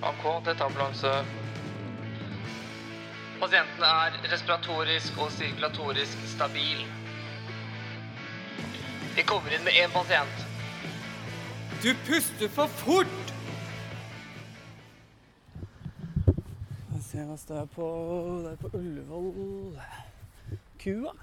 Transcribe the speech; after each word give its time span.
AK, 0.00 0.22
dette 0.44 0.62
er 0.62 0.66
ambulanse. 0.66 1.10
Pasienten 3.40 3.84
er 3.84 4.14
respiratorisk 4.32 5.18
og 5.20 5.32
sirkulatorisk 5.32 6.22
stabil. 6.30 6.86
Vi 9.16 9.24
kommer 9.28 9.52
inn 9.52 9.66
med 9.66 9.76
én 9.76 9.92
pasient. 9.92 10.46
Du 11.82 11.92
puster 12.06 12.48
for 12.48 12.72
fort! 12.80 13.34
Vi 16.94 17.02
ser 17.04 17.28
hva 17.28 17.36
står 17.40 17.68
på 17.74 17.86
Det 18.44 18.54
er 18.54 18.58
på 18.60 18.72
Ullevål 18.80 19.78
Kua. 20.80 21.14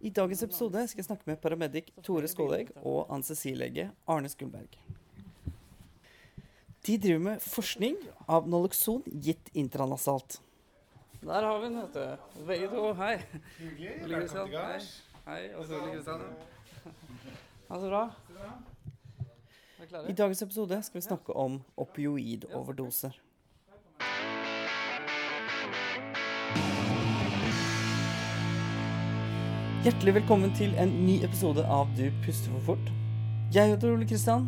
I 0.00 0.10
dagens 0.16 0.44
episode 0.48 0.88
skal 0.88 1.02
jeg 1.02 1.10
snakke 1.10 1.28
med 1.28 1.40
paramedic 1.44 1.92
Tore 2.04 2.28
Skålegg 2.28 2.72
og 2.84 3.08
anestesilege 3.12 3.90
Arne 4.08 4.32
Skulberg. 4.32 4.85
De 6.86 6.98
driver 6.98 7.18
med 7.18 7.42
forskning 7.42 7.96
av 8.26 8.48
Naloxon 8.48 9.02
gitt 9.06 9.48
intranasalt. 9.52 10.40
Der 11.20 11.42
har 11.42 11.58
vi 11.58 11.66
den, 11.66 11.80
vet 11.80 11.94
du. 11.94 12.44
Begge 12.46 12.68
to. 12.70 12.92
Hei. 12.94 13.16
Hyggelig. 13.58 13.94
Velkommen 14.02 14.28
til 14.28 14.52
gards. 14.52 14.90
Hei. 15.24 15.32
Hei. 15.32 15.54
Og 15.58 15.66
så 15.66 15.80
Ole 15.80 15.96
Kristian. 15.96 16.20
Ha 17.68 17.78
det 17.82 17.88
bra. 17.90 18.04
I 20.06 20.12
dagens 20.12 20.42
episode 20.42 20.78
skal 20.86 21.00
vi 21.00 21.02
snakke 21.08 21.34
om 21.34 21.56
opioidoverdoser. 21.76 23.18
Hjertelig 29.82 30.14
velkommen 30.20 30.54
til 30.54 30.78
en 30.78 30.94
ny 31.08 31.18
episode 31.26 31.66
av 31.66 31.90
Du 31.98 32.06
puster 32.22 32.54
for 32.54 32.70
fort. 32.70 32.94
Jeg 33.54 33.74
heter 33.74 33.90
Ole 33.96 34.06
Kristian. 34.06 34.46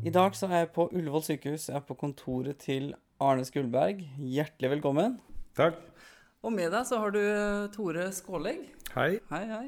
I 0.00 0.08
dag 0.08 0.32
så 0.32 0.46
er 0.48 0.62
jeg 0.62 0.70
på 0.72 0.86
Ullevål 0.96 1.20
sykehus. 1.26 1.66
Jeg 1.68 1.76
er 1.76 1.82
på 1.84 1.92
kontoret 2.00 2.56
til 2.62 2.94
Arne 3.20 3.42
Skulberg. 3.44 3.98
Hjertelig 4.16 4.70
velkommen. 4.72 5.18
Takk. 5.58 5.76
Og 6.40 6.54
med 6.54 6.70
deg 6.72 6.86
så 6.88 7.02
har 7.02 7.12
du 7.12 7.18
eh, 7.20 7.66
Tore 7.74 8.06
Skålegg. 8.16 8.62
Hei. 8.94 9.18
Hei, 9.28 9.42
hei. 9.50 9.66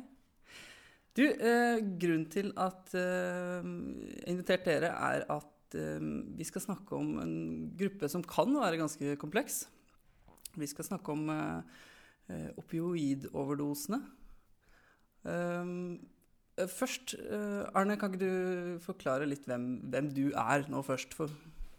Du, 1.13 1.27
eh, 1.27 1.83
grunnen 2.01 2.25
til 2.33 2.49
at 2.57 2.95
eh, 2.97 3.61
jeg 3.61 4.33
inviterte 4.33 4.71
dere, 4.71 4.95
er 4.97 5.27
at 5.37 5.77
eh, 5.77 6.09
vi 6.39 6.49
skal 6.49 6.65
snakke 6.65 6.97
om 6.97 7.13
en 7.21 7.37
gruppe 7.77 8.09
som 8.09 8.25
kan 8.25 8.57
være 8.57 8.81
ganske 8.81 9.19
kompleks. 9.21 9.67
Vi 10.57 10.71
skal 10.71 10.89
snakke 10.89 11.13
om 11.13 11.29
eh, 11.29 11.85
eh, 12.33 12.49
opioidoverdosene. 12.57 14.01
Um, 15.29 15.77
eh, 15.93 16.12
først, 16.59 17.15
eh, 17.19 17.65
Arne, 17.75 17.97
kan 17.97 18.13
ikke 18.13 18.21
du 18.23 18.79
forklare 18.85 19.27
litt 19.29 19.47
hvem, 19.49 19.81
hvem 19.91 20.09
du 20.15 20.25
er 20.37 20.67
nå 20.69 20.83
først? 20.85 21.15
For 21.15 21.29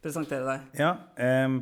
presentere 0.04 0.44
deg. 0.48 0.62
Ja, 0.80 0.96
em, 1.18 1.62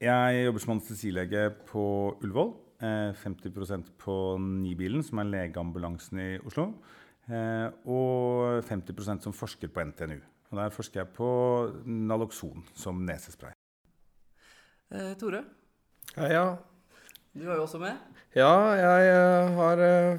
jeg 0.00 0.44
jobber 0.46 0.60
som 0.62 0.74
anestesilege 0.76 1.46
på 1.66 1.84
Ullevål. 2.22 2.52
Eh, 2.80 3.12
50% 3.20 3.90
på 4.00 4.38
Nibilen, 4.40 5.02
som 5.04 5.18
er 5.18 5.24
legeambulansen 5.28 6.18
i 6.22 6.28
Oslo. 6.46 6.70
Eh, 7.28 7.68
og 7.86 8.62
50% 8.64 9.22
som 9.22 9.32
forsker 9.36 9.68
på 9.68 9.82
NTNU. 9.84 10.20
Og 10.50 10.58
der 10.58 10.70
forsker 10.74 11.00
jeg 11.04 11.12
på 11.14 11.28
Naloxon 11.86 12.64
som 12.74 13.02
nesespray. 13.06 13.52
Eh, 14.92 15.14
Tore, 15.14 15.44
Ja, 16.16 16.26
ja. 16.26 16.56
du 17.34 17.44
var 17.46 17.54
jo 17.56 17.62
også 17.62 17.78
med. 17.78 17.96
ja 18.34 18.48
jeg 18.74 19.10
eh, 19.10 19.54
har 19.54 19.78
eh, 19.78 20.18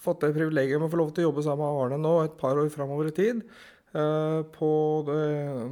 fått 0.00 0.24
det 0.24 0.32
privilegiet 0.36 0.80
med 0.80 0.88
å 0.88 0.92
få 0.92 1.00
lov 1.00 1.12
til 1.14 1.24
å 1.24 1.30
jobbe 1.30 1.44
sammen 1.46 1.66
med 1.66 1.82
Arne 1.84 2.00
nå 2.00 2.14
et 2.24 2.36
par 2.40 2.58
år 2.60 2.70
framover 2.72 3.10
i 3.10 3.16
tid. 3.16 3.42
eh, 3.92 4.42
på 4.54 4.70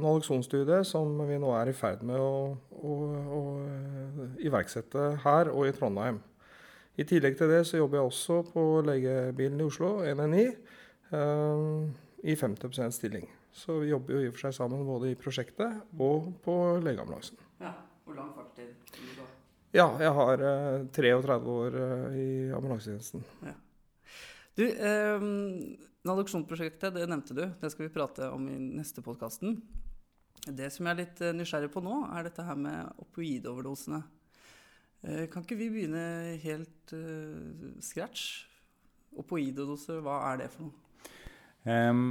naloksonstudiet 0.01 0.87
som 0.87 1.13
vi 1.27 1.37
nå 1.39 1.53
er 1.55 1.69
i 1.71 1.73
ferd 1.77 2.03
med 2.03 2.19
å, 2.19 2.57
å, 2.75 2.95
å 3.39 3.41
eh, 3.63 4.25
iverksette 4.43 5.13
her 5.23 5.53
og 5.53 5.69
i 5.69 5.71
Trondheim. 5.71 6.19
I 6.99 7.05
tillegg 7.07 7.37
til 7.39 7.47
det 7.47 7.61
så 7.67 7.79
jobber 7.79 8.01
jeg 8.01 8.09
også 8.11 8.41
på 8.51 8.63
legebilen 8.83 9.61
i 9.61 9.67
Oslo, 9.69 10.01
NNI, 10.03 10.47
eh, 11.15 11.67
i 12.27 12.35
50 12.35 12.91
stilling. 12.91 13.29
Så 13.55 13.79
vi 13.79 13.93
jobber 13.93 14.17
jo 14.17 14.23
i 14.25 14.29
og 14.29 14.35
for 14.35 14.47
seg 14.47 14.57
sammen 14.59 14.85
både 14.87 15.13
i 15.13 15.17
prosjektet 15.19 15.79
og 15.97 16.33
på 16.43 16.55
legeambulansen. 16.83 17.39
Ja, 17.63 17.73
Hvor 18.05 18.17
lang 18.19 18.33
fartstid? 18.35 18.75
Ja, 19.73 19.87
jeg 20.01 20.11
har 20.17 20.41
eh, 20.41 20.85
33 20.97 21.39
år 21.55 21.75
eh, 21.77 22.19
i 22.19 22.29
ambulansetjenesten. 22.57 23.23
Du, 24.59 24.65
eh, 24.67 25.21
Naloxon-prosjektet, 26.03 26.91
det 26.91 27.05
nevnte 27.07 27.35
du. 27.35 27.45
Det 27.61 27.69
skal 27.71 27.85
vi 27.85 27.93
prate 27.95 28.25
om 28.27 28.43
i 28.51 28.57
neste 28.59 28.99
podkasten. 28.99 29.53
Det 30.43 30.67
som 30.73 30.83
jeg 30.83 30.91
er 30.91 30.99
litt 30.99 31.21
eh, 31.23 31.35
nysgjerrig 31.37 31.69
på 31.71 31.83
nå, 31.85 32.01
er 32.11 32.27
dette 32.27 32.43
her 32.43 32.57
med 32.59 32.89
opioidoverdosene. 32.99 34.01
Eh, 35.07 35.21
kan 35.31 35.45
ikke 35.45 35.55
vi 35.61 35.69
begynne 35.71 36.03
helt 36.43 36.91
eh, 36.91 37.69
scratch? 37.87 38.25
Opioidodoser, 39.23 40.01
hva 40.03 40.17
er 40.33 40.41
det 40.43 40.49
for 40.51 40.67
noe? 40.67 41.15
Um, 41.63 42.03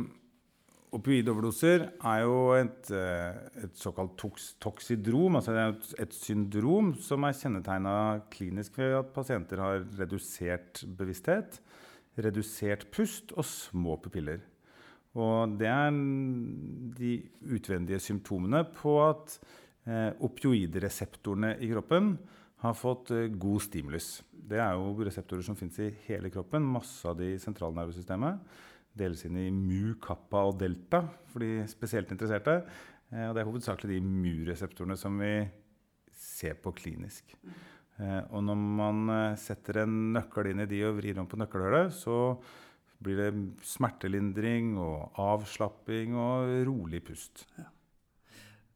Opioidoverdoser 0.96 1.84
er 2.00 2.22
jo 2.24 2.38
et, 2.56 2.88
eh, 2.96 3.42
et 3.66 3.76
såkalt 3.76 4.16
toks, 4.16 4.54
toksidrom, 4.64 5.36
altså 5.36 5.52
et, 5.66 5.92
et 6.00 6.16
syndrom 6.16 6.94
som 6.96 7.28
er 7.28 7.36
kjennetegna 7.36 7.98
klinisk 8.32 8.80
ved 8.80 8.96
at 9.02 9.12
pasienter 9.12 9.60
har 9.60 9.84
redusert 10.00 10.86
bevissthet, 10.96 11.60
redusert 12.24 12.86
pust 12.94 13.34
og 13.36 13.46
små 13.46 13.98
pupiller. 14.02 14.42
Og 15.18 15.56
det 15.58 15.68
er 15.70 15.94
de 16.98 17.12
utvendige 17.56 18.00
symptomene 18.02 18.62
på 18.76 18.98
at 19.02 19.38
eh, 19.88 20.12
opioidreseptorene 20.24 21.56
i 21.64 21.70
kroppen 21.72 22.12
har 22.62 22.76
fått 22.76 23.12
eh, 23.16 23.30
god 23.32 23.64
stimulus. 23.64 24.18
Det 24.30 24.60
er 24.60 24.76
jo 24.76 24.94
reseptorer 25.06 25.46
som 25.46 25.58
fins 25.58 25.78
i 25.82 25.90
hele 26.06 26.30
kroppen, 26.34 26.66
masse 26.66 27.06
av 27.08 27.18
de 27.18 27.32
i 27.34 27.40
sentralnervesystemet 27.42 28.44
deles 28.98 29.24
inn 29.26 29.38
i 29.38 29.48
mu, 29.54 29.94
kappa 30.02 30.44
og 30.48 30.58
delta 30.60 31.04
for 31.30 31.44
de 31.44 31.62
spesielt 31.70 32.10
interesserte. 32.14 32.60
Eh, 33.12 33.26
og 33.28 33.34
det 33.34 33.42
er 33.42 33.48
hovedsakelig 33.48 33.96
de 33.96 34.04
mu-reseptorene 34.04 34.98
som 34.98 35.18
vi 35.22 35.32
ser 36.18 36.58
på 36.62 36.74
klinisk. 36.76 37.36
Eh, 37.98 38.22
og 38.30 38.44
når 38.46 38.58
man 38.78 39.10
eh, 39.10 39.38
setter 39.40 39.82
en 39.82 39.94
nøkkel 40.14 40.52
inn 40.52 40.62
i 40.62 40.68
de 40.70 40.84
og 40.86 40.98
vrir 41.00 41.18
om 41.18 41.26
på 41.26 41.38
nøkkelhullet, 41.40 41.90
så 41.94 42.36
blir 43.02 43.18
det 43.18 43.30
smertelindring 43.66 44.76
og 44.82 45.18
avslapping 45.22 46.14
og 46.18 46.52
rolig 46.68 47.02
pust. 47.06 47.44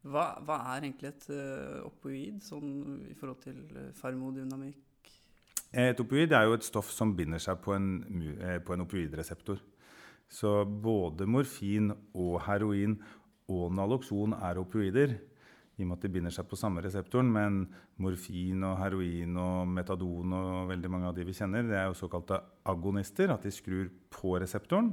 Hva, 0.03 0.27
hva 0.43 0.59
er 0.75 0.89
egentlig 0.89 1.13
et 1.13 1.29
eh, 1.35 1.79
opioid, 1.87 2.41
sånn 2.43 2.73
i 3.11 3.15
forhold 3.19 3.43
til 3.45 3.93
farmodynamikk? 3.99 5.13
Et 5.73 6.01
opioid 6.03 6.35
er 6.37 6.49
jo 6.49 6.57
et 6.59 6.67
stoff 6.67 6.91
som 6.93 7.15
binder 7.17 7.41
seg 7.41 7.63
på 7.65 7.73
en, 7.77 7.93
på 8.67 8.75
en 8.75 8.85
opioidreseptor. 8.85 9.63
Så 10.33 10.63
både 10.67 11.29
morfin 11.29 11.93
og 12.13 12.41
heroin 12.45 12.99
og 13.53 13.71
naloxon 13.77 14.35
er 14.37 14.61
opioider. 14.61 15.15
I 15.79 15.85
og 15.85 15.89
med 15.89 15.97
at 15.97 16.05
de 16.05 16.11
binder 16.13 16.35
seg 16.35 16.49
på 16.51 16.59
samme 16.61 16.83
reseptoren. 16.85 17.31
Men 17.33 17.63
morfin 18.03 18.65
og 18.69 18.77
heroin 18.81 19.39
og 19.41 19.71
metadon 19.73 20.35
og 20.37 20.73
veldig 20.73 20.91
mange 20.93 21.09
av 21.09 21.17
de 21.17 21.25
vi 21.29 21.37
kjenner, 21.37 21.65
det 21.69 21.79
er 21.81 21.87
jo 21.89 22.01
såkalte 22.03 22.43
agonister. 22.69 23.33
At 23.33 23.47
de 23.47 23.55
skrur 23.55 23.89
på 24.13 24.37
reseptoren. 24.43 24.93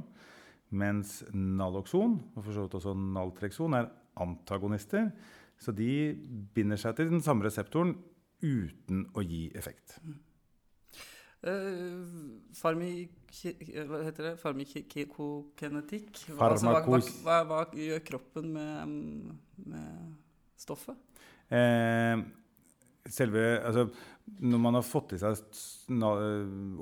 Mens 0.70 1.18
naloxon, 1.34 2.14
og 2.36 2.44
for 2.44 2.54
så 2.54 2.64
vidt 2.64 2.78
også 2.78 2.94
naltrekson, 2.94 3.74
er 3.74 3.90
antagonister. 4.22 5.10
Så 5.60 5.74
de 5.76 6.14
binder 6.54 6.78
seg 6.80 6.96
til 6.96 7.10
den 7.10 7.24
samme 7.24 7.44
reseptoren 7.44 7.96
uten 8.40 9.04
å 9.12 9.20
gi 9.26 9.48
effekt. 9.58 9.98
Uh. 10.00 10.16
Hva 12.60 12.74
heter 14.04 14.22
det? 14.26 14.34
Farmikokinetikk? 14.40 16.10
Hva, 16.36 16.50
altså, 16.52 16.68
hva, 16.68 16.98
hva, 17.24 17.36
hva 17.48 17.60
gjør 17.76 18.00
kroppen 18.04 18.46
med, 18.52 18.76
med 19.64 19.86
stoffet? 20.60 20.96
Eh, 21.50 22.20
selve 23.10 23.44
Altså, 23.64 23.88
når 24.40 24.62
man 24.62 24.78
har 24.78 24.86
fått 24.86 25.16
i 25.16 25.20
seg 25.20 25.40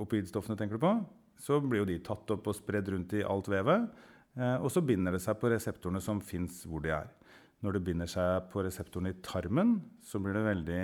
opioidstoffene, 0.02 0.58
tenker 0.58 0.76
du 0.76 0.84
på, 0.84 0.92
så 1.38 1.60
blir 1.62 1.84
jo 1.84 1.88
de 1.88 1.98
tatt 2.04 2.34
opp 2.34 2.50
og 2.50 2.56
spredd 2.58 2.90
rundt 2.92 3.14
i 3.16 3.24
alt 3.24 3.48
vevet. 3.50 3.86
Eh, 4.38 4.56
og 4.58 4.70
så 4.72 4.82
binder 4.84 5.14
det 5.14 5.22
seg 5.24 5.38
på 5.40 5.50
reseptorene 5.52 6.02
som 6.02 6.20
fins 6.24 6.64
hvor 6.68 6.82
de 6.84 6.92
er. 6.94 7.08
Når 7.64 7.74
det 7.74 7.84
binder 7.86 8.10
seg 8.10 8.50
på 8.52 8.62
reseptorene 8.66 9.14
i 9.14 9.20
tarmen, 9.24 9.78
så 10.04 10.20
blir 10.22 10.36
det 10.36 10.46
veldig 10.46 10.82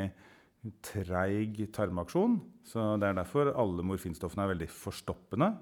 treig 0.84 1.60
tarmaksjon. 1.74 2.38
Så 2.66 2.94
det 2.98 3.10
er 3.10 3.18
derfor 3.18 3.52
alle 3.52 3.84
morfinstoffene 3.86 4.46
er 4.46 4.54
veldig 4.54 4.70
forstoppende. 4.72 5.52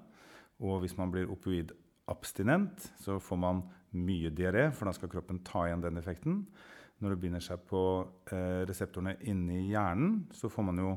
Og 0.62 0.84
hvis 0.84 0.96
man 0.96 1.12
blir 1.12 1.30
opioidabstinent, 1.32 2.92
så 3.02 3.18
får 3.20 3.40
man 3.42 3.64
mye 3.92 4.30
diaré, 4.32 4.70
for 4.72 4.88
da 4.88 4.94
skal 4.96 5.10
kroppen 5.12 5.42
ta 5.44 5.66
igjen 5.66 5.82
den 5.84 6.00
effekten. 6.00 6.44
Når 7.02 7.14
det 7.14 7.20
binder 7.24 7.42
seg 7.42 7.64
på 7.66 7.82
eh, 8.30 8.62
reseptorene 8.68 9.16
inni 9.28 9.66
hjernen, 9.72 10.22
så 10.34 10.50
får 10.52 10.66
man 10.68 10.78
jo 10.78 10.94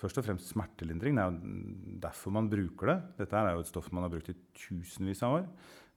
først 0.00 0.18
og 0.18 0.26
fremst 0.26 0.50
smertelindring. 0.50 1.18
Det 1.18 1.22
er 1.22 1.30
jo 1.30 2.00
derfor 2.06 2.34
man 2.34 2.48
bruker 2.50 2.88
det. 2.88 2.98
Dette 3.20 3.38
er 3.38 3.52
jo 3.52 3.62
et 3.62 3.68
stoff 3.68 3.90
man 3.92 4.06
har 4.06 4.12
brukt 4.14 4.32
i 4.32 4.38
tusenvis 4.56 5.22
av 5.26 5.36
år. 5.42 5.46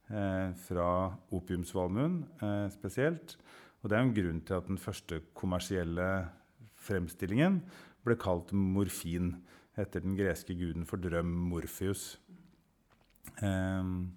Eh, 0.06 0.50
fra 0.68 0.88
opiumsvalmuen 1.34 2.20
eh, 2.38 2.66
spesielt. 2.70 3.38
Og 3.82 3.90
det 3.90 3.96
er 3.96 4.04
en 4.04 4.14
grunn 4.14 4.42
til 4.46 4.60
at 4.60 4.68
den 4.68 4.78
første 4.78 5.18
kommersielle 5.34 6.06
fremstillingen 6.86 7.58
ble 8.06 8.14
kalt 8.20 8.52
morfin, 8.54 9.32
etter 9.76 10.04
den 10.04 10.14
greske 10.16 10.54
guden 10.56 10.86
for 10.88 11.02
drøm, 11.02 11.32
Morpheus. 11.50 12.14
Um, 13.42 14.14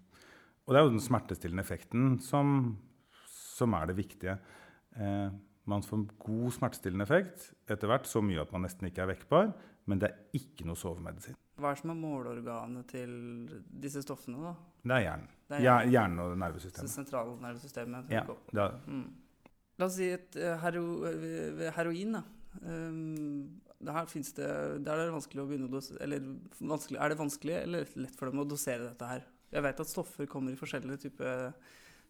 og 0.63 0.71
det 0.71 0.79
er 0.79 0.85
jo 0.85 0.93
den 0.93 1.03
smertestillende 1.03 1.65
effekten 1.65 2.19
som, 2.23 2.77
som 3.25 3.73
er 3.75 3.89
det 3.89 3.97
viktige. 3.97 4.37
Uh, 4.99 5.29
man 5.69 5.83
får 5.85 6.05
god 6.23 6.55
smertestillende 6.55 7.05
effekt 7.05 7.51
etter 7.69 7.91
hvert, 7.91 8.07
så 8.09 8.23
mye 8.25 8.41
at 8.41 8.51
man 8.55 8.65
nesten 8.65 8.89
ikke 8.89 9.03
er 9.05 9.11
vekkbar, 9.13 9.51
men 9.89 10.01
det 10.01 10.09
er 10.09 10.39
ikke 10.39 10.65
noe 10.67 10.79
sovemedisin. 10.79 11.37
Hva 11.59 11.73
er 11.73 11.79
som 11.79 11.91
er 11.93 11.99
måleorganet 11.99 12.89
til 12.89 13.13
disse 13.83 14.01
stoffene, 14.05 14.41
da? 14.49 14.53
Det 14.81 14.95
er 14.95 15.05
hjernen. 15.05 15.31
Det 15.49 15.57
er 15.57 15.65
hjernen. 15.65 15.93
hjernen 15.93 16.21
og 16.23 16.35
nervesystemet. 16.43 16.93
Sentralnervesystemet. 16.93 18.13
Ja, 18.13 18.23
det 18.27 18.63
er, 18.63 18.77
mm. 18.87 19.07
La 19.79 19.87
oss 19.87 19.95
si 19.95 20.09
et 20.11 20.35
uh, 20.39 20.55
hero, 20.63 20.85
uh, 21.05 21.65
heroin, 21.77 22.19
da. 22.19 22.23
Um, 22.65 23.59
her 23.87 24.07
finnes 24.11 24.33
det, 24.35 24.47
der 24.83 24.99
er 24.99 25.07
det 25.07 25.15
vanskelig 25.15 25.43
å 25.43 25.47
begynne 25.47 25.67
å 25.69 25.71
dosere 25.71 26.01
Eller 26.03 26.23
vanskelig, 26.57 26.97
er 26.99 27.11
det 27.11 27.17
vanskelig 27.19 27.53
eller 27.59 27.91
lett 28.01 28.15
for 28.17 28.27
dem 28.27 28.41
å 28.41 28.47
dosere 28.49 28.89
dette 28.89 29.07
her? 29.07 29.27
Jeg 29.53 29.63
vet 29.63 29.79
at 29.83 29.91
stoffer 29.91 30.27
kommer 30.29 30.51
i 30.51 30.59
forskjellige 30.59 31.05
typer 31.05 31.53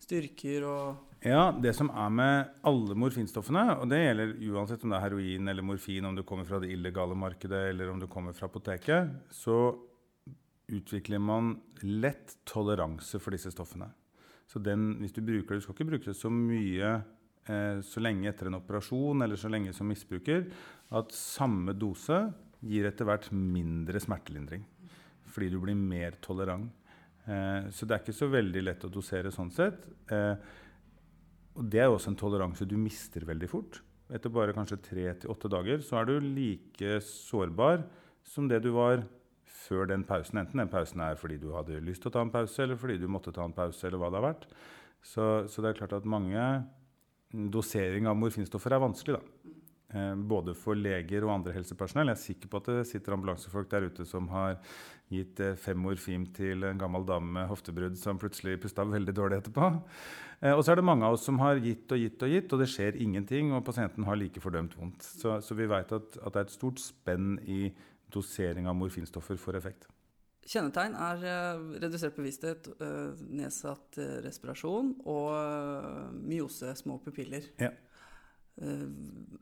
styrker 0.04 0.66
og 0.69 1.06
Ja, 1.25 1.50
det 1.51 1.74
som 1.75 1.90
er 1.92 2.12
med 2.16 2.51
alle 2.63 2.96
morfinstoffene, 2.96 3.66
og 3.81 3.90
det 3.92 4.00
gjelder 4.00 4.30
uansett 4.54 4.86
om 4.86 4.94
det 4.94 5.00
er 5.00 5.06
heroin 5.10 5.51
eller 5.51 5.66
morfin, 5.68 6.06
om 6.07 6.16
du 6.16 6.24
kommer 6.24 6.48
fra 6.48 6.62
det 6.63 6.72
illegale 6.72 7.18
markedet 7.19 7.66
eller 7.74 7.92
om 7.92 8.00
du 8.00 8.07
kommer 8.07 8.36
fra 8.38 8.48
apoteket, 8.48 9.12
så 9.28 9.75
utvikler 10.69 11.19
man 11.19 11.57
lett 11.81 12.38
toleranse 12.48 13.19
for 13.19 13.36
disse 13.36 13.51
stoffene. 13.51 13.90
Så 14.50 14.62
den, 14.63 14.96
hvis 15.01 15.13
du 15.13 15.22
bruker 15.22 15.54
det, 15.54 15.60
du 15.60 15.66
skal 15.66 15.75
ikke 15.75 15.90
bruke 15.92 16.10
det 16.10 16.18
så 16.18 16.31
mye 16.34 16.94
eh, 16.96 17.81
så 17.86 18.01
lenge 18.01 18.30
etter 18.31 18.50
en 18.50 18.57
operasjon 18.57 19.25
eller 19.25 19.38
så 19.38 19.51
lenge 19.51 19.74
som 19.75 19.90
misbruker, 19.92 20.48
at 20.90 21.13
samme 21.16 21.75
dose 21.78 22.24
gir 22.66 22.88
etter 22.90 23.07
hvert 23.07 23.30
mindre 23.34 24.01
smertelindring. 24.01 24.63
Fordi 25.30 25.51
du 25.54 25.60
blir 25.62 25.78
mer 25.78 26.18
tolerant. 26.24 26.72
Eh, 27.29 27.69
så 27.69 27.85
det 27.85 27.95
er 27.95 28.01
ikke 28.03 28.17
så 28.17 28.29
veldig 28.31 28.63
lett 28.65 28.87
å 28.87 28.91
dosere 28.91 29.31
sånn 29.33 29.51
sett. 29.53 29.85
Eh, 30.09 30.33
og 31.59 31.69
det 31.69 31.83
er 31.83 31.91
også 31.91 32.13
en 32.13 32.19
toleranse 32.19 32.67
du 32.67 32.75
mister 32.79 33.25
veldig 33.27 33.49
fort. 33.51 33.81
Etter 34.09 34.33
bare 34.33 34.55
kanskje 34.57 34.79
tre 34.81 35.05
til 35.21 35.29
åtte 35.29 35.51
dager 35.51 35.83
så 35.85 35.99
er 35.99 36.09
du 36.09 36.15
like 36.23 36.97
sårbar 37.05 37.83
som 38.25 38.47
det 38.49 38.63
du 38.65 38.71
var 38.73 39.03
før 39.59 39.91
den 39.91 40.05
pausen. 40.07 40.41
Enten 40.41 40.63
den 40.63 40.71
pausen 40.71 41.03
er 41.05 41.19
fordi 41.19 41.37
du 41.41 41.51
hadde 41.53 41.81
lyst 41.85 42.01
til 42.03 42.09
å 42.09 42.15
ta 42.17 42.23
en 42.25 42.33
pause, 42.33 42.63
eller 42.63 42.79
fordi 42.79 42.97
du 43.01 43.07
måtte 43.11 43.33
ta 43.35 43.45
en 43.45 43.53
pause, 43.53 43.83
eller 43.85 44.01
hva 44.01 44.09
det 44.09 44.21
har 44.21 44.29
vært. 44.31 44.47
Så, 45.05 45.25
så 45.51 45.61
det 45.61 45.71
er 45.71 45.79
klart 45.83 45.95
at 45.99 46.09
mange 46.09 46.45
dosering 47.53 48.09
av 48.09 48.17
morfinstoffer 48.17 48.73
er 48.73 48.81
vanskelig. 48.81 49.19
da. 49.19 49.55
Eh, 49.89 50.15
både 50.31 50.53
for 50.53 50.77
leger 50.77 51.25
og 51.25 51.33
andre 51.33 51.55
helsepersonell. 51.55 52.11
Jeg 52.11 52.17
er 52.17 52.23
sikker 52.23 52.51
på 52.51 52.61
at 52.61 52.67
det 52.69 52.87
sitter 52.89 53.15
ambulansefolk 53.15 53.69
der 53.71 53.87
ute 53.89 54.05
som 54.05 54.27
har 54.33 54.59
gitt 55.09 55.41
eh, 55.41 55.57
fem 55.57 55.79
morfin 55.81 56.27
til 56.35 56.65
en 56.67 56.79
gammel 56.79 57.06
dame 57.07 57.33
med 57.39 57.50
hoftebrudd 57.50 57.97
som 58.00 58.19
plutselig 58.21 58.59
pusta 58.61 58.85
veldig 58.88 59.15
dårlig 59.17 59.39
etterpå. 59.41 59.69
Eh, 60.41 60.53
og 60.53 60.63
så 60.63 60.73
er 60.73 60.79
det 60.79 60.88
mange 60.88 61.07
av 61.07 61.17
oss 61.17 61.25
som 61.25 61.39
har 61.41 61.61
gitt 61.63 61.89
og 61.91 62.01
gitt 62.01 62.25
og 62.25 62.33
gitt, 62.33 62.53
og 62.53 62.61
det 62.61 62.69
skjer 62.71 63.00
ingenting. 63.01 63.53
Og 63.56 63.65
pasienten 63.65 64.06
har 64.07 64.19
like 64.19 64.41
fordømt 64.44 64.75
vondt. 64.77 65.06
Så, 65.06 65.39
så 65.45 65.57
vi 65.57 65.69
vet 65.69 65.94
at, 65.95 66.19
at, 66.19 66.33
det 66.33 66.44
er 66.44 66.47
et 66.47 66.57
stort 66.57 66.81
spenn 66.83 67.38
i 67.45 67.71
dosering 68.13 68.69
av 68.69 68.77
morfinstoffer 68.77 69.39
for 69.41 69.57
effekt. 69.57 69.89
Kjennetegn 70.50 70.95
er 70.97 71.25
uh, 71.29 71.65
redusert 71.77 72.15
bevissthet, 72.17 72.71
nedsatt 73.29 74.00
respirasjon 74.25 74.95
og 75.05 76.15
myose, 76.23 76.73
små 76.79 76.97
pupiller. 77.03 77.45
Ja. 77.62 77.69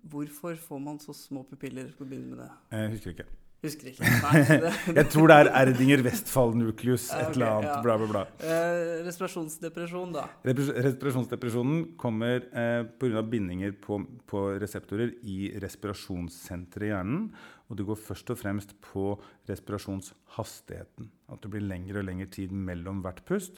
hvorfor 0.04 0.60
får 0.60 0.80
man 0.84 1.00
så 1.00 1.16
små 1.16 1.48
pupiller 1.48 1.94
på 1.96 2.04
å 2.04 2.10
begynne 2.12 2.36
med 2.36 2.44
det? 2.44 2.52
Jeg 2.76 2.96
husker 2.98 3.16
ikke. 3.16 3.30
Husker 3.66 3.90
ikke. 3.90 4.06
Nei, 4.06 4.42
det, 4.46 4.72
jeg 5.00 5.10
tror 5.10 5.32
det 5.32 5.38
er 5.42 5.48
Erdinger 5.64 6.04
Westfall-nukleus, 6.06 7.08
et 7.18 7.32
eller 7.34 7.48
annet. 7.56 7.70
Ja. 7.72 7.80
Bla, 7.82 7.96
bla, 7.98 8.08
bla. 8.12 8.22
Eh, 8.46 9.02
respirasjonsdepresjon, 9.08 10.14
da? 10.14 10.28
Respirasjonsdepresjonen 10.46 11.82
kommer 11.98 12.46
eh, 12.52 12.84
pga. 13.02 13.26
bindinger 13.26 13.74
på, 13.82 14.00
på, 14.30 14.46
reseptorer 14.62 15.16
i 15.26 15.52
respirasjonssenteret 15.64 16.92
i 16.92 16.94
hjernen. 16.94 17.28
Og 17.68 17.82
det 17.82 17.90
går 17.90 18.00
først 18.00 18.30
og 18.32 18.40
fremst 18.40 18.78
på 18.94 19.10
respirasjonshastigheten. 19.50 21.10
At 21.34 21.42
det 21.42 21.52
blir 21.52 21.66
lengre 21.66 22.04
og 22.04 22.08
lengre 22.12 22.30
tid 22.38 22.54
mellom 22.54 23.02
hvert 23.04 23.26
pust. 23.28 23.58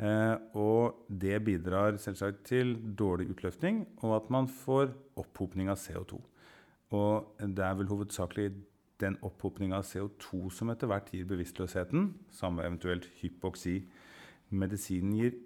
Eh, 0.00 0.34
og 0.56 1.04
det 1.06 1.36
bidrar 1.44 2.00
selvsagt 2.00 2.46
til 2.48 2.78
dårlig 2.96 3.28
utløfting, 3.36 3.84
og 4.02 4.22
at 4.22 4.32
man 4.32 4.48
får 4.48 4.88
opphopning 5.20 5.68
av 5.68 5.78
CO2. 5.84 6.16
Og 6.96 7.44
det 7.44 7.64
er 7.64 7.76
vel 7.76 7.92
hovedsakelig 7.92 8.54
den 9.02 9.16
opphopninga 9.26 9.80
av 9.80 9.88
CO2 9.88 10.50
som 10.54 10.70
etter 10.70 10.90
hvert 10.90 11.10
gir 11.12 11.26
bevisstløsheten, 11.28 12.12
samme 12.34 12.66
eventuelt 12.66 13.08
hypoksi. 13.20 13.80
Medisinen 14.54 15.16
gir 15.18 15.38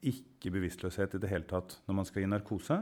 ikke 0.00 0.52
bevisstløshet 0.54 1.16
i 1.16 1.20
det 1.22 1.30
hele 1.30 1.48
tatt. 1.48 1.78
Når 1.86 1.98
man 2.00 2.08
skal 2.08 2.24
gi 2.24 2.30
narkose, 2.30 2.78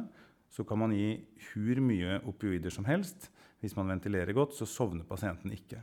så 0.55 0.65
kan 0.67 0.81
man 0.81 0.95
gi 0.95 1.17
hur 1.51 1.81
mye 1.83 2.21
opioider 2.31 2.73
som 2.73 2.87
helst. 2.89 3.31
Hvis 3.61 3.75
man 3.77 3.91
ventilerer 3.91 4.37
godt, 4.37 4.55
så 4.55 4.69
sovner 4.69 5.07
pasienten 5.09 5.53
ikke. 5.55 5.81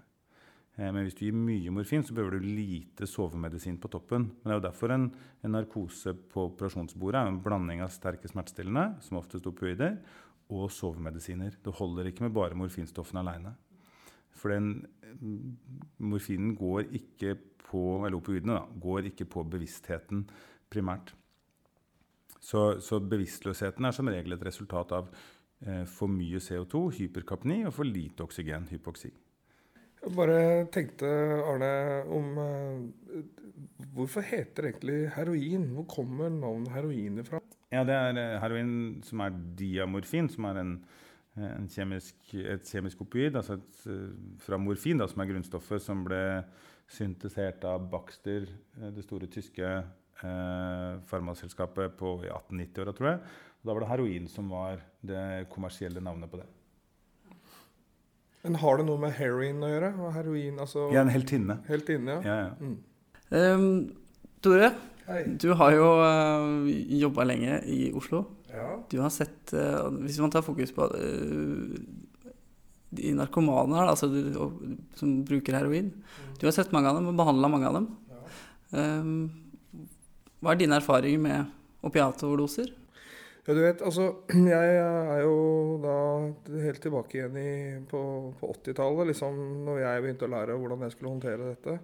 Eh, 0.78 0.88
men 0.88 1.04
hvis 1.04 1.18
du 1.18 1.26
gir 1.26 1.36
mye 1.36 1.74
morfin, 1.74 2.06
så 2.06 2.16
behøver 2.16 2.40
du 2.40 2.52
lite 2.56 3.08
sovemedisin 3.10 3.80
på 3.82 3.92
toppen. 3.92 4.30
Men 4.32 4.48
det 4.48 4.56
er 4.56 4.62
jo 4.62 4.68
derfor 4.70 4.96
en, 4.96 5.10
en 5.44 5.56
narkose 5.58 6.14
på 6.32 6.48
operasjonsbordet 6.54 7.20
er 7.20 7.32
en 7.32 7.42
blanding 7.44 7.84
av 7.84 7.92
sterke 7.94 8.32
smertestillende, 8.32 9.02
som 9.04 9.20
oftest 9.20 9.50
opioider, 9.50 9.98
og 10.52 10.72
sovemedisiner. 10.74 11.58
Det 11.64 11.76
holder 11.78 12.10
ikke 12.10 12.26
med 12.26 12.36
bare 12.36 12.58
morfinstoffene 12.60 13.24
aleine. 13.24 13.54
For 14.38 14.54
den 14.54 14.86
mm, 15.20 15.58
morfinen 16.12 16.56
går 16.58 16.92
ikke 16.98 17.36
på 17.72 17.84
eller 18.06 18.20
opioidene 18.20 18.60
da, 18.60 18.80
går 18.84 19.12
ikke 19.12 19.28
på 19.32 19.44
bevisstheten 19.48 20.26
primært. 20.72 21.14
Så, 22.42 22.80
så, 22.82 22.98
bevisstløsheten 23.00 23.86
er 23.86 23.94
som 23.96 24.10
regel 24.10 24.34
et 24.34 24.46
resultat 24.48 24.94
av 24.98 25.12
eh, 25.12 25.84
for 25.90 26.10
mye 26.10 26.42
CO2, 26.42 26.88
hyperkapni, 26.98 27.62
og 27.70 27.76
for 27.76 27.88
lite 27.88 28.26
oksygen, 28.26 28.66
hypoksi. 28.72 29.12
Jeg 30.02 30.16
bare 30.18 30.66
tenkte, 30.74 31.10
Arne, 31.46 31.72
om 32.10 32.42
eh, 32.42 33.22
Hvorfor 33.92 34.24
heter 34.26 34.64
det 34.64 34.70
egentlig 34.72 35.12
heroin? 35.16 35.68
Hvor 35.76 35.86
kommer 35.90 36.30
navnet 36.34 36.72
heroin 36.74 37.22
fra? 37.26 37.42
Ja, 37.72 37.84
Det 37.86 37.94
er 37.94 38.18
eh, 38.18 38.40
heroin 38.42 38.74
som 39.06 39.22
er 39.22 39.38
diamorfin, 39.58 40.30
som 40.30 40.48
er 40.50 40.62
en 40.62 40.74
kjemisk, 41.36 42.16
et 42.36 42.68
kjemisk 42.68 43.02
opioid, 43.06 43.36
altså 43.36 43.54
et, 43.54 43.80
eh, 43.88 44.38
fra 44.40 44.58
morfin, 44.58 44.98
da, 44.98 45.08
som 45.08 45.22
er 45.22 45.32
grunnstoffet 45.32 45.82
som 45.82 46.04
ble 46.04 46.44
syntesert 46.92 47.64
av 47.64 47.90
Baxter, 47.90 48.48
eh, 48.82 48.90
det 48.92 49.04
store 49.06 49.28
tyske 49.28 49.64
eh, 49.64 51.00
farmaselskapet 51.08 51.96
på 51.98 52.22
1890-åra, 52.26 52.94
tror 52.94 53.10
jeg. 53.14 53.20
Og 53.62 53.68
da 53.68 53.74
var 53.74 53.80
det 53.82 53.92
heroin 53.92 54.28
som 54.28 54.50
var 54.50 54.82
det 55.02 55.48
kommersielle 55.50 56.02
navnet 56.02 56.30
på 56.30 56.42
det. 56.42 56.48
Men 58.44 58.56
har 58.58 58.78
det 58.78 58.88
noe 58.88 58.98
med 58.98 59.14
heroin 59.14 59.62
å 59.62 59.70
gjøre? 59.70 59.92
Heroin, 60.16 60.60
altså 60.60 60.88
Ja, 60.92 61.04
en 61.06 61.14
heltinne. 61.14 61.60
Heltinne, 61.68 62.18
ja. 62.18 62.22
ja, 62.26 62.38
ja. 62.48 62.54
Mm. 62.60 62.80
Um, 63.32 63.96
Tore, 64.42 64.72
Hei. 65.06 65.22
du 65.38 65.54
har 65.54 65.76
jo 65.76 65.86
uh, 66.02 66.66
jobba 66.98 67.28
lenge 67.30 67.62
i 67.70 67.92
Oslo. 67.94 68.26
Ja. 68.52 68.70
Du 68.92 68.98
har 69.00 69.12
sett 69.14 69.54
uh, 69.56 69.88
Hvis 70.04 70.20
man 70.20 70.32
tar 70.34 70.44
fokus 70.44 70.74
på 70.76 70.88
uh, 70.92 71.76
de 72.92 73.14
narkomane 73.16 73.78
her, 73.80 73.88
altså 73.88 74.10
som 75.00 75.14
bruker 75.24 75.56
heroin 75.56 75.94
mm. 75.94 76.34
Du 76.42 76.44
har 76.50 76.56
sett 76.56 76.74
mange 76.76 76.92
av 76.92 77.00
dem 77.00 77.08
og 77.14 77.16
behandla 77.16 77.52
mange 77.52 77.70
av 77.70 77.78
dem. 77.80 77.88
Um, 78.72 79.14
hva 80.42 80.54
er 80.54 80.60
dine 80.60 80.78
erfaringer 80.80 81.22
med 81.22 81.86
opiatoverdoser? 81.86 82.72
Ja, 83.46 83.54
du 83.54 83.62
vet, 83.64 83.82
altså 83.82 84.08
Jeg 84.54 84.76
er 84.82 85.24
jo 85.24 85.36
da 85.82 85.96
helt 86.62 86.82
tilbake 86.84 87.18
igjen 87.18 87.38
i, 87.42 87.54
på, 87.90 88.02
på 88.40 88.52
80-tallet, 88.58 89.12
liksom, 89.12 89.40
når 89.66 89.82
jeg 89.84 90.06
begynte 90.06 90.30
å 90.30 90.34
lære 90.36 90.58
hvordan 90.62 90.86
jeg 90.86 90.96
skulle 90.96 91.14
håndtere 91.16 91.52
dette. 91.54 91.78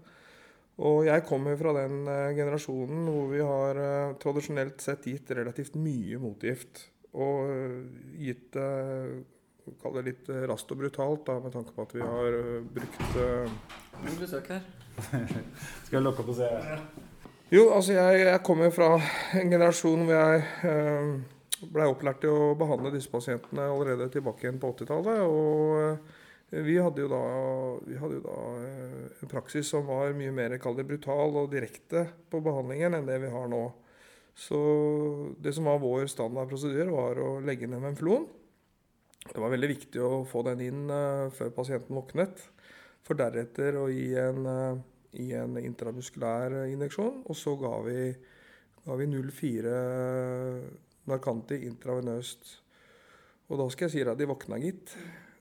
Og 0.78 1.08
jeg 1.08 1.24
kommer 1.26 1.58
fra 1.58 1.74
den 1.80 2.04
uh, 2.06 2.36
generasjonen 2.38 3.08
hvor 3.10 3.32
vi 3.32 3.42
har 3.42 3.80
uh, 3.82 4.18
tradisjonelt 4.22 4.84
sett 4.84 5.08
gitt 5.10 5.32
relativt 5.34 5.78
mye 5.82 6.20
motgift. 6.22 6.84
Og 7.18 7.50
uh, 7.50 7.82
gitt 8.22 8.52
det 8.58 8.70
Kall 9.82 9.98
det 9.98 10.02
litt 10.06 10.30
raskt 10.48 10.70
og 10.72 10.78
brutalt, 10.80 11.26
da, 11.28 11.34
med 11.44 11.52
tanke 11.52 11.74
på 11.76 11.84
at 11.84 11.90
vi 11.92 12.00
har 12.00 12.36
brukt 12.72 13.18
uh, 13.20 13.58
besøk 14.16 14.46
her. 14.54 14.62
Skal 15.84 15.98
jeg 15.98 16.04
lukke 16.06 16.24
opp 16.24 16.30
og 16.32 16.38
se? 16.38 16.48
Jo, 17.52 17.66
altså 17.76 17.98
jeg, 17.98 18.22
jeg 18.30 18.40
kommer 18.48 18.72
fra 18.72 18.94
en 19.36 19.52
generasjon 19.52 20.06
hvor 20.08 20.16
jeg 20.16 21.68
blei 21.74 21.90
opplært 21.92 22.24
til 22.24 22.32
å 22.32 22.56
behandle 22.56 22.94
disse 22.96 23.12
pasientene 23.12 23.68
allerede 23.68 24.08
tilbake 24.14 24.48
igjen 24.48 24.62
på 24.64 24.72
80-tallet. 24.78 25.20
og 25.28 26.17
vi 26.50 26.78
hadde 26.80 27.04
jo 27.04 27.10
da, 27.12 27.24
hadde 28.00 28.20
jo 28.20 28.24
da 28.24 28.38
en 29.20 29.32
praksis 29.32 29.68
som 29.68 29.84
var 29.90 30.14
mye 30.16 30.32
mer 30.32 30.56
det 30.56 30.86
brutal 30.88 31.36
og 31.42 31.52
direkte 31.52 32.06
på 32.32 32.40
behandlingen 32.44 32.96
enn 32.96 33.10
det 33.10 33.18
vi 33.20 33.32
har 33.34 33.50
nå. 33.52 33.66
Så 34.38 34.58
det 35.44 35.52
som 35.58 35.68
var 35.68 35.82
vår 35.82 36.06
standard 36.08 36.48
prosedyre, 36.48 36.94
var 36.94 37.20
å 37.20 37.40
legge 37.44 37.68
ned 37.68 37.82
Memflon. 37.84 38.30
Det 39.28 39.42
var 39.42 39.52
veldig 39.52 39.72
viktig 39.74 40.00
å 40.00 40.22
få 40.30 40.46
den 40.48 40.64
inn 40.64 40.86
uh, 40.88 41.28
før 41.36 41.52
pasienten 41.58 41.98
våknet, 41.98 42.46
for 43.04 43.20
deretter 43.20 43.76
å 43.82 43.88
gi 43.92 44.14
en, 44.22 44.48
gi 45.12 45.34
en 45.36 45.58
intramuskulær 45.60 46.62
injeksjon. 46.70 47.26
Og 47.28 47.36
så 47.36 47.58
ga 47.60 47.74
vi, 47.88 48.00
vi 48.88 49.10
0,4 49.12 49.76
Narcanti 51.12 51.60
intravenøst. 51.68 52.58
Og 53.48 53.60
da 53.60 53.68
skal 53.72 53.88
jeg 53.88 53.96
si 53.98 54.08
at 54.08 54.20
de 54.20 54.28
våkna, 54.30 54.60
gitt. 54.64 54.96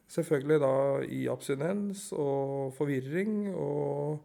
Selvfølgelig 0.07 0.61
da 0.63 0.75
i 1.11 1.25
abstinens 1.31 2.09
og 2.15 2.75
forvirring. 2.77 3.49
Og 3.55 4.21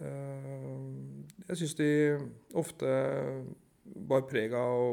øh, 0.00 0.84
jeg 1.48 1.58
syns 1.58 1.74
de 1.80 1.90
ofte 2.54 2.92
bar 3.82 4.26
preg 4.30 4.54
av 4.56 4.78
å 4.78 4.92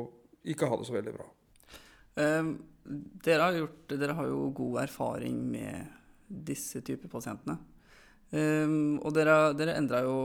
ikke 0.50 0.70
ha 0.70 0.80
det 0.80 0.88
så 0.88 0.96
veldig 0.96 1.16
bra. 1.16 1.28
Um, 2.20 2.54
dere, 3.24 3.44
har 3.44 3.58
gjort, 3.60 3.82
dere, 3.94 4.16
har 4.18 4.30
jo 4.32 4.48
god 4.56 4.80
erfaring 4.84 5.44
med 5.52 5.98
disse 6.28 6.82
typer 6.86 7.12
pasientene. 7.12 7.60
Um, 8.30 8.98
og 9.02 9.14
dere, 9.16 9.54
dere 9.58 9.78
endra 9.78 10.02
jo 10.06 10.18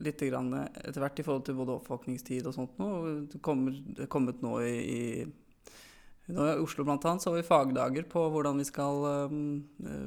litt 0.00 0.22
etter 0.22 1.00
hvert 1.02 1.20
i 1.20 1.24
forhold 1.26 1.44
til 1.46 1.58
både 1.58 1.76
oppvåkningstid 1.76 2.46
og 2.48 2.56
sånt 2.56 2.78
nå. 2.80 2.90
Det 3.28 3.40
er 3.40 4.10
kommet 4.10 4.42
nå 4.44 4.54
i, 4.64 4.76
i 4.80 5.00
I 6.30 6.60
Oslo 6.62 6.84
annet, 6.86 7.22
så 7.22 7.30
har 7.30 7.36
vi 7.36 7.46
fagdager 7.46 8.06
på 8.10 8.22
hvordan 8.32 8.60
vi 8.60 8.66
skal 8.68 9.28
um, 9.30 9.40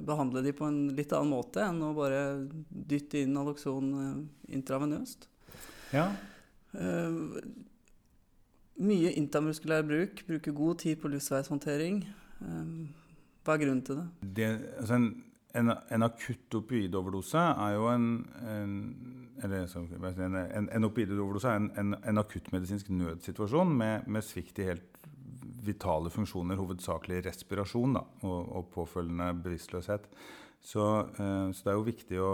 behandle 0.07 0.43
de 0.45 0.53
på 0.55 0.67
en 0.69 0.79
litt 0.95 1.13
annen 1.13 1.33
måte 1.33 1.63
enn 1.65 1.81
å 1.83 1.93
bare 1.97 2.21
dytte 2.69 3.23
inn 3.23 3.37
Alloxon 3.39 3.91
uh, 3.97 4.53
intravenøst. 4.55 5.27
Ja. 5.93 6.07
Uh, 6.73 7.37
mye 8.83 9.13
intramuskulær 9.19 9.85
bruk, 9.85 10.23
bruker 10.27 10.55
god 10.55 10.81
tid 10.85 11.01
på 11.01 11.11
luftveishåndtering. 11.13 12.01
Hva 13.43 13.55
er 13.55 13.61
grunnen 13.61 13.83
til 13.85 13.99
det? 13.99 14.07
det 14.35 14.47
altså 14.79 14.97
en, 14.97 15.09
en, 15.59 15.73
en, 15.93 16.05
akutt 16.07 16.57
opioidoverdose 16.57 17.39
er 17.39 17.75
jo 17.75 17.85
en, 17.91 18.07
en 18.41 18.73
eller, 19.43 19.67
en, 20.25 20.87
er 21.51 21.59
en, 21.59 21.93
en, 21.95 22.21
akuttmedisinsk 22.21 22.89
nødsituasjon 22.89 23.75
med, 23.77 24.07
med 24.07 24.25
svikt 24.25 24.59
i 24.59 24.69
helt 24.71 24.92
vitale 25.65 26.11
funksjoner, 26.13 26.59
hovedsakelig 26.59 27.23
respirasjon 27.27 27.97
da, 27.97 28.03
og, 28.23 28.39
og, 28.41 28.69
påfølgende 28.73 29.31
bevisstløshet. 29.43 30.07
Så, 30.63 30.85
eh, 31.17 31.49
så, 31.51 31.59
det 31.63 31.73
er 31.73 31.77
jo 31.79 31.89
viktig 31.89 32.21
å, 32.23 32.31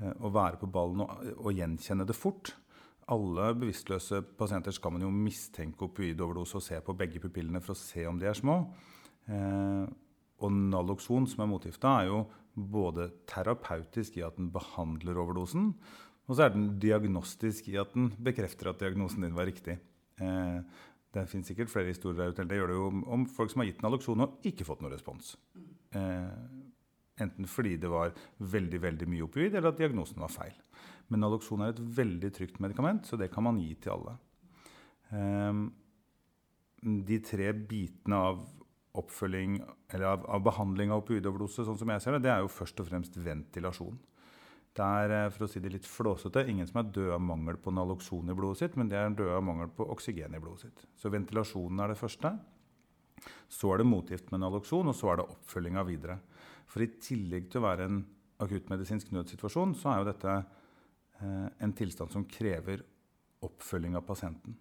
eh, 0.00 0.14
å 0.26 0.32
være 0.34 0.60
på 0.60 0.70
ballen 0.72 1.04
og, 1.04 1.14
og, 1.36 1.52
gjenkjenne 1.54 2.06
det 2.08 2.18
fort. 2.18 2.54
Alle 3.10 3.50
bevisstløse 3.58 4.22
pasienter 4.38 4.74
skal 4.74 4.94
man 4.94 5.06
jo 5.06 5.10
mistenke 5.14 5.88
opioidoverdose 5.88 6.58
og 6.60 6.66
se 6.66 6.78
på 6.84 6.94
begge 6.98 7.22
pupillene 7.22 7.62
for 7.62 7.74
å 7.74 7.80
se 7.80 8.06
om 8.06 8.18
de 8.20 8.30
er 8.30 8.38
små. 8.38 8.60
Eh, 9.30 9.86
og 10.40 10.52
Naloxon, 10.56 11.26
som 11.28 11.44
er 11.44 11.50
motgifta, 11.50 11.98
er 12.00 12.10
jo 12.10 12.20
både 12.54 13.10
terapeutisk 13.30 14.18
i 14.18 14.24
at 14.26 14.38
den 14.38 14.50
behandler 14.52 15.18
overdosen, 15.20 15.74
og 16.26 16.36
så 16.36 16.46
er 16.46 16.54
den 16.54 16.68
diagnostisk 16.82 17.68
i 17.72 17.78
at 17.80 17.92
den 17.94 18.10
bekrefter 18.22 18.70
at 18.70 18.80
diagnosen 18.82 19.24
din 19.26 19.34
var 19.34 19.48
riktig. 19.50 19.80
Eh, 20.20 20.60
det 21.14 21.26
finnes 21.30 21.48
sikkert 21.50 21.72
flere 21.72 21.90
historier 21.90 22.20
der 22.20 22.34
ute. 22.34 22.46
Det 22.46 22.58
gjør 22.58 22.70
det 22.70 22.78
jo 22.78 22.88
om, 23.16 23.26
folk 23.26 23.50
som 23.50 23.62
har 23.62 23.70
gitt 23.70 23.82
Naloxon 23.82 24.22
og 24.26 24.46
ikke 24.46 24.66
fått 24.68 24.84
noen 24.84 24.94
respons. 24.94 25.32
Eh, 25.98 26.28
enten 27.24 27.48
fordi 27.50 27.74
det 27.82 27.90
var 27.90 28.14
veldig 28.38 28.80
veldig 28.84 29.08
mye 29.10 29.26
opioid, 29.26 29.56
eller 29.56 29.72
at 29.72 29.80
diagnosen 29.80 30.22
var 30.22 30.32
feil. 30.32 30.54
Men 31.10 31.24
Naloxon 31.24 31.64
er 31.66 31.74
et 31.74 31.82
veldig 31.98 32.30
trygt 32.36 32.62
medikament, 32.62 33.08
så 33.10 33.18
det 33.18 33.32
kan 33.34 33.44
man 33.48 33.58
gi 33.58 33.74
til 33.82 33.96
alle. 33.96 34.16
Eh, 35.10 35.64
de 37.10 37.20
tre 37.26 37.50
bitene 37.58 38.22
av 38.30 38.46
oppfølging, 39.00 39.58
eller 39.90 40.12
av, 40.14 40.30
av 40.30 40.46
behandling 40.46 40.94
av 40.94 41.02
opioidoverdose, 41.02 41.66
sånn 41.66 41.78
som 41.78 41.90
jeg 41.90 42.02
ser 42.04 42.16
det, 42.16 42.24
det 42.26 42.32
er 42.36 42.44
jo 42.44 42.54
først 42.54 42.80
og 42.82 42.88
fremst 42.88 43.18
ventilasjon. 43.18 43.98
Det 44.76 44.86
er 44.86 45.14
eh, 45.16 45.30
for 45.34 45.46
å 45.46 45.50
si 45.50 45.62
det 45.62 45.72
litt 45.74 45.88
flåsete, 45.88 46.44
ingen 46.50 46.68
som 46.68 46.80
er 46.80 46.92
død 46.94 47.16
av 47.16 47.24
mangel 47.24 47.58
på 47.60 47.72
naloxon 47.74 48.30
i 48.30 48.36
blodet 48.36 48.62
sitt, 48.62 48.78
men 48.78 48.90
de 48.90 48.98
er 48.98 49.10
døde 49.10 49.36
av 49.36 49.44
mangel 49.46 49.72
på 49.74 49.88
oksygen 49.94 50.36
i 50.36 50.42
blodet 50.42 50.68
sitt. 50.68 50.86
Så 50.98 51.12
ventilasjonen 51.12 51.82
er 51.82 51.92
det 51.92 51.98
første. 52.00 52.32
Så 53.50 53.72
er 53.74 53.82
det 53.82 53.90
motgift 53.90 54.30
med 54.32 54.44
naloxon, 54.44 54.88
og 54.92 54.96
så 54.96 55.12
er 55.12 55.20
det 55.20 55.28
oppfølginga 55.34 55.84
videre. 55.88 56.20
For 56.70 56.84
i 56.84 56.92
tillegg 57.02 57.50
til 57.50 57.60
å 57.60 57.66
være 57.66 57.90
en 57.90 58.00
akuttmedisinsk 58.40 59.10
nødsituasjon, 59.12 59.74
så 59.76 59.90
er 59.92 60.00
jo 60.00 60.08
dette 60.12 60.38
eh, 60.38 61.46
en 61.66 61.76
tilstand 61.76 62.14
som 62.14 62.26
krever 62.30 62.86
oppfølging 63.44 63.96
av 63.98 64.06
pasienten. 64.06 64.56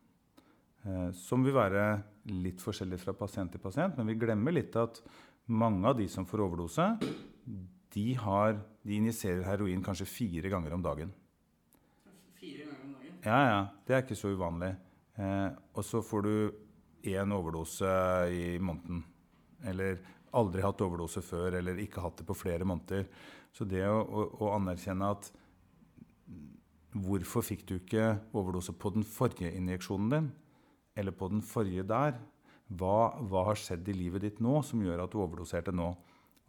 Eh, 0.87 1.09
som 1.15 1.45
vil 1.45 1.55
være 1.55 1.85
litt 2.31 2.61
forskjellig 2.63 2.99
fra 3.01 3.15
pasient 3.17 3.53
til 3.53 3.63
pasient, 3.63 3.97
men 3.99 4.09
vi 4.09 4.19
glemmer 4.19 4.55
litt 4.55 4.75
at 4.79 5.01
mange 5.49 5.87
av 5.89 5.97
de 5.97 6.07
som 6.11 6.27
får 6.29 6.43
overdose, 6.45 6.85
de, 7.93 8.05
har, 8.21 8.59
de 8.89 8.97
injiserer 8.97 9.45
heroin 9.45 9.83
kanskje 9.85 10.07
fire 10.09 10.49
ganger 10.49 10.73
om 10.73 10.83
dagen. 10.83 11.11
Fire 12.39 12.65
ganger 12.65 12.85
om 12.87 12.93
dagen? 12.97 13.17
Ja, 13.23 13.41
ja. 13.45 13.59
Det 13.85 13.95
er 13.95 14.05
ikke 14.05 14.17
så 14.17 14.31
uvanlig. 14.33 14.71
Eh, 15.19 15.49
og 15.77 15.85
så 15.85 16.01
får 16.05 16.25
du 16.25 16.33
én 17.13 17.35
overdose 17.35 17.89
i 18.33 18.57
måneden. 18.57 19.03
Eller 19.69 19.99
aldri 20.33 20.63
hatt 20.63 20.81
overdose 20.81 21.21
før, 21.25 21.59
eller 21.59 21.81
ikke 21.83 22.01
hatt 22.01 22.17
det 22.21 22.25
på 22.27 22.37
flere 22.37 22.65
måneder. 22.67 23.05
Så 23.53 23.67
det 23.69 23.85
å, 23.85 24.01
å, 24.01 24.25
å 24.45 24.55
anerkjenne 24.57 25.13
at 25.17 25.31
Hvorfor 26.89 27.43
fikk 27.45 27.67
du 27.69 27.75
ikke 27.75 28.15
overdose 28.33 28.73
på 28.73 28.89
den 28.95 29.03
forrige 29.05 29.51
injeksjonen 29.53 30.07
din? 30.09 30.29
Eller 30.97 31.13
på 31.13 31.27
den 31.29 31.43
forrige 31.45 31.83
der? 31.85 32.15
Hva, 32.65 33.13
hva 33.29 33.43
har 33.45 33.59
skjedd 33.61 33.85
i 33.93 33.93
livet 33.93 34.23
ditt 34.25 34.39
nå 34.41 34.55
som 34.65 34.81
gjør 34.81 35.03
at 35.03 35.13
du 35.13 35.19
overdoserte 35.21 35.69
nå? 35.69 35.91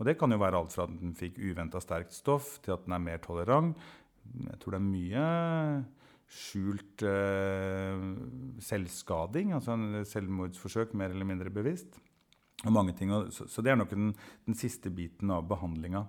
Og 0.01 0.07
det 0.09 0.17
kan 0.17 0.33
jo 0.33 0.41
være 0.41 0.57
alt 0.57 0.73
fra 0.73 0.87
at 0.89 0.93
den 0.97 1.13
fikk 1.17 1.37
uventa 1.39 1.81
sterkt 1.85 2.17
stoff, 2.17 2.55
til 2.65 2.73
at 2.73 2.87
den 2.87 2.97
er 2.97 3.03
mer 3.05 3.21
tolerant. 3.21 3.77
Jeg 4.47 4.61
tror 4.63 4.75
det 4.75 4.81
er 4.81 4.87
mye 4.87 5.25
skjult 6.31 7.03
eh, 7.05 8.05
selvskading, 8.63 9.53
altså 9.57 9.75
en 9.75 10.05
selvmordsforsøk 10.07 10.95
mer 10.97 11.13
eller 11.13 11.29
mindre 11.29 11.53
bevisst. 11.53 11.99
Og 12.65 12.73
mange 12.73 12.95
ting, 12.97 13.13
så, 13.35 13.47
så 13.51 13.65
det 13.65 13.73
er 13.73 13.81
nok 13.81 13.93
den, 13.93 14.15
den 14.47 14.57
siste 14.57 14.93
biten 14.95 15.33
av 15.35 15.49
behandlinga. 15.51 16.05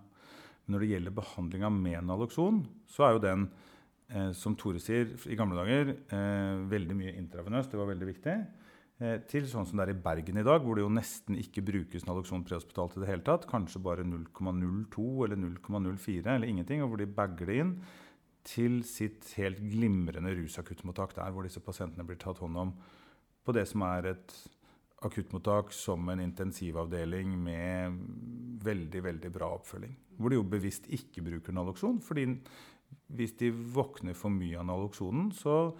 Når 0.71 0.83
det 0.83 0.89
gjelder 0.93 1.17
behandlinga 1.17 1.71
med 1.74 2.07
naloxon, 2.07 2.62
så 2.91 3.07
er 3.07 3.15
jo 3.15 3.24
den, 3.24 3.45
eh, 4.13 4.31
som 4.38 4.55
Tore 4.60 4.79
sier, 4.83 5.15
i 5.27 5.39
gamle 5.39 5.57
dager 5.57 5.95
eh, 5.98 6.63
veldig 6.71 7.00
mye 7.00 7.15
intravenøs. 7.19 7.71
Det 7.71 7.81
var 7.81 7.91
veldig 7.91 8.12
viktig. 8.13 8.38
Eh, 9.01 9.17
til 9.25 9.48
sånn 9.50 9.65
som 9.65 9.79
det 9.79 9.88
er 9.88 9.96
i 9.96 10.03
Bergen 10.03 10.38
i 10.38 10.46
dag, 10.46 10.62
hvor 10.62 10.77
det 10.77 10.84
jo 10.84 10.93
nesten 10.93 11.39
ikke 11.41 11.63
brukes 11.65 12.05
Naloxon 12.05 12.43
prehospitalt 12.46 13.00
i 13.00 13.01
det 13.01 13.10
hele 13.10 13.25
tatt. 13.25 13.48
Kanskje 13.50 13.81
bare 13.81 14.05
0,02 14.05 15.25
eller 15.25 15.39
0,04 15.41 16.36
eller 16.36 16.51
ingenting. 16.51 16.84
Og 16.86 16.91
hvor 16.91 17.01
de 17.01 17.10
bager 17.10 17.50
det 17.50 17.60
inn 17.63 17.75
til 18.46 18.81
sitt 18.86 19.34
helt 19.38 19.62
glimrende 19.72 20.34
rusakuttmottak 20.38 21.15
der, 21.17 21.34
hvor 21.34 21.46
disse 21.46 21.62
pasientene 21.65 22.05
blir 22.05 22.20
tatt 22.22 22.41
hånd 22.41 22.58
om 22.58 22.74
på 23.41 23.53
det 23.58 23.65
som 23.70 23.86
er 23.88 24.12
et 24.13 24.36
akuttmottak 25.01 25.72
som 25.74 26.10
en 26.13 26.22
intensivavdeling 26.22 27.34
med 27.41 27.98
veldig 28.62 29.01
veldig 29.08 29.31
bra 29.34 29.50
oppfølging. 29.55 29.96
Hvor 30.22 30.29
de 30.29 30.38
jo 30.38 30.46
bevisst 30.46 30.86
ikke 30.93 31.24
bruker 31.25 31.58
Naloxon. 31.58 31.98
fordi 32.05 32.27
hvis 33.08 33.34
de 33.39 33.50
våkner 33.50 34.13
for 34.13 34.29
mye 34.29 34.60
av 34.60 34.67
Naloxonen, 34.67 35.31
så 35.31 35.74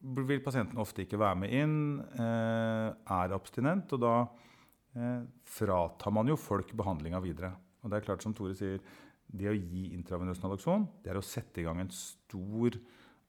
vil 0.00 0.42
pasienten 0.44 0.78
ofte 0.80 1.04
ikke 1.04 1.18
være 1.20 1.38
med 1.40 1.54
inn, 1.54 1.78
eh, 2.20 2.88
er 2.92 3.34
abstinent, 3.34 3.92
og 3.96 4.02
da 4.02 4.14
eh, 4.96 5.24
fratar 5.42 6.12
man 6.14 6.28
jo 6.28 6.36
folk 6.36 6.72
behandlinga 6.76 7.20
videre. 7.24 7.52
Og 7.82 7.90
det 7.90 7.98
er 7.98 8.06
klart, 8.06 8.22
som 8.22 8.34
Tore 8.34 8.56
sier, 8.56 8.80
det 9.26 9.50
å 9.50 9.56
gi 9.56 9.90
intravenøs 9.96 10.40
naloxon, 10.42 10.86
det 11.02 11.10
er 11.12 11.18
å 11.18 11.24
sette 11.24 11.60
i 11.60 11.66
gang 11.66 11.80
en 11.82 11.92
stor 11.92 12.76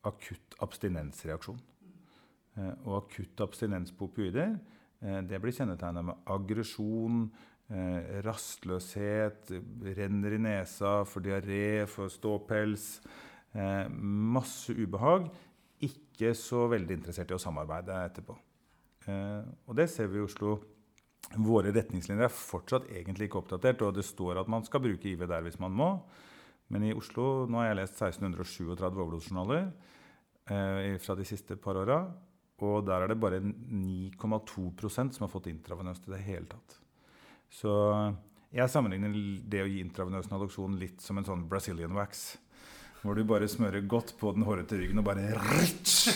akutt 0.08 0.58
abstinensreaksjon. 0.64 1.60
Eh, 2.58 2.74
og 2.86 3.04
akutt 3.04 3.46
abstinens 3.46 3.94
på 3.94 4.12
opioider 4.12 4.58
det 4.98 5.38
blir 5.38 5.54
kjennetegna 5.54 6.02
med 6.02 6.24
aggresjon, 6.34 7.28
rastløshet, 8.26 9.52
renner 9.94 10.34
i 10.34 10.40
nesa, 10.42 11.04
får 11.06 11.22
diaré, 11.22 11.68
får 11.86 12.10
ståpels. 12.16 12.88
masse 13.94 14.74
ubehag 14.74 15.30
ikke 15.86 16.34
så 16.38 16.66
veldig 16.72 16.98
interessert 16.98 17.32
i 17.32 17.38
å 17.38 17.42
samarbeide 17.42 17.98
etterpå. 18.08 18.36
Eh, 19.08 19.44
og 19.68 19.78
det 19.78 19.88
ser 19.92 20.10
vi 20.12 20.22
i 20.22 20.26
Oslo. 20.26 20.58
Våre 21.44 21.74
retningslinjer 21.76 22.28
er 22.30 22.34
fortsatt 22.34 22.88
egentlig 22.90 23.28
ikke 23.28 23.42
oppdatert, 23.42 23.84
og 23.84 23.98
det 23.98 24.06
står 24.08 24.40
at 24.42 24.50
man 24.52 24.64
skal 24.66 24.84
bruke 24.84 25.10
IV 25.10 25.26
der 25.28 25.44
hvis 25.46 25.60
man 25.62 25.76
må. 25.76 25.90
Men 26.74 26.88
i 26.88 26.96
Oslo 26.96 27.46
nå 27.48 27.62
har 27.62 27.72
jeg 27.72 27.82
lest 27.82 28.00
1637 28.00 28.88
overdosejournaler 28.88 29.68
eh, 30.52 30.96
fra 31.04 31.16
de 31.20 31.28
siste 31.28 31.60
par 31.60 31.80
åra. 31.84 32.02
Og 32.66 32.82
der 32.88 33.04
er 33.04 33.12
det 33.12 33.20
bare 33.22 33.42
9,2% 33.44 35.14
som 35.14 35.28
har 35.28 35.30
fått 35.30 35.52
intravenøst 35.52 36.08
i 36.08 36.16
det 36.16 36.24
hele 36.26 36.50
tatt. 36.50 36.80
Så 37.54 37.72
jeg 38.56 38.72
sammenligner 38.72 39.14
det 39.46 39.62
å 39.62 39.70
gi 39.70 39.84
intravenøs 39.84 40.32
naloxon 40.32 40.80
litt 40.82 41.04
som 41.04 41.20
en 41.20 41.28
sånn 41.28 41.46
Brazilian 41.52 41.96
wax. 41.96 42.40
Hvor 43.04 43.18
du 43.18 43.24
bare 43.28 43.48
smører 43.50 43.86
godt 43.90 44.16
på 44.20 44.32
den 44.36 44.46
hårete 44.48 44.80
ryggen 44.80 45.00
og 45.02 45.06
bare 45.08 45.30
rich! 45.38 46.10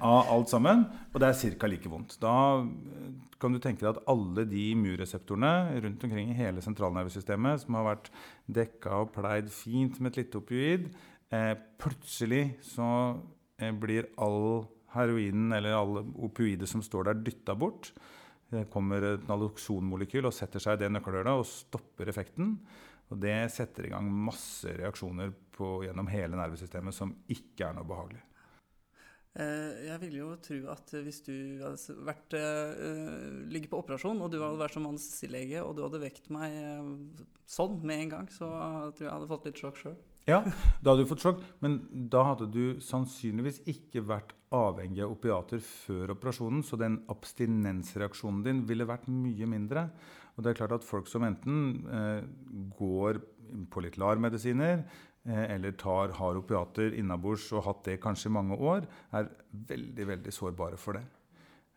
av 0.00 0.30
alt 0.32 0.52
sammen, 0.52 0.86
og 1.12 1.20
det 1.20 1.28
er 1.28 1.58
ca. 1.60 1.68
like 1.70 1.90
vondt. 1.92 2.16
Da 2.22 2.34
eh, 2.64 3.10
kan 3.38 3.54
du 3.54 3.60
tenke 3.62 3.84
deg 3.84 3.92
at 3.92 4.08
alle 4.10 4.46
de 4.48 4.64
immunreseptorene 4.72 5.78
rundt 5.84 6.06
omkring 6.08 6.32
i 6.32 6.38
hele 6.38 6.64
sentralnervesystemet 6.64 7.64
som 7.64 7.78
har 7.78 7.86
vært 7.92 8.10
dekka 8.58 9.02
og 9.04 9.12
pleid 9.14 9.52
fint 9.54 10.00
med 10.00 10.12
et 10.12 10.24
lite 10.24 10.40
opioid, 10.40 10.88
eh, 11.34 11.54
plutselig 11.80 12.44
så 12.66 12.90
eh, 13.60 13.72
blir 13.72 14.10
all 14.16 14.66
heroinen 14.94 15.52
eller 15.52 15.76
alle 15.76 16.04
opioider 16.24 16.70
som 16.70 16.82
står 16.84 17.10
der, 17.10 17.24
dytta 17.28 17.54
bort. 17.58 17.92
Det 18.48 18.70
kommer 18.72 19.04
et 19.04 19.26
naloxonmolekyl 19.28 20.24
og 20.24 20.32
setter 20.32 20.62
seg 20.62 20.78
i 20.78 20.86
det 20.86 20.92
nøkkelhullet 20.94 21.42
og 21.42 21.48
stopper 21.48 22.08
effekten. 22.08 22.54
Og 23.12 23.20
det 23.20 23.36
setter 23.52 23.88
i 23.88 23.92
gang 23.92 24.08
masse 24.08 24.72
reaksjoner 24.78 25.32
på, 25.58 25.78
gjennom 25.86 26.08
hele 26.12 26.38
nervesystemet 26.38 26.96
som 26.96 27.12
ikke 27.34 27.68
er 27.68 27.76
noe 27.76 27.88
behagelig. 27.88 28.22
Eh, 29.38 29.84
jeg 29.86 30.00
vil 30.02 30.14
jo 30.18 30.28
tro 30.42 30.58
at 30.72 30.92
hvis 31.04 31.20
du 31.26 31.34
hadde 31.62 31.96
vært, 32.06 32.34
uh, 32.34 33.44
ligget 33.52 33.70
på 33.70 33.78
operasjon, 33.78 34.18
og 34.24 34.32
du 34.32 34.40
hadde 34.40 34.58
vært 34.58 34.74
som 34.74 34.88
anestesilege, 34.88 35.62
og 35.62 35.76
du 35.76 35.84
hadde 35.84 36.00
vekt 36.02 36.26
meg 36.34 36.56
uh, 36.56 37.26
sånn 37.46 37.78
med 37.86 38.06
en 38.06 38.14
gang, 38.16 38.30
så 38.34 38.48
tror 38.48 39.04
jeg 39.04 39.06
jeg 39.06 39.14
hadde 39.14 39.30
fått 39.30 39.46
litt 39.50 39.62
sjokk 39.62 39.78
sjøl. 39.82 39.98
Ja, 40.28 40.42
da 40.82 40.92
hadde 40.92 41.06
du 41.06 41.08
fått 41.08 41.22
sjokk, 41.22 41.44
men 41.64 41.78
da 42.12 42.24
hadde 42.32 42.50
du 42.52 42.80
sannsynligvis 42.84 43.62
ikke 43.70 44.02
vært 44.04 44.34
avhengig 44.52 45.04
av 45.06 45.14
opiater 45.14 45.62
før 45.62 46.16
operasjonen, 46.16 46.64
så 46.66 46.76
den 46.80 46.98
abstinensreaksjonen 47.12 48.42
din 48.44 48.64
ville 48.68 48.88
vært 48.88 49.06
mye 49.08 49.48
mindre. 49.48 49.86
Og 50.34 50.42
det 50.42 50.50
er 50.52 50.58
klart 50.58 50.76
at 50.80 50.86
folk 50.86 51.08
som 51.10 51.24
enten 51.26 51.86
uh, 51.86 52.26
går 52.74 53.22
på 53.70 53.86
litt 53.86 53.96
LAR-medisiner 54.00 54.82
eller 55.28 55.74
tar, 55.76 56.14
har 56.16 56.38
opiater 56.40 56.94
innabords 56.96 57.50
og 57.52 57.66
hatt 57.66 57.84
det 57.90 57.98
kanskje 58.00 58.30
i 58.30 58.34
mange 58.38 58.56
år, 58.56 58.86
er 59.12 59.28
veldig, 59.68 60.06
veldig 60.14 60.32
sårbare 60.32 60.80
for 60.80 60.96
det. 60.96 61.04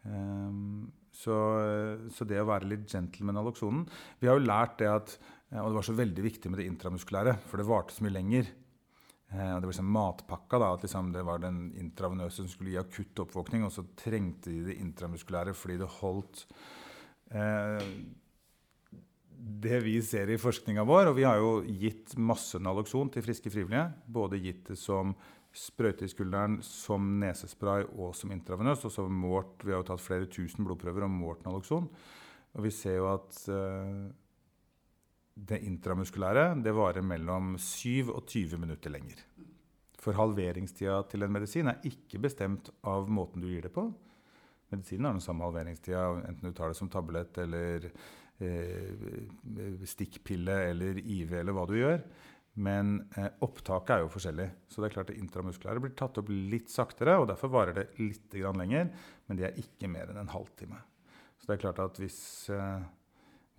Um, 0.08 0.88
så, 1.12 1.36
så, 2.16 2.26
det 2.26 2.40
å 2.40 2.48
være 2.48 2.70
litt 2.72 2.88
gentleman 2.90 3.42
av 3.42 3.50
loksonen. 3.50 3.84
Vi 4.22 4.30
har 4.30 4.40
jo 4.40 4.48
lært 4.48 4.80
det 4.80 4.88
at 4.90 5.18
og 5.60 5.68
det 5.68 5.76
var 5.76 5.84
så 5.84 5.98
veldig 5.98 6.24
viktig 6.24 6.50
med 6.52 6.62
det 6.62 6.70
intramuskulære, 6.72 7.34
for 7.44 7.60
det 7.60 7.68
varte 7.68 7.92
så 7.92 8.06
mye 8.06 8.16
lenger. 8.16 8.48
Eh, 9.32 9.56
det 9.56 9.66
var 9.66 9.68
liksom 9.68 9.92
matpakka. 9.92 10.60
da, 10.60 10.74
at 10.74 10.84
liksom 10.84 11.12
Det 11.12 11.24
var 11.24 11.40
den 11.40 11.74
intravenøse 11.76 12.44
som 12.44 12.48
skulle 12.48 12.72
gi 12.72 12.78
akutt 12.78 13.20
oppvåkning, 13.20 13.64
og 13.64 13.72
så 13.72 13.84
trengte 13.96 14.50
de 14.50 14.64
det 14.66 14.80
intramuskulære 14.80 15.54
fordi 15.54 15.78
det 15.78 15.90
holdt 16.00 16.46
eh, 17.32 17.84
det 19.42 19.80
vi 19.82 19.96
ser 20.06 20.30
i 20.30 20.40
forskninga 20.42 20.84
vår. 20.86 21.12
Og 21.12 21.18
vi 21.18 21.26
har 21.26 21.42
jo 21.42 21.54
gitt 21.66 22.16
masse 22.22 22.60
Naloxon 22.62 23.10
til 23.14 23.26
friske 23.26 23.52
frivillige. 23.54 23.88
Både 24.06 24.42
gitt 24.42 24.68
det 24.70 24.78
som 24.80 25.16
sprøyte 25.52 26.06
i 26.08 26.12
skulderen, 26.12 26.60
som 26.64 27.10
nesespray 27.20 27.84
og 27.90 28.14
som 28.16 28.32
intravenøst. 28.32 28.86
Og 28.88 28.94
så 28.94 29.08
målt, 29.10 29.66
vi 29.66 29.74
har 29.74 29.82
jo 29.82 29.90
tatt 29.92 30.04
flere 30.04 30.30
tusen 30.32 30.68
blodprøver 30.68 31.08
og 31.08 31.14
målt 31.14 31.46
Naloxon. 31.48 31.90
Og 32.52 32.68
vi 32.68 32.74
ser 32.76 33.00
jo 33.00 33.10
at 33.12 33.42
uh, 33.50 34.12
det 35.36 35.62
intramuskulære 35.66 36.52
det 36.64 36.76
varer 36.76 37.06
mellom 37.06 37.56
7 37.58 38.12
og 38.12 38.26
20 38.28 38.62
minutter 38.62 38.94
lenger. 38.94 39.26
For 40.02 40.18
halveringstida 40.18 41.02
til 41.10 41.26
en 41.26 41.34
medisin 41.34 41.70
er 41.72 41.84
ikke 41.88 42.22
bestemt 42.22 42.72
av 42.88 43.10
måten 43.10 43.44
du 43.44 43.50
gir 43.50 43.68
det 43.68 43.74
på. 43.74 43.86
Medisinen 44.72 45.08
har 45.08 45.18
den 45.18 45.24
samme 45.24 45.46
halveringstida 45.46 46.04
enten 46.28 46.48
du 46.48 46.56
tar 46.58 46.72
det 46.72 46.80
som 46.80 46.90
tablett 46.90 47.38
eller 47.44 47.90
stikkpille 49.88 50.58
eller 50.72 51.00
IV 51.02 51.36
eller 51.42 51.56
hva 51.56 51.66
du 51.70 51.76
gjør. 51.78 52.04
Men 52.62 52.98
eh, 53.16 53.30
opptaket 53.46 53.94
er 53.96 54.02
jo 54.04 54.12
forskjellig. 54.12 54.48
Så 54.68 54.82
det 54.82 54.90
er 54.90 54.96
klart 54.98 55.12
det 55.14 55.20
intramuskulære 55.22 55.84
blir 55.84 55.94
tatt 55.96 56.18
opp 56.20 56.32
litt 56.32 56.72
saktere, 56.72 57.16
og 57.22 57.30
derfor 57.30 57.54
varer 57.54 57.78
det 57.78 57.86
litt 58.02 58.36
lenger. 58.36 58.90
Men 59.28 59.40
det 59.40 59.48
er 59.48 59.62
ikke 59.62 59.92
mer 59.92 60.12
enn 60.12 60.20
en 60.26 60.34
halvtime. 60.34 60.82
Så 61.40 61.48
det 61.48 61.56
er 61.56 61.64
klart 61.64 61.80
at 61.82 62.02
hvis 62.02 62.20
eh, 62.52 62.82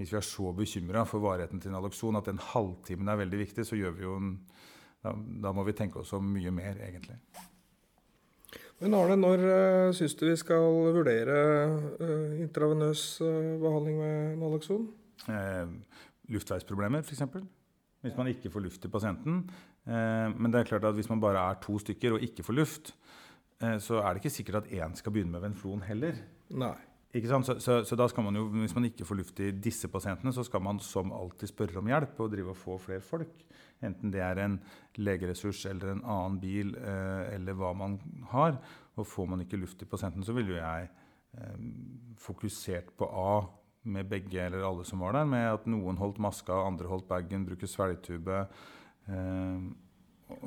hvis 0.03 0.13
vi 0.13 0.19
er 0.19 0.27
så 0.27 0.53
bekymra 0.57 1.05
for 1.07 1.23
varigheten 1.23 1.61
til 1.63 1.71
Naloxon 1.75 2.19
at 2.19 2.27
den 2.27 2.41
halvtimen 2.43 3.09
er 3.09 3.21
veldig 3.21 3.39
viktig, 3.45 3.67
så 3.69 3.79
gjør 3.79 3.97
vi 3.97 4.07
jo 4.07 4.17
en, 4.19 4.33
da, 5.05 5.13
da, 5.47 5.53
må 5.55 5.63
vi 5.69 5.77
tenke 5.79 6.01
oss 6.01 6.15
om 6.17 6.27
mye 6.33 6.51
mer, 6.55 6.81
egentlig. 6.83 7.19
Men 8.83 8.97
Arne, 8.99 9.17
når 9.17 9.45
uh, 9.47 9.93
syns 9.95 10.17
du 10.19 10.27
vi 10.27 10.35
skal 10.41 10.65
vurdere 10.97 11.37
uh, 12.03 12.41
intravenøs 12.43 13.05
uh, 13.23 13.55
behandling 13.63 14.01
med 14.03 14.41
Naloxon? 14.43 14.89
Eh, 15.31 15.69
luftveisproblemer, 16.35 17.03
f.eks. 17.03 17.23
Hvis 18.03 18.17
man 18.19 18.31
ikke 18.33 18.51
får 18.51 18.65
luft 18.65 18.83
til 18.83 18.91
pasienten. 18.91 19.45
Eh, 19.87 20.29
men 20.35 20.51
det 20.51 20.61
er 20.63 20.71
klart 20.73 20.87
at 20.89 20.97
hvis 20.99 21.11
man 21.11 21.21
bare 21.23 21.43
er 21.51 21.61
to 21.63 21.79
stykker 21.79 22.17
og 22.17 22.25
ikke 22.27 22.43
får 22.47 22.59
luft, 22.59 22.95
eh, 23.63 23.79
så 23.79 24.01
er 24.03 24.09
det 24.13 24.23
ikke 24.23 24.37
sikkert 24.37 24.63
at 24.63 24.73
én 24.73 24.97
skal 24.99 25.15
begynne 25.15 25.31
med 25.31 25.45
Venflon 25.45 25.85
heller. 25.87 26.19
Nei. 26.51 26.75
Så, 27.13 27.61
så, 27.61 27.75
så, 27.85 27.97
da 27.97 28.07
skal 28.09 28.25
man 28.25 28.37
jo, 28.39 28.47
hvis 28.57 28.73
man 28.73 28.87
ikke 28.89 29.05
får 29.05 29.19
luft 29.19 29.41
i 29.45 29.51
disse 29.53 29.89
pasientene, 29.93 30.33
så 30.33 30.47
skal 30.47 30.63
man 30.65 30.79
som 30.81 31.11
alltid 31.13 31.51
spørre 31.51 31.83
om 31.83 31.91
hjelp 31.91 32.23
og 32.25 32.31
drive 32.33 32.55
og 32.55 32.57
få 32.57 32.79
flere 32.81 33.05
folk. 33.05 33.43
Enten 33.85 34.15
det 34.15 34.23
er 34.25 34.41
en 34.41 34.55
legeressurs 34.97 35.67
eller 35.69 35.93
en 35.93 36.01
annen 36.09 36.39
bil 36.41 36.73
eh, 36.81 37.35
eller 37.35 37.59
hva 37.59 37.75
man 37.77 37.99
har. 38.33 38.57
Og 38.97 39.09
får 39.09 39.29
man 39.29 39.45
ikke 39.45 39.61
luft 39.61 39.85
i 39.85 39.91
pasienten, 39.91 40.25
så 40.25 40.33
ville 40.33 40.55
jo 40.55 40.63
jeg 40.63 40.89
eh, 41.37 41.61
fokusert 42.23 42.95
på 42.97 43.11
A 43.13 43.43
med 43.93 44.09
begge 44.09 44.41
eller 44.47 44.65
alle 44.65 44.89
som 44.89 45.05
var 45.05 45.13
der, 45.19 45.29
med 45.29 45.47
at 45.53 45.69
noen 45.69 46.01
holdt 46.01 46.21
maska, 46.23 46.65
andre 46.65 46.89
holdt 46.89 47.11
bagen, 47.13 47.45
bruker 47.45 47.69
svelgetube. 47.69 48.47
Eh, 49.05 49.71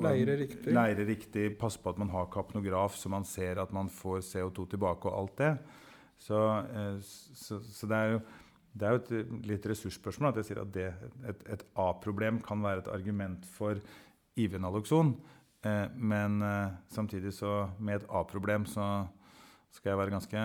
leire 0.02 0.38
riktig. 0.42 0.74
Leire 0.74 1.06
riktig, 1.06 1.48
Passe 1.60 1.78
på 1.78 1.94
at 1.94 2.02
man 2.02 2.10
har 2.10 2.26
kapnograf, 2.32 2.98
så 2.98 3.12
man 3.12 3.28
ser 3.28 3.62
at 3.62 3.70
man 3.76 3.92
får 3.92 4.24
CO2 4.32 4.72
tilbake 4.74 5.12
og 5.12 5.20
alt 5.22 5.42
det. 5.44 5.56
Så, 6.18 6.40
eh, 6.72 6.98
så, 7.02 7.60
så 7.60 7.88
det 7.90 7.96
er 7.96 8.16
jo 8.16 8.20
det 8.76 8.84
er 8.84 8.92
jo 8.92 9.00
et 9.00 9.46
litt 9.48 9.66
ressursspørsmål 9.70 10.34
at 10.34 10.42
jeg 10.42 10.50
sier 10.50 10.58
at 10.60 10.72
det, 10.74 10.90
et, 11.30 11.44
et 11.54 11.62
A-problem 11.80 12.42
kan 12.44 12.60
være 12.60 12.82
et 12.82 12.90
argument 12.92 13.46
for 13.48 13.80
IV-naloxon. 14.36 15.14
Eh, 15.64 15.86
men 15.96 16.42
eh, 16.44 16.74
samtidig 16.92 17.32
så 17.32 17.70
med 17.78 18.02
et 18.02 18.10
A-problem 18.12 18.66
så 18.68 19.06
skal 19.72 19.94
jeg 19.94 20.00
være 20.02 20.16
ganske 20.18 20.42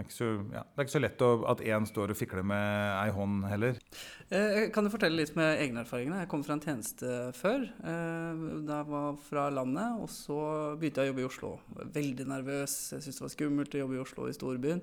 det 0.00 0.08
er, 0.08 0.14
så, 0.14 0.28
ja, 0.54 0.62
det 0.64 0.80
er 0.80 0.86
ikke 0.86 0.94
så, 0.94 1.02
lett 1.02 1.22
å, 1.24 1.30
at 1.50 1.62
én 1.64 1.86
står 1.88 2.12
og 2.14 2.18
fikler 2.18 2.46
med 2.46 2.68
ei 2.96 3.10
hånd 3.14 3.44
heller. 3.50 3.80
Eh, 4.32 4.60
kan 4.72 4.86
du 4.86 4.92
fortelle 4.92 5.20
litt 5.20 5.34
med 5.36 5.60
egne 5.60 5.82
erfaringene? 5.84 6.22
Jeg 6.22 6.30
kom 6.32 6.44
fra 6.46 6.56
en 6.56 6.62
tjeneste 6.64 7.10
før. 7.36 7.66
Eh, 7.68 8.44
da 8.64 8.80
jeg 8.80 8.90
var 8.90 9.18
fra 9.26 9.48
landet, 9.52 10.00
og 10.00 10.08
så 10.12 10.40
begynte 10.80 11.04
jeg 11.04 11.10
å 11.10 11.12
jobbe 11.12 11.24
i 11.24 11.28
Oslo. 11.28 11.52
Veldig 11.98 12.26
nervøs. 12.30 12.76
Jeg 12.94 13.04
syntes 13.04 13.20
det 13.20 13.26
var 13.26 13.34
skummelt 13.36 13.76
å 13.76 13.82
jobbe 13.84 13.98
i 13.98 14.02
Oslo, 14.06 14.30
i 14.30 14.36
storbyen. 14.36 14.82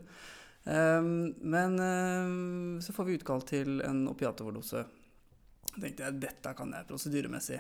Eh, 0.68 1.10
men 1.56 1.82
eh, 1.88 2.80
så 2.86 2.94
får 2.94 3.10
vi 3.10 3.18
utkall 3.18 3.48
til 3.50 3.82
en 3.88 4.06
opiatoverdose. 4.14 4.86
Tenkte 5.78 6.08
jeg 6.08 6.22
dette 6.22 6.54
kan 6.58 6.72
jeg 6.74 6.90
prosedyremessig. 6.90 7.60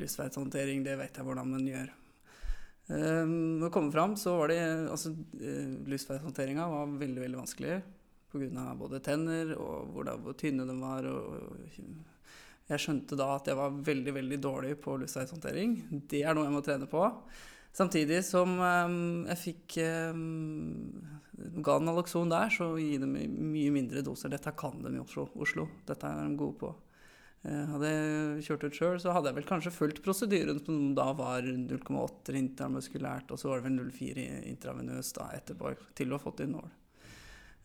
Lysveishåndtering, 0.00 0.84
det 0.84 1.00
vet 1.00 1.16
jeg 1.16 1.26
hvordan 1.26 1.52
man 1.56 1.66
gjør. 1.68 1.92
Um, 2.88 3.58
når 3.60 3.68
det 3.68 3.74
kom 3.74 3.90
fram, 3.94 4.16
så 4.18 4.34
var 4.40 4.50
det 4.50 4.60
altså, 4.90 5.12
uh, 5.14 5.74
Lystveishåndteringa 5.88 6.66
var 6.68 6.96
veldig 7.00 7.22
veldig 7.22 7.38
vanskelig 7.38 7.76
pga. 8.32 8.74
både 8.74 9.00
tenner 9.00 9.54
og 9.54 9.92
hvor, 9.92 10.08
da, 10.08 10.16
hvor 10.16 10.36
tynne 10.38 10.66
de 10.68 10.76
var. 10.80 11.06
Og, 11.06 11.36
og, 11.36 12.10
jeg 12.70 12.80
skjønte 12.80 13.18
da 13.18 13.28
at 13.36 13.48
jeg 13.50 13.58
var 13.58 13.80
veldig 13.84 14.14
veldig 14.14 14.38
dårlig 14.40 14.76
på 14.80 14.96
luftveishåndtering. 15.00 15.76
Det 16.08 16.22
er 16.22 16.34
noe 16.34 16.46
jeg 16.46 16.54
må 16.54 16.62
trene 16.64 16.88
på. 16.90 17.02
Samtidig 17.72 18.20
som 18.24 18.58
um, 18.60 19.24
jeg 19.30 19.40
fikk 19.40 19.78
um, 20.04 21.02
ga 21.64 21.78
Naloxon 21.80 22.32
der, 22.32 22.52
så 22.52 22.74
gi 22.76 22.98
dem 23.00 23.14
mye 23.52 23.72
mindre 23.74 24.04
doser. 24.04 24.32
Dette 24.32 24.52
kan 24.56 24.82
de 24.84 24.94
i. 24.96 25.02
Oslo. 25.02 25.68
Dette 25.88 26.08
er 26.08 26.26
de 26.26 26.38
gode 26.38 26.58
på. 26.60 26.72
Eh, 27.42 27.62
hadde 27.72 27.88
jeg 27.90 28.44
kjørt 28.46 28.64
ut 28.68 28.76
sjøl, 28.78 28.98
så 29.02 29.14
hadde 29.16 29.32
jeg 29.32 29.38
vel 29.40 29.46
kanskje 29.48 29.74
fulgt 29.74 30.02
prosedyren 30.04 30.60
som 30.62 30.92
da 30.94 31.08
var 31.18 31.42
0,8 31.42 32.36
intramuskulært, 32.38 33.32
og 33.34 33.40
så 33.40 33.50
var 33.50 33.58
det 33.58 33.66
vel 33.66 33.80
0,4 33.80 34.26
intravenøst 34.52 35.18
da 35.18 35.26
etterpå, 35.34 35.72
til 35.98 36.12
å 36.12 36.20
ha 36.20 36.22
fått 36.22 36.44
inn 36.44 36.54
nål. 36.54 36.68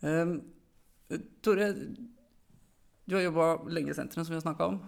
Um, 0.02 0.34
Tore, 1.46 1.70
du 3.08 3.16
har 3.16 3.28
jobba 3.28 3.52
lenge 3.70 3.94
i 3.94 3.98
senteret, 3.98 4.26
som 4.26 4.34
vi 4.34 4.40
har 4.40 4.48
snakka 4.48 4.72
om. 4.74 4.82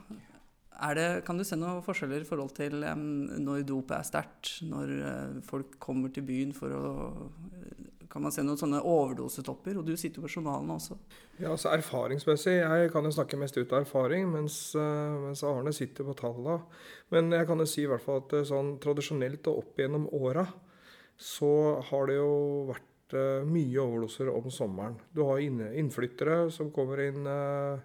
Det, 0.98 1.08
kan 1.28 1.38
du 1.38 1.44
se 1.46 1.58
noen 1.60 1.84
forskjeller 1.84 2.24
i 2.24 2.28
forhold 2.28 2.56
til 2.58 2.82
um, 2.88 3.06
når 3.46 3.68
dop 3.70 3.94
er 3.94 4.08
sterkt, 4.08 4.56
når 4.66 4.94
uh, 5.04 5.40
folk 5.46 5.78
kommer 5.84 6.10
til 6.16 6.26
byen 6.26 6.56
for 6.56 6.74
å 6.74 6.84
kan 8.10 8.24
man 8.26 8.34
se 8.34 8.42
noen 8.42 8.58
sånne 8.58 8.82
overdosetopper? 8.90 9.78
Og 9.80 9.86
du 9.86 9.94
sitter 9.94 10.18
jo 10.20 10.26
på 10.26 10.32
journalene 10.40 10.76
også. 10.80 10.98
Ja, 11.38 11.52
altså 11.52 11.70
Erfaringsmessig 11.76 12.56
Jeg 12.58 12.90
kan 12.94 13.06
jo 13.06 13.14
snakke 13.14 13.38
mest 13.38 13.58
ut 13.60 13.70
av 13.70 13.84
erfaring, 13.84 14.26
mens, 14.34 14.58
uh, 14.78 15.20
mens 15.28 15.44
Arne 15.46 15.74
sitter 15.76 16.08
på 16.08 16.18
tallene. 16.18 16.58
Men 17.14 17.30
jeg 17.36 17.50
kan 17.50 17.62
jo 17.62 17.70
si 17.70 17.84
i 17.86 17.90
hvert 17.90 18.04
fall 18.04 18.24
at 18.24 18.34
eh, 18.38 18.48
sånn 18.50 18.76
tradisjonelt 18.82 19.48
og 19.52 19.64
opp 19.64 19.80
gjennom 19.82 20.10
åra 20.18 20.48
så 21.20 21.52
har 21.90 22.08
det 22.08 22.16
jo 22.16 22.34
vært 22.70 23.16
uh, 23.18 23.46
mye 23.46 23.82
overdoser 23.84 24.30
om 24.32 24.50
sommeren. 24.54 24.98
Du 25.14 25.26
har 25.28 25.42
innflyttere 25.44 26.46
som 26.56 26.74
kommer 26.74 27.02
inn 27.04 27.28
uh, 27.28 27.82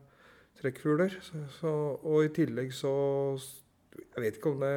trekkfugler. 0.60 1.18
Og 1.66 2.20
i 2.22 2.32
tillegg 2.36 2.72
så 2.76 2.94
Jeg 3.94 4.22
vet 4.22 4.38
ikke 4.38 4.54
om 4.54 4.62
det 4.62 4.76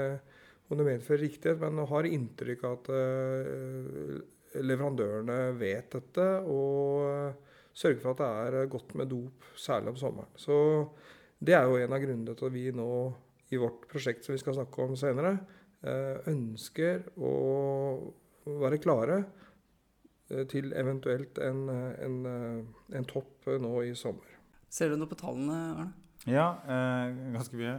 om 0.68 0.76
det 0.76 0.84
medfører 0.84 1.22
riktighet, 1.24 1.62
men 1.62 1.86
har 1.88 2.08
inntrykk 2.10 2.64
av 2.68 2.74
at 2.76 2.90
uh, 2.92 4.18
leverandørene 4.56 5.38
vet 5.60 5.92
dette 5.98 6.26
og 6.48 7.36
sørger 7.78 8.02
for 8.02 8.16
at 8.16 8.52
det 8.54 8.62
er 8.62 8.72
godt 8.72 8.96
med 8.98 9.10
dop, 9.12 9.48
særlig 9.56 9.94
om 9.94 10.00
sommeren. 10.00 10.32
Så 10.40 10.58
det 11.40 11.54
er 11.54 11.68
jo 11.68 11.78
en 11.78 11.94
av 11.94 12.02
grunnene 12.02 12.36
til 12.38 12.50
at 12.50 12.56
vi 12.56 12.66
nå 12.76 12.90
i 13.54 13.60
vårt 13.62 13.86
prosjekt 13.92 14.26
som 14.26 14.34
vi 14.34 14.42
skal 14.42 14.58
snakke 14.58 14.84
om 14.84 14.96
senere, 15.00 15.38
uh, 15.86 16.24
ønsker 16.28 17.06
å 17.22 17.34
være 18.48 18.82
klare 18.82 19.22
til 20.52 20.74
eventuelt 20.76 21.38
en, 21.40 21.70
en, 21.72 22.16
en 23.00 23.06
topp 23.08 23.48
nå 23.64 23.70
i 23.88 23.94
sommer. 23.96 24.34
Ser 24.68 24.92
du 24.92 24.98
noe 25.00 25.08
på 25.08 25.16
tallene, 25.20 25.60
Arne? 25.72 25.86
Ja, 26.28 26.50
ganske 27.32 27.56
mye. 27.56 27.78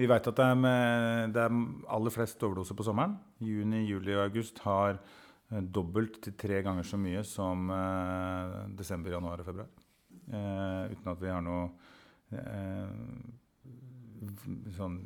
Vi 0.00 0.08
vet 0.08 0.28
at 0.30 0.36
det 0.38 0.44
er, 0.46 0.56
med, 0.56 1.34
det 1.34 1.42
er, 1.42 1.56
aller 1.92 2.12
flest 2.14 2.40
overdoser 2.46 2.76
på 2.78 2.86
sommeren. 2.86 3.18
Juni, 3.44 3.82
juli 3.84 4.14
og 4.14 4.22
august 4.30 4.62
har 4.64 4.94
eh, 4.96 5.18
dobbelt 5.50 6.20
til 6.24 6.36
tre 6.38 6.60
ganger 6.62 6.86
så 6.86 6.98
mye 7.00 7.22
som 7.26 7.70
eh, 7.74 8.56
desember, 8.78 9.14
januar 9.16 9.42
og 9.42 9.48
februar. 9.48 9.70
Eh, 10.30 10.92
uten 10.94 11.12
at 11.12 11.22
vi 11.22 11.32
har 11.32 11.42
noe 11.42 11.64
eh, 12.36 12.92
sånn 14.76 15.00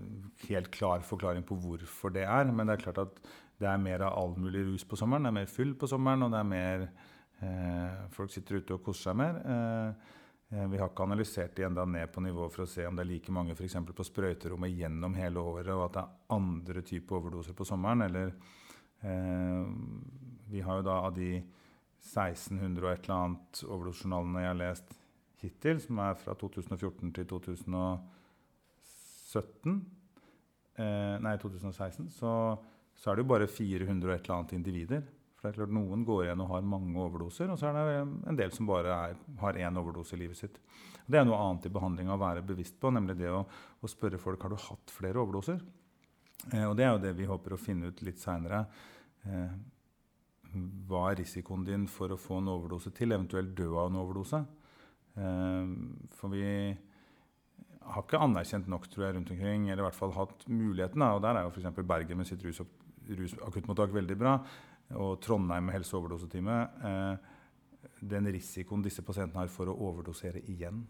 helt 0.48 0.68
klar 0.74 1.04
forklaring 1.06 1.46
på 1.48 1.56
hvorfor 1.62 2.12
det 2.14 2.26
er. 2.28 2.52
Men 2.52 2.68
det 2.68 2.76
er 2.76 2.84
klart 2.84 3.02
at 3.06 3.22
det 3.62 3.70
er 3.70 3.80
mer 3.80 4.04
av 4.04 4.18
all 4.18 4.36
mulig 4.36 4.66
rus 4.68 4.84
på 4.88 4.98
sommeren. 5.00 5.24
Det 5.24 5.32
er 5.32 5.38
mer 5.40 5.54
fyll 5.54 5.72
på 5.80 5.88
sommeren, 5.88 6.26
og 6.26 6.34
det 6.34 6.42
er 6.42 6.50
mer 6.50 6.84
eh, 6.84 8.04
Folk 8.12 8.34
sitter 8.34 8.60
ute 8.60 8.76
og 8.76 8.84
koser 8.84 9.10
seg 9.10 9.18
mer. 9.22 9.40
Eh, 9.44 10.20
Eh, 10.54 10.68
vi 10.68 10.78
har 10.78 10.90
ikke 10.90 11.06
analysert 11.06 11.56
de 11.56 11.64
enda 11.66 11.84
ned 11.84 12.12
på 12.12 12.22
nivå 12.22 12.48
for 12.52 12.64
å 12.64 12.70
se 12.70 12.86
om 12.86 12.96
det 12.96 13.04
er 13.04 13.10
like 13.10 13.32
mange 13.32 13.56
for 13.56 13.92
på 13.92 14.06
sprøyterommet 14.06 14.76
gjennom 14.76 15.14
hele 15.14 15.40
året, 15.40 15.72
og 15.72 15.86
at 15.86 15.94
det 15.94 16.02
er 16.02 16.36
andre 16.36 16.82
typer 16.82 17.16
overdoser 17.18 17.56
på 17.56 17.64
sommeren. 17.64 18.02
Eller 18.02 18.34
eh, 19.02 19.64
Vi 20.50 20.60
har 20.64 20.74
jo 20.80 20.86
da 20.86 20.96
av 21.06 21.12
de 21.16 21.30
1600 22.04 22.84
og 22.84 22.92
et 22.92 23.04
eller 23.06 23.16
annet 23.16 23.62
overdosejournalene 23.64 24.42
jeg 24.44 24.50
har 24.50 24.60
lest 24.60 24.88
hittil, 25.40 25.76
som 25.80 25.98
er 26.04 26.14
fra 26.20 26.32
2014 26.40 27.12
til 27.16 27.24
2017 27.30 29.94
eh, 30.80 31.16
Nei, 31.24 31.34
2016, 31.40 32.10
så, 32.12 32.30
så 32.96 33.10
er 33.10 33.16
det 33.16 33.24
jo 33.24 33.32
bare 33.34 33.50
400 33.50 34.08
og 34.08 34.14
et 34.14 34.24
eller 34.24 34.38
annet 34.38 34.56
individer. 34.58 35.02
For 35.34 35.48
det 35.48 35.52
er 35.52 35.60
klart 35.60 35.76
Noen 35.76 36.06
går 36.08 36.26
igjen 36.26 36.44
og 36.44 36.52
har 36.54 36.62
mange 36.64 37.00
overdoser, 37.00 37.46
og 37.52 37.60
så 37.60 37.68
er 37.68 37.74
det 37.76 37.96
en 38.30 38.38
del 38.38 38.50
som 38.54 38.68
bare 38.68 38.90
er, 39.10 39.14
har 39.42 39.60
én 39.60 39.80
overdose 39.80 40.16
i 40.16 40.22
livet 40.22 40.40
sitt. 40.40 40.56
Det 41.04 41.20
er 41.20 41.26
noe 41.28 41.36
annet 41.36 41.68
i 41.68 41.72
behandlinga 41.72 42.14
å 42.14 42.20
være 42.20 42.46
bevisst 42.48 42.78
på, 42.80 42.92
nemlig 42.94 43.18
det 43.18 43.28
å, 43.28 43.42
å, 43.44 43.90
spørre 43.90 44.20
folk 44.20 44.44
har 44.44 44.54
du 44.54 44.60
hatt 44.60 44.92
flere 44.92 45.20
overdoser. 45.20 45.60
Eh, 46.52 46.64
og 46.64 46.76
Det 46.78 46.86
er 46.86 46.94
jo 46.94 47.04
det 47.04 47.14
vi 47.18 47.28
håper 47.28 47.56
å 47.56 47.60
finne 47.60 47.92
ut 47.92 48.04
litt 48.06 48.22
seinere. 48.22 48.64
Eh, 49.28 49.52
hva 50.88 51.10
er 51.10 51.20
risikoen 51.22 51.64
din 51.66 51.86
for 51.90 52.14
å 52.14 52.20
få 52.20 52.40
en 52.40 52.52
overdose 52.52 52.92
til, 52.94 53.12
eventuelt 53.12 53.54
dø 53.56 53.70
av 53.74 53.90
en 53.90 54.00
overdose? 54.02 54.42
Eh, 55.14 55.72
for 56.18 56.34
vi 56.34 56.44
har 57.84 58.04
ikke 58.04 58.22
anerkjent 58.24 58.68
nok 58.70 58.86
tror 58.88 59.06
jeg, 59.06 59.16
rundt 59.16 59.32
omkring, 59.34 59.68
eller 59.68 59.84
i 59.84 59.88
hvert 59.88 59.98
fall 59.98 60.14
hatt 60.16 60.46
muligheten. 60.48 61.02
og 61.02 61.22
Der 61.22 61.36
er 61.36 61.46
jo 61.46 61.52
f.eks. 61.52 61.82
Bergen 61.84 62.20
med 62.20 62.28
sitt 62.30 62.44
rusakuttmottak 62.44 63.92
rus 63.92 63.98
veldig 64.00 64.16
bra 64.18 64.38
og 64.92 65.20
Trondheim 65.24 65.66
med 65.66 65.78
helse- 65.78 65.96
og 65.96 66.04
overdosetime, 66.04 66.56
eh, 66.84 67.16
den 68.00 68.26
risikoen 68.26 68.82
disse 68.82 69.02
pasientene 69.02 69.44
har 69.44 69.48
for 69.48 69.66
å 69.66 69.78
overdosere 69.78 70.42
igjen. 70.48 70.86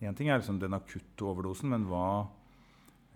Én 0.00 0.16
ting 0.16 0.28
er 0.28 0.38
liksom 0.38 0.58
den 0.58 0.72
akutte 0.72 1.24
overdosen, 1.24 1.68
men 1.68 1.84
hva, 1.84 2.28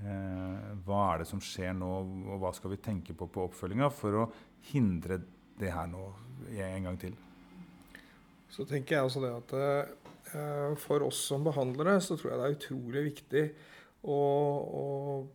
eh, 0.00 0.74
hva, 0.84 1.14
er 1.14 1.18
det 1.18 1.26
som 1.26 1.40
skjer 1.40 1.72
nå, 1.72 2.26
og 2.28 2.40
hva 2.40 2.54
skal 2.54 2.70
vi 2.70 2.76
tenke 2.76 3.14
på 3.16 3.26
på 3.26 3.48
oppfølginga 3.48 3.90
for 3.90 4.12
å 4.12 4.32
hindre 4.72 5.22
det 5.60 5.72
her 5.74 5.90
nå 5.90 6.08
en 6.54 6.88
gang 6.88 6.98
til? 7.00 7.14
Så 8.50 8.66
tenker 8.68 8.98
jeg 8.98 9.08
også 9.08 9.22
det 9.24 9.32
at 9.34 9.54
eh, 9.58 10.74
for 10.78 11.06
oss 11.06 11.24
som 11.30 11.46
behandlere 11.46 11.96
så 12.04 12.18
tror 12.18 12.32
jeg 12.32 12.40
det 12.40 12.46
er 12.46 12.58
utrolig 12.58 13.04
viktig 13.08 13.44
å, 14.04 14.18
å 14.18 14.84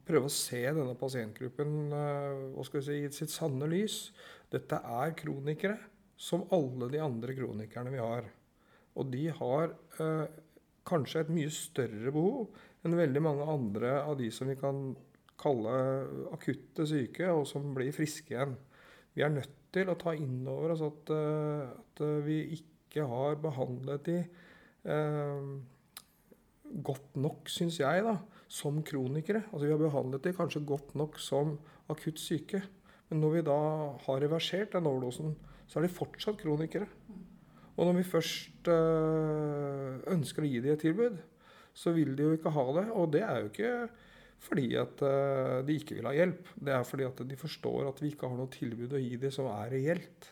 prøve 0.08 0.30
å 0.30 0.34
se 0.34 0.62
denne 0.64 0.96
pasientgruppen 1.00 1.96
eh, 1.96 2.44
hva 2.56 2.66
skal 2.68 2.80
vi 2.80 2.86
si, 2.88 3.00
i 3.04 3.14
sitt 3.16 3.34
sanne 3.34 3.68
lys. 3.72 4.02
Dette 4.52 4.80
er 4.80 5.16
kronikere 5.20 5.78
som 6.20 6.46
alle 6.56 6.90
de 6.92 7.02
andre 7.04 7.36
kronikerne 7.36 7.94
vi 7.94 8.02
har. 8.04 8.28
Og 9.00 9.12
de 9.12 9.28
har 9.36 9.76
eh, 10.04 10.26
kanskje 10.88 11.26
et 11.26 11.34
mye 11.34 11.52
større 11.54 12.14
behov 12.14 12.50
enn 12.86 12.98
veldig 12.98 13.24
mange 13.24 13.52
andre 13.52 13.98
av 14.02 14.18
de 14.20 14.30
som 14.32 14.48
vi 14.50 14.58
kan 14.60 14.94
kalle 15.40 15.76
akutte 16.34 16.84
syke, 16.88 17.30
og 17.32 17.46
som 17.48 17.72
blir 17.76 17.94
friske 17.96 18.34
igjen. 18.34 18.56
Vi 19.16 19.24
er 19.24 19.32
nødt 19.32 19.59
til 19.76 19.92
å 19.92 19.98
ta 20.00 20.16
inn 20.18 20.42
over 20.50 20.74
oss 20.76 20.84
at, 20.86 21.12
uh, 21.14 21.70
at 21.74 22.04
vi 22.26 22.42
ikke 22.58 23.06
har 23.10 23.38
behandlet 23.42 24.08
de 24.08 24.18
uh, 24.90 25.52
godt 26.86 27.18
nok, 27.20 27.50
syns 27.50 27.80
jeg, 27.82 28.04
da, 28.06 28.18
som 28.50 28.82
kronikere. 28.86 29.46
Altså 29.52 29.66
Vi 29.68 29.74
har 29.74 29.82
behandlet 29.82 30.26
de 30.26 30.36
kanskje 30.38 30.66
godt 30.68 30.96
nok 31.00 31.20
som 31.22 31.58
akutt 31.90 32.22
syke. 32.22 32.62
Men 33.10 33.24
når 33.24 33.36
vi 33.36 33.46
da 33.48 33.60
har 34.06 34.22
reversert 34.22 34.76
den 34.76 34.90
overdosen, 34.90 35.34
så 35.70 35.80
er 35.80 35.86
de 35.86 35.94
fortsatt 35.94 36.38
kronikere. 36.42 36.88
Og 37.80 37.88
når 37.88 38.00
vi 38.02 38.10
først 38.12 38.68
øh, 38.68 40.00
ønsker 40.12 40.44
å 40.44 40.50
gi 40.50 40.62
dem 40.62 40.76
et 40.76 40.82
tilbud, 40.84 41.18
så 41.74 41.94
vil 41.96 42.12
de 42.18 42.26
jo 42.26 42.36
ikke 42.36 42.52
ha 42.54 42.66
det. 42.76 42.86
Og 42.92 43.12
det 43.14 43.22
er 43.24 43.40
jo 43.40 43.52
ikke 43.52 43.74
fordi 44.39 44.67
at 44.80 45.04
øh, 45.04 45.60
de 45.67 45.75
ikke 45.75 45.97
vil 45.97 46.10
ha 46.10 46.15
hjelp. 46.15 46.52
Det 46.56 46.73
er 46.75 46.88
fordi 46.88 47.08
at 47.08 47.23
de 47.28 47.39
forstår 47.39 47.89
at 47.89 48.02
vi 48.04 48.13
ikke 48.13 48.30
har 48.30 48.39
noe 48.39 48.52
tilbud 48.54 48.95
å 48.95 49.02
gi 49.04 49.19
dem 49.19 49.34
som 49.36 49.49
er 49.52 49.73
reelt. 49.75 50.30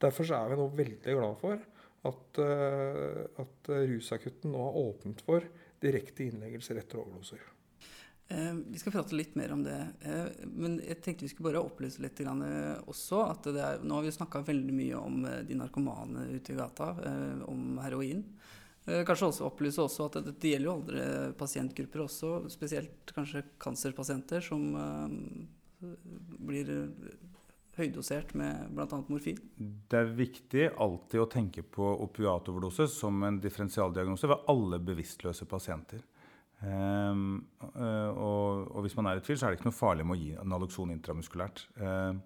Derfor 0.00 0.30
er 0.32 0.52
vi 0.52 0.58
nå 0.60 0.68
veldig 0.78 1.16
glad 1.18 1.38
for 1.42 1.64
at, 2.10 2.42
øh, 2.44 3.24
at 3.42 3.72
rusakutten 3.90 4.54
nå 4.54 4.68
har 4.68 4.82
åpnet 4.84 5.24
for 5.26 5.44
direkte 5.82 6.28
innleggelser 6.28 6.78
etter 6.80 7.02
overdoser. 7.02 7.42
Eh, 8.30 8.54
vi 8.54 8.78
skal 8.78 8.94
prate 8.94 9.16
litt 9.18 9.34
mer 9.34 9.50
om 9.52 9.62
det. 9.66 9.78
Eh, 10.06 10.46
men 10.46 10.78
jeg 10.84 11.00
tenkte 11.02 11.26
vi 11.26 11.32
skulle 11.32 11.50
bare 11.50 11.62
opplyse 11.66 12.02
litt 12.02 12.20
eh, 12.22 12.76
også. 12.86 13.24
at 13.26 13.48
er, 13.50 13.82
Nå 13.82 13.98
har 13.98 14.06
vi 14.06 14.14
snakka 14.14 14.44
veldig 14.46 14.74
mye 14.76 15.00
om 15.00 15.24
de 15.48 15.58
narkomane 15.58 16.28
ute 16.36 16.54
i 16.54 16.58
gata, 16.58 16.92
om 17.50 17.80
heroin. 17.82 18.22
Kanskje 19.06 19.28
også 19.30 19.46
opplyse 19.46 19.82
også 19.82 20.08
at 20.08 20.20
det, 20.20 20.36
det 20.42 20.54
gjelder 20.54 20.68
jo 20.68 20.76
andre 20.76 21.06
pasientgrupper 21.38 22.04
også, 22.04 22.30
spesielt 22.52 23.12
kanskje 23.14 23.44
kancerpasienter 23.62 24.44
som 24.44 24.64
blir 25.80 26.72
høydosert 27.80 28.34
med 28.38 28.70
bl.a. 28.74 29.00
morfin? 29.08 29.38
Det 29.58 29.98
er 29.98 30.14
viktig 30.16 30.68
alltid 30.80 31.22
å 31.22 31.28
tenke 31.30 31.64
på 31.64 31.86
opiatoverdose 32.06 32.88
som 32.90 33.22
en 33.26 33.40
differensialdiagnose 33.42 34.30
ved 34.30 34.50
alle 34.52 34.80
bevisstløse 34.84 35.48
pasienter. 35.50 36.02
Uh, 36.60 37.48
og, 38.12 38.80
hvis 38.84 38.96
man 38.98 39.08
er 39.08 39.20
i 39.20 39.24
tvil, 39.24 39.38
så 39.40 39.46
er 39.46 39.54
det 39.54 39.60
ikke 39.60 39.70
noe 39.70 39.78
farlig 39.78 40.04
med 40.04 40.18
å 40.18 40.20
gi 40.20 40.48
Naloxon 40.50 40.92
intramuskulært. 40.92 41.64
Uh, 41.80 42.18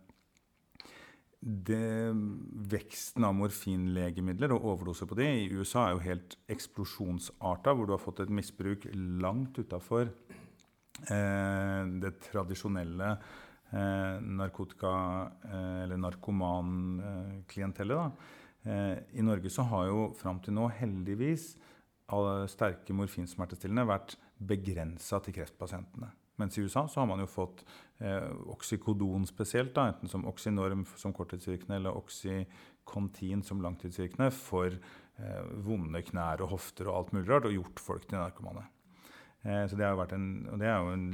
det, 1.44 2.16
veksten 2.72 3.24
av 3.28 3.34
morfinlegemidler 3.36 4.52
og 4.56 4.64
overdoser 4.72 5.06
på 5.10 5.18
de 5.18 5.26
i 5.42 5.52
USA 5.52 5.80
er 5.86 5.92
jo 5.92 6.06
helt 6.06 6.30
eksplosjonsarta, 6.54 7.70
hvor 7.74 7.84
du 7.86 7.92
har 7.92 8.02
fått 8.02 8.20
et 8.24 8.32
misbruk 8.32 8.80
langt 9.20 9.54
utafor 9.60 10.04
eh, 10.08 11.82
det 12.00 12.12
tradisjonelle 12.30 13.08
narkotika- 13.74 15.30
eller 15.50 15.98
narkomanklientellet. 15.98 18.06
I 19.18 19.22
Norge 19.26 19.50
så 19.50 19.62
har 19.66 19.84
jo 19.88 20.14
fram 20.14 20.38
til 20.44 20.54
nå 20.54 20.68
heldigvis 20.78 21.58
sterke 22.52 22.94
morfinsmertestillende 22.94 23.88
vært 23.88 24.14
begrensa 24.38 25.18
til 25.24 25.34
kreftpasientene. 25.40 26.06
Mens 26.40 26.58
i 26.58 26.64
USA 26.64 26.86
så 26.90 27.00
har 27.00 27.08
man 27.10 27.22
jo 27.22 27.30
fått 27.30 27.62
eh, 28.02 28.30
oksykodon 28.50 29.26
spesielt, 29.28 29.74
da, 29.76 29.88
enten 29.92 30.10
som 30.10 30.26
Oxynorm 30.26 30.82
som 30.98 31.14
korttidsvirkende 31.14 31.78
eller 31.78 31.98
Oxycontin 31.98 33.44
som 33.46 33.62
langtidsvirkende, 33.62 34.30
for 34.34 34.74
eh, 34.74 35.42
vonde 35.66 36.02
knær 36.10 36.42
og 36.42 36.56
hofter 36.56 36.90
og 36.90 36.98
alt 36.98 37.14
mulig 37.14 37.28
rart, 37.30 37.46
og 37.50 37.54
gjort 37.54 37.84
folk 37.84 38.08
til 38.08 38.18
narkomane. 38.18 38.66
Eh, 39.44 39.62
så 39.68 39.78
det, 39.78 39.86
har 39.86 39.98
vært 40.00 40.16
en, 40.16 40.28
og 40.50 40.60
det 40.60 40.70
er 40.70 40.78
jo 40.80 40.92
en 40.96 41.08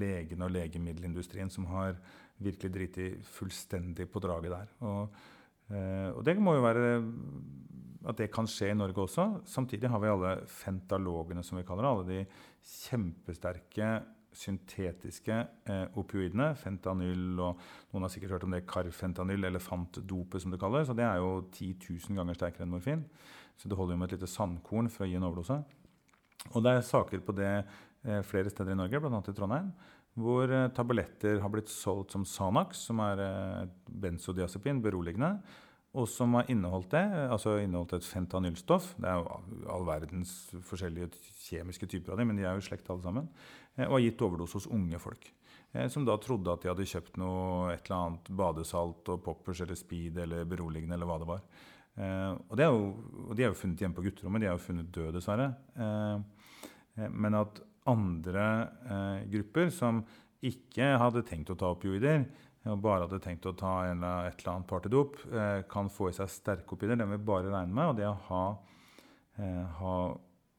legen 0.00 0.46
og 0.46 0.52
legemiddelindustrien 0.54 1.52
som 1.52 1.68
har 1.72 1.98
virkelig 2.42 2.72
driti 2.74 3.08
fullstendig 3.26 4.08
på 4.10 4.22
draget 4.22 4.54
der. 4.54 4.72
Og, 4.86 5.22
eh, 5.74 6.08
og 6.14 6.22
det 6.26 6.38
må 6.40 6.56
jo 6.56 6.64
være 6.64 6.94
at 8.08 8.18
det 8.18 8.32
kan 8.34 8.48
skje 8.50 8.72
i 8.72 8.78
Norge 8.78 9.04
også. 9.04 9.26
Samtidig 9.46 9.90
har 9.90 10.00
vi 10.02 10.10
alle 10.10 10.32
fentalogene, 10.50 11.44
som 11.46 11.58
vi 11.58 11.66
kaller 11.66 11.86
det. 11.86 11.92
Alle 11.92 12.08
de 12.08 12.24
kjempesterke 12.72 13.90
syntetiske 14.36 15.36
eh, 15.68 15.84
opioidene. 16.00 16.52
Fentanyl 16.58 17.38
og 17.42 17.60
noen 17.92 18.06
har 18.06 18.12
sikkert 18.12 18.36
hørt 18.36 18.46
om 18.48 18.56
det 18.56 18.64
karfentanyl, 18.70 19.48
elefantdopet 19.50 20.44
som 20.44 20.54
det 20.54 20.60
kalles. 20.62 20.90
Og 20.92 20.98
det 20.98 21.06
er 21.06 21.20
jo 21.22 21.36
10 21.50 21.72
000 22.08 22.20
ganger 22.20 22.38
sterkere 22.38 22.66
enn 22.66 22.74
morfin. 22.74 23.06
Så 23.60 23.70
det 23.70 23.78
holder 23.78 23.96
jo 23.96 24.02
med 24.02 24.10
et 24.10 24.18
lite 24.18 24.30
sandkorn 24.30 24.90
for 24.92 25.06
å 25.06 25.10
gi 25.10 25.18
en 25.18 25.26
overdose. 25.28 25.58
Og 26.50 26.62
det 26.64 26.74
er 26.74 26.86
saker 26.86 27.22
på 27.22 27.34
det 27.38 27.50
eh, 27.60 28.22
flere 28.26 28.50
steder 28.50 28.74
i 28.74 28.78
Norge, 28.78 29.00
bl.a. 29.02 29.20
i 29.20 29.36
Trondheim, 29.36 29.68
hvor 30.18 30.50
eh, 30.50 30.70
tabletter 30.74 31.40
har 31.42 31.52
blitt 31.52 31.70
solgt 31.72 32.16
som 32.16 32.24
Sanax, 32.28 32.86
som 32.88 33.02
er 33.04 33.22
eh, 33.22 33.68
benzodiazepin, 34.02 34.82
beroligende, 34.84 35.36
og 35.92 36.06
som 36.08 36.38
har 36.38 36.48
inneholdt 36.48 36.94
det, 36.94 37.04
altså 37.28 37.58
inneholdt 37.60 37.98
et 37.98 38.06
fentanylstoff. 38.08 38.94
Det 38.96 39.10
er 39.10 39.18
jo 39.20 39.66
all 39.74 39.84
verdens 39.84 40.32
forskjellige 40.64 41.10
kjemiske 41.44 41.88
typer 41.92 42.14
av 42.14 42.22
dem, 42.22 42.30
men 42.32 42.40
de 42.40 42.46
er 42.46 42.56
jo 42.56 42.62
i 42.64 42.64
slekt 42.64 42.88
alle 42.90 43.04
sammen. 43.04 43.28
Eh, 43.76 43.86
Og 43.86 43.96
har 43.96 44.04
gitt 44.06 44.22
overdose 44.26 44.58
hos 44.58 44.68
unge 44.70 44.98
folk. 45.02 45.32
eh, 45.72 45.88
Som 45.88 46.04
da 46.04 46.16
trodde 46.18 46.52
at 46.52 46.62
de 46.62 46.70
hadde 46.72 46.88
kjøpt 46.88 47.16
noe, 47.20 47.72
et 47.72 47.84
eller 47.86 47.98
annet 47.98 48.30
badesalt 48.30 49.08
og 49.08 49.22
poppers 49.24 49.60
eller 49.60 49.78
speed 49.78 50.18
eller 50.18 50.44
beroligende 50.44 50.94
eller 50.94 51.06
hva 51.06 51.18
det 51.18 51.28
var. 51.28 51.42
Eh, 51.96 52.30
og, 52.48 52.56
det 52.56 52.64
er 52.64 52.72
jo, 52.72 52.86
og 53.28 53.34
de 53.36 53.44
er 53.44 53.52
jo 53.52 53.58
funnet 53.58 53.80
hjemme 53.84 53.98
på 53.98 54.06
gutterommet. 54.06 54.40
De 54.40 54.48
er 54.48 54.56
jo 54.56 54.66
funnet 54.66 54.92
døde, 54.92 55.16
dessverre. 55.18 55.50
Men 56.94 57.34
at 57.34 57.60
andre 57.88 58.46
grupper 59.32 59.70
som 59.72 60.02
ikke 60.44 60.98
hadde 61.00 61.22
tenkt 61.24 61.50
å 61.50 61.56
ta 61.56 61.70
opioider, 61.72 62.26
og 62.68 62.82
bare 62.82 63.06
hadde 63.06 63.18
tenkt 63.24 63.46
å 63.48 63.54
ta 63.58 63.72
et 63.88 63.96
eller 63.96 64.50
annet 64.52 64.68
partydop, 64.68 65.16
kan 65.72 65.88
få 65.90 66.10
i 66.10 66.16
seg 66.16 66.28
sterke 66.30 66.76
opioider. 66.76 67.00
Det 67.00 67.06
må 67.08 67.16
vi 67.16 67.24
bare 67.32 67.50
regne 67.50 67.74
med. 67.74 67.88
Og 67.90 67.96
det 67.98 68.06
å 68.06 68.18
ha, 68.28 68.42
ha 69.80 69.94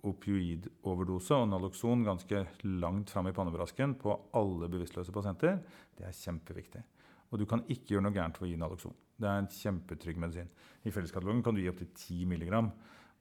opioidoverdose 0.03 1.37
og 1.39 1.47
Naloxon 1.51 2.03
ganske 2.03 2.43
langt 2.67 3.13
fram 3.13 3.29
i 3.29 3.35
pannebrasken 3.35 3.95
på 4.01 4.15
alle 4.35 4.67
bevisstløse 4.71 5.15
pasienter, 5.15 5.61
det 5.97 6.07
er 6.09 6.17
kjempeviktig. 6.17 6.83
Og 7.31 7.39
du 7.39 7.47
kan 7.49 7.63
ikke 7.71 7.95
gjøre 7.95 8.05
noe 8.05 8.15
gærent 8.15 8.37
ved 8.39 8.49
å 8.49 8.51
gi 8.51 8.59
Naloxon. 8.61 8.97
Det 9.17 9.29
er 9.29 9.39
en 9.41 9.49
kjempetrygg 9.49 10.19
medisin. 10.21 10.51
I 10.83 10.91
felleskatalogen 10.93 11.41
kan 11.45 11.55
du 11.55 11.63
gi 11.63 11.71
opptil 11.71 11.89
10 11.95 12.27
mg. 12.29 12.51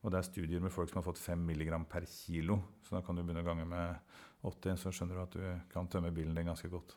Og 0.02 0.10
det 0.10 0.18
er 0.18 0.26
studier 0.26 0.62
med 0.62 0.74
folk 0.74 0.90
som 0.90 0.98
har 0.98 1.06
fått 1.06 1.22
5 1.22 1.46
mg 1.52 1.76
per 1.88 2.04
kilo. 2.10 2.58
Så 2.82 2.96
da 2.96 3.02
kan 3.06 3.16
du 3.16 3.22
begynne 3.22 3.44
å 3.44 3.46
gange 3.46 3.66
med 3.70 4.18
80, 4.42 4.80
så 4.82 4.92
skjønner 4.92 5.18
du 5.20 5.22
at 5.22 5.36
du 5.38 5.72
kan 5.72 5.88
tømme 5.88 6.10
bilen 6.14 6.34
din 6.34 6.50
ganske 6.50 6.70
godt. 6.72 6.96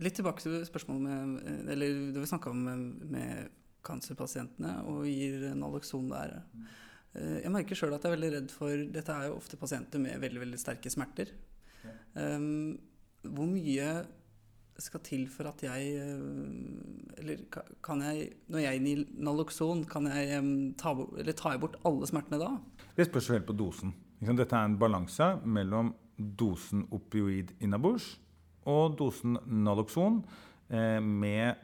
Litt 0.00 0.16
tilbake 0.16 0.40
til 0.40 0.62
spørsmålet 0.64 1.02
med 1.04 1.68
Eller 1.74 1.98
det 2.14 2.22
vi 2.22 2.28
snakka 2.30 2.54
om 2.54 2.62
med, 2.64 2.86
med 3.12 3.50
kancerpasientene 3.84 4.78
og 4.88 5.04
gir 5.08 5.50
Naloxon 5.58 6.08
der. 6.08 6.40
Eh, 7.14 7.40
Jeg 7.42 7.50
merker 7.52 7.74
sjøl 7.78 7.94
at 7.96 8.04
jeg 8.04 8.12
er 8.12 8.16
veldig 8.16 8.32
redd 8.36 8.50
for 8.54 8.84
Dette 8.94 9.14
er 9.16 9.28
jo 9.30 9.36
ofte 9.40 9.56
pasienter 9.58 9.98
med 10.02 10.20
veldig 10.22 10.40
veldig 10.44 10.58
sterke 10.60 10.90
smerter. 10.92 11.32
Um, 12.14 12.76
hvor 13.24 13.46
mye 13.48 13.90
skal 14.80 15.00
til 15.04 15.26
for 15.28 15.48
at 15.48 15.60
jeg 15.64 15.94
eh, 16.00 17.20
Eller 17.20 17.40
kan 17.84 18.00
jeg 18.04 18.30
Når 18.52 18.62
jeg 18.64 18.82
gir 18.84 19.02
Naloxon, 19.22 19.84
kan 19.88 20.06
jeg 20.10 20.74
ta, 20.80 20.92
bort- 20.94 21.18
eller 21.20 21.32
tar 21.36 21.52
jeg 21.56 21.60
bort 21.62 21.76
alle 21.88 22.06
smertene 22.10 22.38
da? 22.40 22.50
Det 22.96 23.06
spørs 23.08 23.28
helt 23.32 23.46
på 23.48 23.56
dosen. 23.56 23.94
Dette 24.20 24.52
er 24.56 24.64
en 24.68 24.76
balanse 24.80 25.30
mellom 25.48 25.94
dosen 26.18 26.82
opioid 26.92 27.54
innabords 27.64 28.18
og 28.68 28.98
dosen 29.00 29.38
Naloxon 29.64 30.18
eh, 30.68 31.00
med 31.00 31.56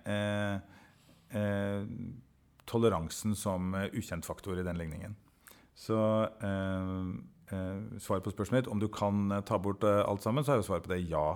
toleransen 2.67 3.35
som 3.37 3.75
ukjent 3.93 4.25
faktor 4.27 4.59
i 4.59 4.65
den 4.65 4.79
ligningen. 4.81 5.17
Så 5.77 5.97
eh, 6.25 7.01
eh, 7.53 7.81
svaret 8.01 8.25
på 8.25 8.33
spørsmålet 8.33 8.65
ditt 8.65 8.73
om 8.73 8.81
du 8.81 8.89
kan 8.93 9.31
eh, 9.33 9.45
ta 9.45 9.59
bort 9.61 9.85
alt 9.85 10.25
sammen, 10.25 10.45
så 10.45 10.55
er 10.55 10.63
jo 10.63 10.69
svaret 10.71 10.87
på 10.87 10.95
det 10.95 11.03
ja. 11.11 11.29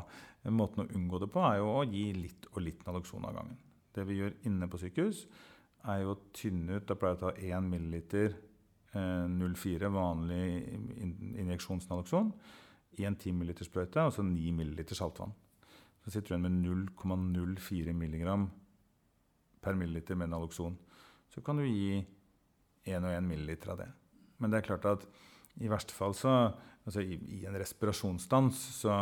Måten 0.49 0.87
å 0.87 0.93
unngå 0.97 1.19
det 1.21 1.29
på 1.29 1.43
er 1.45 1.59
jo 1.61 1.73
å 1.75 1.85
gi 1.85 2.07
litt 2.17 2.49
og 2.55 2.63
litt 2.65 2.87
Naloxon 2.87 3.27
av 3.29 3.37
gangen. 3.37 3.59
Det 3.93 4.07
vi 4.09 4.17
gjør 4.17 4.39
inne 4.49 4.69
på 4.71 4.81
sykehus, 4.81 5.27
er 5.91 6.03
jo 6.05 6.15
å 6.15 6.21
tynne 6.37 6.79
ut 6.79 6.87
Da 6.89 6.97
pleier 6.97 7.17
jeg 7.17 7.21
å 7.21 7.27
ta 7.27 7.59
1 7.59 7.69
milliliter 7.69 8.33
eh, 8.97 9.27
0,4 9.29 9.93
vanlig 9.93 10.45
injeksjonsnaloxon 11.45 12.33
i 13.01 13.07
en 13.09 13.17
10 13.17 13.37
ml 13.37 13.53
sprøyte, 13.65 14.09
og 14.09 14.17
så 14.17 14.25
9 14.25 14.57
ml 14.57 14.81
saltvann. 14.97 15.37
Så 16.01 16.15
sitter 16.15 16.33
du 16.33 16.37
igjen 16.39 16.47
med 16.49 16.89
0,04 16.97 17.93
mg 17.93 18.49
per 19.61 19.77
milliliter 19.77 20.17
med 20.17 20.33
naloxon. 20.33 20.79
Så 21.29 21.45
kan 21.45 21.61
du 21.61 21.69
gi 21.69 22.01
1 22.89 23.05
og 23.05 23.13
1 23.13 23.29
ml 23.29 23.53
av 23.69 23.83
det. 23.85 23.91
Men 24.41 24.53
det 24.53 24.61
er 24.61 24.69
klart 24.73 24.89
at 24.89 25.07
i 25.61 25.71
verste 25.71 25.97
fall 25.97 26.17
så 26.17 26.35
Altså 26.89 27.03
i, 27.05 27.19
i 27.37 27.43
en 27.45 27.59
respirasjonsstans 27.61 28.57
så 28.81 28.93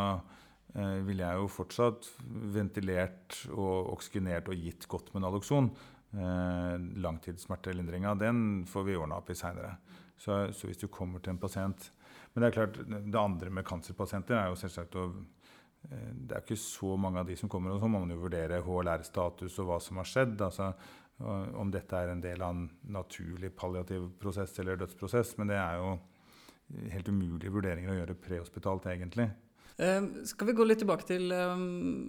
eh, 0.75 0.99
ville 1.07 1.23
jeg 1.23 1.39
jo 1.39 1.51
fortsatt 1.53 2.09
ventilert 2.55 3.37
og 3.55 3.93
oksygenert 3.95 4.51
og 4.51 4.59
gitt 4.59 4.89
godt 4.91 5.13
med 5.15 5.23
naloxon. 5.23 5.71
Eh, 6.09 6.75
langtidssmertelindringa, 7.05 8.17
den 8.19 8.65
får 8.69 8.87
vi 8.89 8.99
ordna 8.99 9.21
opp 9.23 9.31
i 9.31 9.39
seinere. 9.39 9.77
Så, 10.19 10.41
så 10.57 10.69
hvis 10.69 10.81
du 10.83 10.89
kommer 10.91 11.23
til 11.23 11.37
en 11.37 11.39
pasient 11.39 11.93
Men 12.33 12.43
det 12.43 12.49
er 12.49 12.55
klart, 12.57 12.79
det 12.89 13.19
andre 13.21 13.53
med 13.55 13.67
kancerpasienter 13.67 14.35
er 14.35 14.49
jo 14.51 14.57
selvsagt 14.59 14.97
å 14.99 15.05
eh, 15.07 16.09
Det 16.19 16.35
er 16.35 16.43
ikke 16.43 16.59
så 16.59 16.97
mange 16.99 17.23
av 17.23 17.31
de 17.31 17.37
som 17.39 17.49
kommer, 17.53 17.77
og 17.77 17.81
så 17.81 17.89
må 17.89 18.03
man 18.03 18.11
jo 18.11 18.25
vurdere 18.25 18.59
HLR-status 18.65 19.61
og 19.63 19.71
hva 19.71 19.79
som 19.85 20.03
har 20.03 20.11
skjedd. 20.11 20.41
altså 20.43 20.73
Om 21.19 21.73
dette 21.75 21.99
er 21.99 22.13
en 22.13 22.23
del 22.23 22.43
av 22.47 22.55
en 22.55 22.69
naturlig 22.95 23.51
palliativ 23.59 24.05
prosess 24.21 24.53
eller 24.63 24.79
dødsprosess. 24.79 25.33
Men 25.41 25.51
det 25.51 25.59
er 25.59 25.81
jo 25.81 25.97
helt 26.93 27.09
umulige 27.11 27.53
vurderinger 27.53 27.93
å 27.93 27.99
gjøre 28.01 28.17
prehospitalt, 28.23 28.87
egentlig. 28.93 29.29
Eh, 29.79 30.03
skal 30.27 30.49
vi 30.49 30.57
gå 30.59 30.65
litt 30.67 30.81
tilbake 30.83 31.07
til 31.07 31.31
eh, 31.31 31.65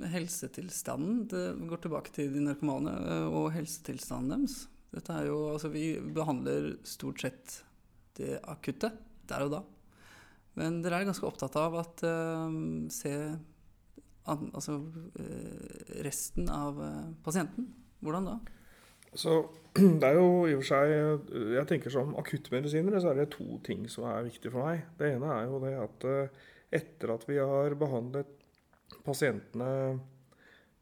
helsetilstanden? 0.10 1.24
Det 1.30 1.44
går 1.70 1.84
tilbake 1.84 2.14
til 2.16 2.32
de 2.34 2.42
narkomane 2.42 2.96
eh, 2.98 3.26
og 3.30 3.52
helsetilstanden 3.54 4.34
deres. 4.34 4.64
Dette 4.90 5.14
er 5.14 5.28
jo, 5.30 5.38
altså 5.54 5.70
Vi 5.70 5.92
behandler 6.16 6.72
stort 6.88 7.22
sett 7.22 7.60
det 8.18 8.40
akutte 8.50 8.90
der 9.30 9.46
og 9.46 9.54
da. 9.54 9.60
Men 10.58 10.80
dere 10.82 10.98
er 10.98 11.06
ganske 11.12 11.28
opptatt 11.28 11.54
av 11.62 11.76
at 11.78 12.02
se 12.92 13.12
an, 14.28 14.48
altså, 14.50 14.80
resten 16.04 16.50
av 16.52 16.82
pasienten. 17.24 17.70
Hvordan 18.02 18.28
da? 18.28 18.34
Så 19.14 19.40
det 20.02 20.06
er 20.06 20.18
jo 20.18 20.46
i 20.50 20.54
og 20.56 20.64
for 20.64 20.70
seg 20.72 20.92
Jeg 21.56 21.66
tenker 21.70 21.94
som 21.94 22.16
akuttmedisinere 22.20 23.02
så 23.02 23.12
er 23.12 23.22
det 23.22 23.32
to 23.36 23.60
ting 23.66 23.86
som 23.90 24.08
er 24.10 24.28
viktig 24.28 24.52
for 24.54 24.66
meg. 24.66 24.86
Det 25.00 25.14
ene 25.16 25.34
er 25.36 25.50
jo 25.50 25.62
det 25.64 25.74
at 25.80 26.08
eh, 26.10 26.46
etter 26.80 27.16
at 27.16 27.26
vi 27.30 27.40
har 27.42 27.76
behandlet 27.80 28.30
pasientene 29.06 29.70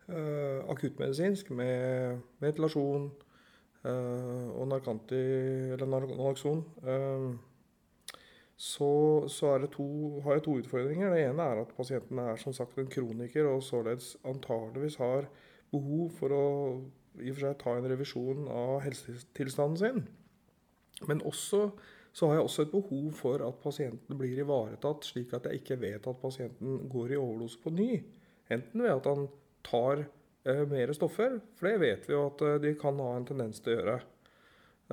eh, 0.08 0.60
akuttmedisinsk 0.72 1.52
med 1.56 2.24
ventilasjon 2.44 3.10
eh, 3.88 4.48
og 4.52 4.68
narkanti, 4.72 5.22
eller 5.76 5.92
naloxon, 5.92 6.64
eh, 6.84 7.30
så, 8.58 8.92
så 9.30 9.54
to, 9.70 9.88
har 10.26 10.38
jeg 10.40 10.44
to 10.48 10.56
utfordringer. 10.64 11.12
Det 11.14 11.28
ene 11.28 11.44
er 11.46 11.60
at 11.62 11.76
pasienten 11.78 12.20
er 12.24 12.40
som 12.42 12.56
sagt 12.58 12.80
en 12.82 12.90
kroniker 12.90 13.46
og 13.52 13.62
således 13.64 14.16
antageligvis 14.26 14.98
har 14.98 15.28
behov 15.72 16.10
for 16.18 16.34
å 16.34 16.48
i 17.22 17.32
og 17.32 17.38
for 17.38 17.46
seg 17.46 17.60
ta 17.62 17.76
en 17.78 17.90
revisjon 17.92 18.48
av 18.52 18.82
helsetilstanden 18.86 19.80
sin. 19.82 20.04
Men 21.10 21.22
også 21.28 21.70
så 22.18 22.26
har 22.30 22.40
jeg 22.40 22.48
også 22.48 22.64
et 22.66 22.72
behov 22.74 23.10
for 23.14 23.42
at 23.46 23.58
pasienten 23.62 24.18
blir 24.18 24.40
ivaretatt, 24.42 25.06
slik 25.06 25.36
at 25.38 25.46
jeg 25.46 25.60
ikke 25.60 25.78
vet 25.84 26.08
at 26.10 26.22
pasienten 26.22 26.88
går 26.90 27.14
i 27.14 27.20
overdose 27.20 27.60
på 27.62 27.70
ny. 27.78 27.92
Enten 28.50 28.82
ved 28.82 28.90
at 28.96 29.10
han 29.12 29.28
tar 29.68 30.02
eh, 30.02 30.64
mer 30.72 30.94
stoffer, 30.98 31.36
for 31.60 31.70
det 31.70 31.82
vet 31.84 32.08
vi 32.08 32.16
jo 32.16 32.24
at 32.32 32.42
eh, 32.48 32.56
de 32.64 32.72
kan 32.80 32.98
ha 33.04 33.12
en 33.20 33.28
tendens 33.28 33.62
til 33.62 33.76
å 33.76 33.78
gjøre. 33.78 33.98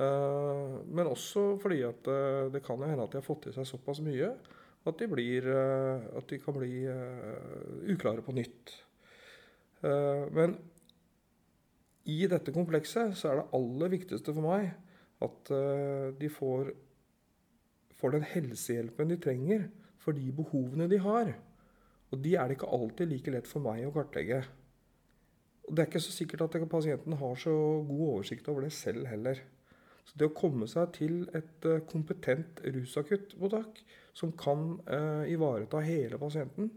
Eh, 0.05 0.75
men 0.85 1.09
også 1.09 1.47
fordi 1.63 1.81
at 1.87 2.11
eh, 2.13 2.43
det 2.53 2.61
kan 2.67 2.77
jo 2.83 2.91
hende 2.91 3.07
at 3.07 3.15
de 3.15 3.21
har 3.23 3.25
fått 3.25 3.49
i 3.49 3.55
seg 3.55 3.65
såpass 3.71 4.03
mye 4.05 4.29
at 4.85 5.01
de, 5.01 5.09
blir, 5.09 5.49
eh, 5.49 6.05
at 6.19 6.29
de 6.29 6.41
kan 6.43 6.59
bli 6.59 6.83
eh, 6.85 7.89
uklare 7.95 8.21
på 8.25 8.37
nytt. 8.37 8.81
Men 9.85 10.55
i 12.05 12.25
dette 12.29 12.53
komplekset 12.53 13.15
så 13.17 13.31
er 13.31 13.39
det 13.39 13.47
aller 13.57 13.93
viktigste 13.95 14.33
for 14.33 14.45
meg 14.45 14.69
at 15.25 15.51
eh, 15.55 16.11
de 16.19 16.29
får, 16.29 16.69
får 17.97 18.15
den 18.17 18.27
helsehjelpen 18.33 19.09
de 19.09 19.17
trenger 19.21 19.65
for 20.01 20.17
de 20.17 20.29
behovene 20.35 20.89
de 20.91 20.99
har. 21.01 21.33
Og 22.13 22.21
de 22.21 22.35
er 22.37 22.47
det 22.47 22.59
ikke 22.59 22.71
alltid 22.77 23.09
like 23.09 23.33
lett 23.33 23.49
for 23.49 23.65
meg 23.65 23.87
å 23.87 23.93
kartlegge. 23.95 24.43
Og 25.65 25.73
det 25.73 25.81
er 25.81 25.89
ikke 25.89 26.03
så 26.05 26.13
sikkert 26.13 26.45
at 26.45 26.69
pasienten 26.69 27.17
har 27.17 27.37
så 27.41 27.55
god 27.87 28.07
oversikt 28.11 28.49
over 28.51 28.67
det 28.67 28.73
selv 28.75 29.07
heller. 29.09 29.41
Så 30.05 30.19
det 30.21 30.29
å 30.29 30.35
komme 30.37 30.67
seg 30.69 30.91
til 30.99 31.23
et 31.33 31.65
eh, 31.65 31.81
kompetent 31.89 32.61
rusakuttmottak 32.61 33.81
som 34.15 34.35
kan 34.37 34.75
eh, 34.85 35.33
ivareta 35.33 35.81
hele 35.81 36.21
pasienten, 36.21 36.69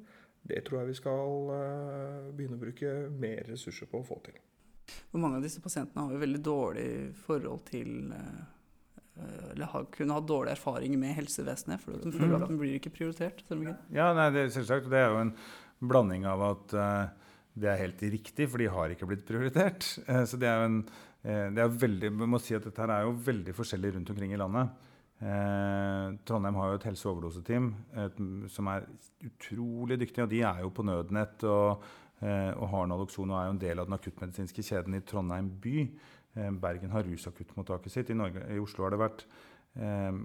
det 0.48 0.64
tror 0.64 0.80
jeg 0.80 0.94
vi 0.94 1.00
skal 1.02 1.50
eh, 1.52 2.28
begynne 2.32 2.56
å 2.56 2.62
bruke 2.62 2.94
mer 3.12 3.44
ressurser 3.52 3.90
på 3.90 4.00
å 4.00 4.08
få 4.08 4.22
til. 4.24 4.38
For 5.10 5.20
mange 5.22 5.38
av 5.38 5.46
disse 5.46 5.62
pasientene 5.64 6.04
har 6.04 6.14
jo 6.14 6.22
veldig 6.22 6.40
dårlig 6.44 6.88
forhold 7.26 7.64
til 7.68 8.12
eh, 8.14 8.40
eh, 9.18 9.46
Eller 9.52 9.72
har 9.74 9.88
kunne 9.94 10.16
ha 10.16 10.24
dårlig 10.24 10.54
erfaring 10.54 10.96
med 11.00 11.16
helsevesenet. 11.18 11.84
For 11.84 12.00
de 12.02 12.14
føler 12.14 12.38
at 12.38 12.48
den 12.50 12.60
blir 12.60 12.78
ikke 12.78 12.94
prioritert. 12.94 13.44
Ja, 13.94 14.10
nei, 14.16 14.30
det, 14.34 14.48
selvsagt. 14.56 14.90
Det 14.92 15.00
er 15.02 15.12
jo 15.12 15.22
en 15.26 15.34
blanding 15.78 16.26
av 16.26 16.42
at 16.42 16.72
uh, 16.74 17.28
det 17.54 17.68
er 17.70 17.84
helt 17.84 18.00
riktig, 18.02 18.48
for 18.50 18.58
de 18.58 18.66
har 18.74 18.90
ikke 18.90 19.06
blitt 19.06 19.22
prioritert. 19.28 19.86
Uh, 20.08 20.24
så 20.28 20.40
det 20.40 20.50
er 20.50 20.58
jo 20.58 20.70
en 20.72 20.80
uh, 20.82 21.46
det 21.54 21.62
er 21.62 21.78
veldig, 21.86 22.10
vi 22.18 22.30
må 22.34 22.40
si 22.42 22.56
at 22.58 22.66
dette 22.66 22.82
her 22.82 22.96
er 22.96 23.06
jo 23.06 23.14
veldig 23.28 23.54
forskjellig 23.54 23.94
rundt 23.94 24.10
omkring 24.14 24.34
i 24.34 24.40
landet. 24.40 24.74
Eh, 25.18 26.14
Trondheim 26.24 26.54
har 26.54 26.68
jo 26.70 26.78
et 26.78 26.84
helse- 26.86 27.08
og 27.08 27.16
overdoseteam 27.16 27.72
et, 28.04 28.18
som 28.54 28.68
er 28.70 28.86
utrolig 29.26 29.98
dyktig. 29.98 30.22
Og 30.22 30.30
de 30.30 30.42
er 30.46 30.60
jo 30.62 30.70
på 30.70 30.86
nødnett 30.86 31.42
og, 31.44 31.82
og 32.20 32.64
har 32.72 32.86
nalokson 32.90 33.30
og 33.30 33.38
er 33.38 33.44
jo 33.46 33.54
en 33.54 33.60
del 33.62 33.80
av 33.80 33.88
den 33.88 33.94
akuttmedisinske 33.94 34.64
kjeden 34.66 34.96
i 34.98 35.02
Trondheim 35.06 35.50
by. 35.62 35.84
Eh, 36.34 36.48
Bergen 36.62 36.90
har 36.90 37.06
rusakuttmottaket 37.06 37.94
sitt. 37.94 38.10
I, 38.10 38.18
Norge, 38.18 38.42
I 38.50 38.58
Oslo 38.62 38.86
har 38.86 38.94
det 38.94 39.02
vært 39.02 39.26
eh, 39.78 40.22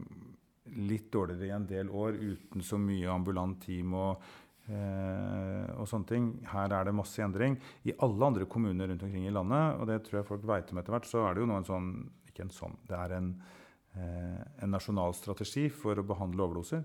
litt 0.89 1.11
dårligere 1.13 1.49
i 1.51 1.55
en 1.57 1.67
del 1.69 1.91
år 1.93 2.17
uten 2.17 2.65
så 2.65 2.79
mye 2.81 3.11
ambulant 3.13 3.59
team 3.61 3.93
og, 3.99 4.25
eh, 4.67 5.69
og 5.77 5.89
sånne 5.89 6.09
ting. 6.09 6.29
Her 6.49 6.79
er 6.79 6.89
det 6.89 6.97
masse 6.97 7.21
endring. 7.21 7.59
I 7.85 7.97
alle 8.05 8.31
andre 8.31 8.49
kommuner 8.49 8.89
rundt 8.89 9.05
omkring 9.05 9.27
i 9.29 9.35
landet, 9.35 9.77
og 9.77 9.89
det 9.91 10.01
tror 10.07 10.21
jeg 10.21 10.31
folk 10.31 10.47
vet 10.49 10.73
om 10.73 10.81
etter 10.81 10.97
hvert, 10.97 11.09
så 11.09 11.27
er 11.27 11.35
det 11.35 11.45
jo 11.45 11.51
nå 11.51 11.61
en 11.61 11.71
sånn 11.71 11.93
Ikke 12.33 12.47
en 12.47 12.55
sånn, 12.55 12.73
det 12.89 12.97
er 12.97 13.11
en 13.19 13.35
Eh, 13.93 14.41
en 14.63 14.71
nasjonal 14.73 15.13
strategi 15.13 15.67
for 15.69 15.99
å 15.99 16.05
behandle 16.07 16.47
overdoser. 16.47 16.81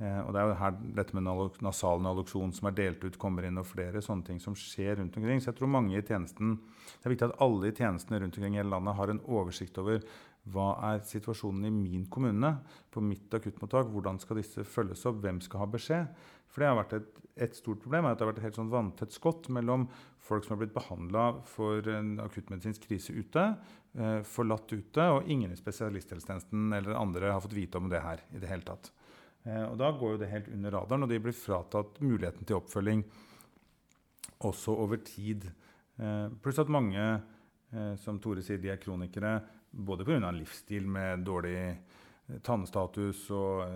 Eh, 0.00 0.20
og 0.24 0.32
Det 0.32 0.40
er 0.40 0.48
jo 0.48 0.58
her 0.58 0.76
dette 0.96 1.14
med 1.14 1.62
nasal 1.62 2.02
naloksjon 2.02 2.54
som 2.56 2.68
er 2.68 2.76
delt 2.78 3.04
ut, 3.04 3.18
kommer 3.20 3.44
inn, 3.44 3.60
og 3.60 3.68
flere 3.68 4.02
sånne 4.02 4.24
ting 4.24 4.40
som 4.40 4.56
skjer 4.56 4.96
rundt 4.98 5.16
omkring. 5.16 5.40
Så 5.40 5.52
jeg 5.52 5.60
tror 5.60 5.68
mange 5.68 5.96
i 5.96 6.02
tjenesten, 6.02 6.58
Det 7.02 7.06
er 7.06 7.14
viktig 7.14 7.30
at 7.30 7.40
alle 7.40 7.68
i 7.68 7.72
tjenestene 7.72 8.20
rundt 8.20 8.36
omkring 8.36 8.54
i 8.54 8.58
hele 8.58 8.70
landet 8.70 8.96
har 8.96 9.10
en 9.10 9.20
oversikt 9.20 9.78
over 9.78 10.02
hva 10.50 10.74
er 10.90 11.02
situasjonen 11.06 11.64
i 11.68 11.70
min 11.70 12.06
kommune, 12.10 12.58
på 12.90 13.00
mitt 13.00 13.30
akuttmottak, 13.30 13.86
hvordan 13.86 14.18
skal 14.18 14.40
disse 14.40 14.64
følges 14.64 15.06
opp, 15.06 15.20
hvem 15.22 15.40
skal 15.40 15.62
ha 15.62 15.66
beskjed? 15.70 16.08
For 16.50 16.60
det 16.60 16.68
har 16.68 16.78
vært 16.80 16.96
et, 16.98 17.20
et 17.46 17.54
stort 17.54 17.80
problem 17.80 18.06
at 18.06 18.18
det 18.18 18.26
har 18.26 18.32
vært 18.32 18.40
et 18.42 18.48
helt 18.48 18.58
sånn 18.58 18.72
vanntett 18.72 19.14
skott 19.14 19.48
mellom 19.48 19.86
folk 20.18 20.44
som 20.44 20.56
har 20.56 20.64
blitt 20.64 20.74
behandla 20.74 21.28
for 21.48 21.86
en 21.94 22.18
akuttmedisinsk 22.20 22.88
krise 22.88 23.14
ute, 23.14 23.44
eh, 23.94 24.18
forlatt 24.26 24.74
ute, 24.74 25.06
og 25.14 25.30
ingen 25.30 25.54
i 25.54 25.60
spesialisthelsetjenesten 25.60 26.74
eller 26.74 26.98
andre 26.98 27.30
har 27.32 27.40
fått 27.44 27.56
vite 27.56 27.78
om 27.78 27.88
det 27.92 28.02
her 28.02 28.26
i 28.34 28.42
det 28.42 28.50
hele 28.50 28.66
tatt. 28.66 28.90
Eh, 29.44 29.64
og 29.66 29.76
da 29.80 29.90
går 29.96 30.14
jo 30.14 30.20
det 30.22 30.30
helt 30.30 30.50
under 30.52 30.76
radaren, 30.78 31.06
og 31.06 31.10
de 31.10 31.20
blir 31.22 31.36
fratatt 31.36 32.00
muligheten 32.02 32.46
til 32.46 32.60
oppfølging 32.60 33.02
også 34.46 34.74
over 34.84 35.02
tid. 35.06 35.48
Eh, 35.98 36.28
pluss 36.42 36.60
at 36.62 36.70
mange, 36.70 37.22
eh, 37.72 37.94
som 37.96 38.20
Tore 38.20 38.42
sier, 38.42 38.58
de 38.58 38.70
er 38.70 38.82
kronikere 38.82 39.40
både 39.72 40.04
pga. 40.04 40.28
en 40.28 40.38
livsstil 40.38 40.86
med 40.86 41.24
dårlig 41.24 41.78
tannstatus 42.42 43.30
og 43.30 43.66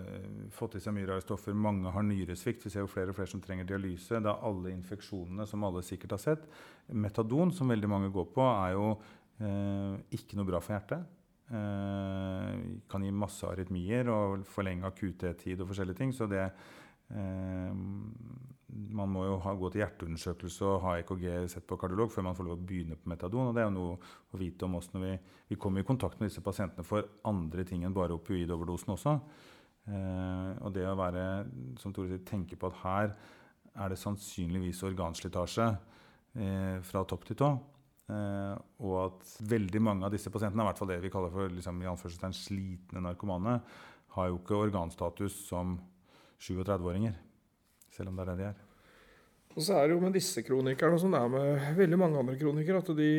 fått 0.55 0.75
i 0.75 0.79
seg 0.79 0.93
mye 0.93 1.05
rare 1.05 1.21
stoffer. 1.21 1.53
Mange 1.53 1.91
har 1.91 2.01
nyresvikt. 2.01 2.63
Vi 2.63 2.69
ser 2.69 2.79
jo 2.79 2.87
flere 2.87 3.09
og 3.09 3.15
flere 3.15 3.27
som 3.27 3.41
trenger 3.41 3.65
dialyse. 3.65 4.21
Det 4.21 4.31
er 4.31 4.45
alle 4.45 4.71
infeksjonene 4.71 5.45
som 5.45 5.63
alle 5.63 5.83
sikkert 5.83 6.11
har 6.11 6.17
sett. 6.17 6.47
Metadon, 6.87 7.51
som 7.51 7.67
veldig 7.67 7.89
mange 7.89 8.09
går 8.09 8.25
på, 8.33 8.41
er 8.41 8.73
jo 8.73 9.01
eh, 9.41 9.99
ikke 10.17 10.37
noe 10.37 10.45
bra 10.45 10.61
for 10.63 10.77
hjertet. 10.77 11.16
Uh, 11.47 12.81
kan 12.91 13.05
gi 13.05 13.11
masse 13.15 13.47
arytmier 13.47 14.09
og 14.11 14.41
forlenge 14.51 14.91
QT-tid 14.97 15.61
og 15.63 15.69
forskjellige 15.69 16.01
ting. 16.01 16.11
Så 16.15 16.27
det 16.27 16.49
man 18.97 19.09
må 19.11 19.23
jo 19.25 19.37
ha, 19.43 19.53
gå 19.55 19.69
til 19.71 19.81
hjerteundersøkelse 19.81 20.65
og 20.67 20.81
ha 20.83 20.95
EKG 21.01 21.25
sett 21.51 21.67
på 21.67 21.77
kardiolog 21.79 22.11
før 22.11 22.25
man 22.27 22.35
får 22.37 22.47
lov 22.47 22.57
å 22.57 22.65
begynne 22.67 22.97
på 22.99 23.11
metadon. 23.11 23.49
og 23.49 23.55
Det 23.55 23.63
er 23.63 23.69
jo 23.69 23.75
noe 23.77 23.93
å 24.33 24.39
vite 24.39 24.67
om 24.67 24.75
oss 24.79 24.89
når 24.93 25.05
vi, 25.05 25.13
vi 25.53 25.59
kommer 25.61 25.83
i 25.83 25.87
kontakt 25.87 26.19
med 26.19 26.31
disse 26.31 26.43
pasientene 26.43 26.85
for 26.87 27.07
andre 27.29 27.65
ting 27.67 27.85
enn 27.87 27.95
bare 27.95 28.17
opioidoverdosen 28.17 28.93
også. 28.97 29.15
Eh, 29.87 30.51
og 30.59 30.73
det 30.75 30.83
å 30.87 30.97
være, 30.99 31.23
som 31.79 31.95
Tore 31.95 32.11
sier, 32.11 32.25
tenke 32.27 32.59
på 32.59 32.69
at 32.71 32.81
her 32.83 33.15
er 33.77 33.93
det 33.93 33.99
sannsynligvis 34.01 34.83
organslitasje 34.89 35.67
eh, 35.71 36.77
fra 36.83 37.05
topp 37.07 37.27
til 37.29 37.39
tå. 37.39 37.51
Eh, 38.07 38.55
og 38.87 38.93
at 39.01 39.31
veldig 39.51 39.81
mange 39.83 40.07
av 40.07 40.13
disse 40.13 40.31
pasientene, 40.31 40.63
i 40.63 40.69
hvert 40.69 40.79
fall 40.79 40.91
det 40.93 41.01
vi 41.03 41.11
kaller 41.11 41.33
for 41.33 41.51
liksom, 41.51 41.81
i 41.83 42.31
slitne 42.35 43.03
narkomane, 43.03 43.57
har 44.15 44.29
jo 44.31 44.39
ikke 44.39 44.61
organstatus 44.67 45.35
som 45.49 45.75
37-åringer. 46.39 47.17
Selv 47.91 48.11
om 48.11 48.17
det 48.17 48.23
er 48.23 48.31
det 48.31 48.39
de 48.39 48.49
er. 48.51 48.63
Og 49.57 49.63
så 49.65 49.73
er 49.73 49.87
det 49.87 49.95
jo 49.95 50.01
med 50.03 50.13
disse 50.13 50.43
kronikerne 50.45 50.99
som 51.01 51.13
det 51.13 51.19
er 51.19 51.31
med 51.33 51.77
veldig 51.79 51.97
mange 51.97 52.19
andre 52.21 52.35
kronikere, 52.37 52.83
at 52.83 52.91
de 52.93 53.11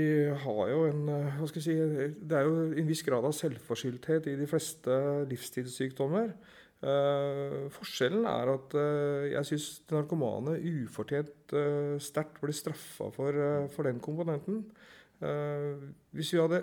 har 0.44 0.68
jo 0.70 0.84
en 0.86 1.02
eh, 1.10 1.34
hva 1.40 1.48
skal 1.50 1.64
jeg 1.64 1.66
si, 1.66 2.08
Det 2.30 2.38
er 2.38 2.46
jo 2.46 2.68
en 2.78 2.88
viss 2.88 3.02
grad 3.02 3.26
av 3.26 3.34
selvforskyldthet 3.34 4.30
i 4.30 4.38
de 4.38 4.48
fleste 4.48 5.00
livsstilssykdommer. 5.28 6.32
Uh, 6.78 7.66
forskjellen 7.74 8.22
er 8.30 8.52
at 8.52 8.74
uh, 8.78 9.24
jeg 9.26 9.48
syns 9.48 9.64
narkomane 9.90 10.52
ufortjent 10.62 11.50
uh, 11.58 11.96
sterkt 11.98 12.38
blir 12.38 12.54
straffa 12.54 13.08
for, 13.16 13.38
for, 13.74 13.88
den 13.88 13.98
komponenten. 13.98 14.60
Hvis 15.18 16.32
vi 16.34 16.38
hadde 16.38 16.60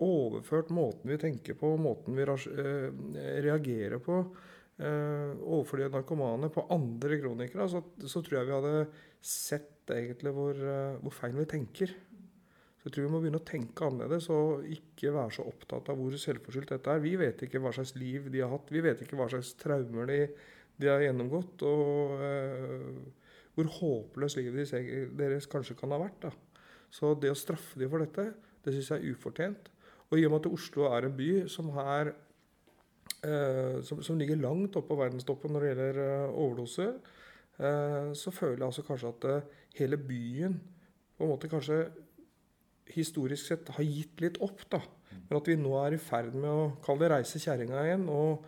overført 0.00 0.70
måten 0.72 1.10
vi 1.12 1.18
tenker 1.20 1.56
på, 1.58 1.74
måten 1.80 2.16
vi 2.16 2.24
reagerer 2.24 4.00
på, 4.02 4.20
eh, 4.80 5.32
overfor 5.40 5.82
de 5.82 5.90
narkomane 5.92 6.50
på 6.52 6.66
andre 6.72 7.20
kronikere, 7.20 7.68
så, 7.68 7.82
så, 8.00 8.22
tror 8.22 8.40
jeg 8.40 8.48
vi 8.48 8.56
hadde 8.56 8.86
sett 9.20 9.92
egentlig 9.92 10.32
hvor, 10.36 10.56
eh, 10.56 10.96
hvor, 11.02 11.14
feil 11.14 11.36
vi 11.36 11.48
tenker. 11.50 11.92
Så 12.80 12.88
jeg 12.88 12.94
tror 12.94 13.06
vi 13.06 13.12
må 13.12 13.20
begynne 13.20 13.42
å 13.42 13.44
tenke 13.44 13.84
annerledes 13.84 14.30
og 14.32 14.64
ikke 14.72 15.12
være 15.12 15.36
så 15.36 15.44
opptatt 15.50 15.90
av 15.92 15.98
hvor 16.00 16.16
selvforskyldt 16.16 16.72
dette 16.72 16.94
er. 16.94 17.02
Vi 17.04 17.12
vet 17.20 17.44
ikke 17.44 17.60
hva 17.60 17.74
slags 17.76 17.92
liv 18.00 18.30
de 18.32 18.40
har 18.40 18.52
hatt, 18.54 18.72
vi 18.72 18.84
vet 18.84 19.02
ikke 19.04 19.18
hva 19.20 19.28
slags 19.32 19.52
traumer 19.60 20.08
de, 20.08 20.20
de 20.80 20.88
har 20.88 21.04
gjennomgått, 21.04 21.66
og 21.68 22.22
eh, 22.24 22.86
hvor 23.58 23.74
håpløst 23.76 24.40
livet 24.40 24.72
deres 25.18 25.50
kanskje 25.50 25.76
kan 25.76 25.92
ha 25.92 26.00
vært. 26.00 26.24
Da. 26.24 26.32
Så 26.90 27.14
det 27.18 27.30
å 27.30 27.38
straffe 27.38 27.78
dem 27.78 27.90
for 27.92 28.02
dette, 28.02 28.32
det 28.64 28.74
syns 28.74 28.90
jeg 28.92 29.04
er 29.04 29.14
ufortjent. 29.14 29.70
Og 30.10 30.18
i 30.18 30.26
og 30.26 30.32
med 30.32 30.42
at 30.42 30.50
Oslo 30.50 30.88
er 30.90 31.06
en 31.06 31.16
by 31.16 31.30
som 31.50 31.70
her 31.76 32.12
eh, 33.22 33.78
som, 33.86 34.02
som, 34.02 34.18
ligger 34.18 34.40
langt 34.42 34.76
oppe 34.76 34.90
på 34.90 34.98
verdenstoppen 34.98 35.54
når 35.54 35.64
det 35.64 35.70
gjelder 35.70 36.00
eh, 36.04 36.38
overdoser, 36.44 36.94
eh, 37.60 38.10
så 38.18 38.34
føler 38.34 38.58
jeg 38.58 38.68
altså 38.68 38.86
kanskje 38.88 39.12
at 39.14 39.28
eh, 39.30 39.58
hele 39.78 40.00
byen 40.00 40.58
på 41.16 41.26
en 41.26 41.30
måte 41.34 41.50
kanskje 41.52 41.84
historisk 42.90 43.52
sett 43.52 43.70
har 43.76 43.86
gitt 43.86 44.22
litt 44.24 44.40
opp. 44.42 44.64
da. 44.72 44.80
Men 45.28 45.38
at 45.38 45.50
vi 45.50 45.58
nå 45.60 45.76
er 45.82 45.94
i 45.94 46.02
ferd 46.02 46.34
med 46.34 46.50
å 46.50 46.72
kalle 46.84 47.04
det 47.04 47.12
'reise 47.12 47.42
kjerringa' 47.42 47.84
igjen. 47.86 48.08
Og, 48.10 48.44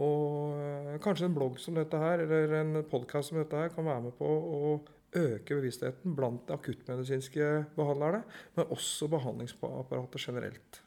og 0.00 0.56
øh, 0.56 0.98
kanskje 1.04 1.28
en 1.28 1.36
blogg 1.36 1.58
som 1.60 1.76
dette 1.76 1.98
her, 1.98 2.24
eller 2.24 2.56
en 2.60 2.84
podkast 2.88 3.28
som 3.28 3.40
dette 3.40 3.56
her, 3.56 3.72
kan 3.74 3.84
være 3.84 4.06
med 4.08 4.16
på 4.16 4.28
å 4.28 4.80
øke 5.18 5.58
bevisstheten 5.58 6.16
blant 6.16 6.46
de 6.48 6.56
akuttmedisinske 6.56 7.50
behandlerne, 7.76 8.22
men 8.56 8.74
også 8.74 9.10
behandlingsapparatet 9.12 10.26
generelt. 10.26 10.82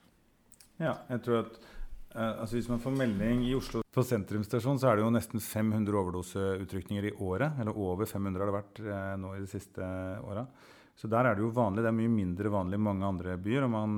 Ja, 0.82 0.98
jeg 1.10 1.22
tror 1.24 1.44
at 1.46 1.60
Eh, 2.16 2.40
altså 2.42 2.56
Hvis 2.56 2.70
man 2.72 2.80
får 2.80 2.96
melding 2.96 3.44
i 3.50 3.56
Oslo 3.58 3.82
på 3.96 4.04
sentrumsstasjon, 4.04 4.80
så 4.80 4.90
er 4.90 4.98
det 4.98 5.04
jo 5.06 5.12
nesten 5.14 5.42
500 5.44 5.98
overdoseutrykninger 6.00 7.10
i 7.10 7.16
året. 7.24 7.60
Eller 7.60 7.76
over 7.76 8.08
500 8.08 8.42
har 8.42 8.52
det 8.52 8.56
vært 8.56 8.84
eh, 8.84 9.16
nå 9.20 9.34
i 9.36 9.42
de 9.44 9.50
siste 9.52 9.90
åra. 10.24 10.46
Så 10.96 11.12
der 11.12 11.28
er 11.28 11.36
det 11.36 11.44
jo 11.44 11.52
vanlig. 11.56 11.84
Det 11.84 11.92
er 11.92 11.98
mye 11.98 12.14
mindre 12.14 12.52
vanlig 12.54 12.80
i 12.80 12.86
mange 12.86 13.08
andre 13.08 13.36
byer 13.36 13.68
og, 13.68 13.74
man, 13.74 13.98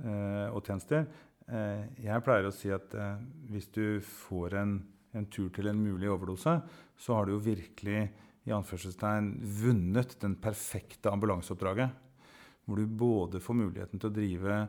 eh, 0.00 0.46
og 0.48 0.64
tjenester. 0.64 1.10
Jeg 1.50 2.22
pleier 2.22 2.44
å 2.46 2.52
si 2.54 2.68
at 2.70 2.92
hvis 3.50 3.64
du 3.74 3.98
får 4.06 4.52
en, 4.60 4.76
en, 5.18 5.24
tur 5.34 5.48
til 5.50 5.66
en 5.66 5.80
mulig 5.82 6.06
overdose, 6.06 6.52
så 6.94 7.16
har 7.16 7.26
du 7.26 7.32
jo 7.32 7.40
virkelig 7.42 8.04
i 8.48 8.54
anførselstegn 8.56 9.34
vunnet 9.60 10.16
den 10.22 10.36
perfekte 10.40 11.12
ambulanseoppdraget. 11.12 11.90
Hvor 12.64 12.78
du 12.78 12.86
både 12.86 13.40
får 13.42 13.58
muligheten 13.58 14.00
til 14.00 14.10
å 14.10 14.14
drive 14.14 14.60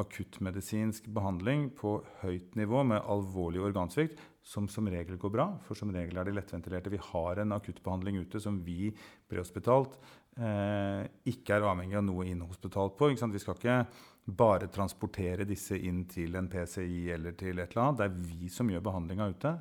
akuttmedisinsk 0.00 1.06
behandling 1.14 1.70
på 1.76 1.96
høyt 2.20 2.56
nivå 2.58 2.82
med 2.84 3.04
alvorlig 3.08 3.62
organsvikt, 3.64 4.20
som 4.46 4.68
som 4.70 4.86
regel 4.92 5.18
går 5.18 5.32
bra, 5.32 5.46
for 5.66 5.78
som 5.78 5.90
regel 5.94 6.20
er 6.20 6.28
de 6.28 6.34
lettventilerte. 6.36 6.92
Vi 6.92 7.00
har 7.08 7.40
en 7.42 7.56
akuttbehandling 7.56 8.20
ute 8.22 8.40
som 8.42 8.60
vi 8.62 8.92
prehospitalt 9.26 9.96
eh, 10.36 11.08
ikke 11.32 11.56
er 11.56 11.66
avhengig 11.66 11.98
av 11.98 12.04
noe 12.06 12.28
inhospitalt 12.28 12.94
på. 12.98 13.10
Vi 13.14 13.18
skal 13.42 13.56
ikke 13.56 13.80
bare 14.26 14.70
transportere 14.72 15.46
disse 15.48 15.78
inn 15.78 16.04
til 16.10 16.36
en 16.38 16.50
PCI 16.50 17.10
eller 17.16 17.36
til 17.38 17.58
et 17.58 17.72
eller 17.72 17.84
annet. 17.88 17.98
Det 17.98 18.06
er 18.06 18.30
vi 18.30 18.52
som 18.52 18.70
gjør 18.70 18.84
behandlinga 18.86 19.30
ute. 19.32 19.56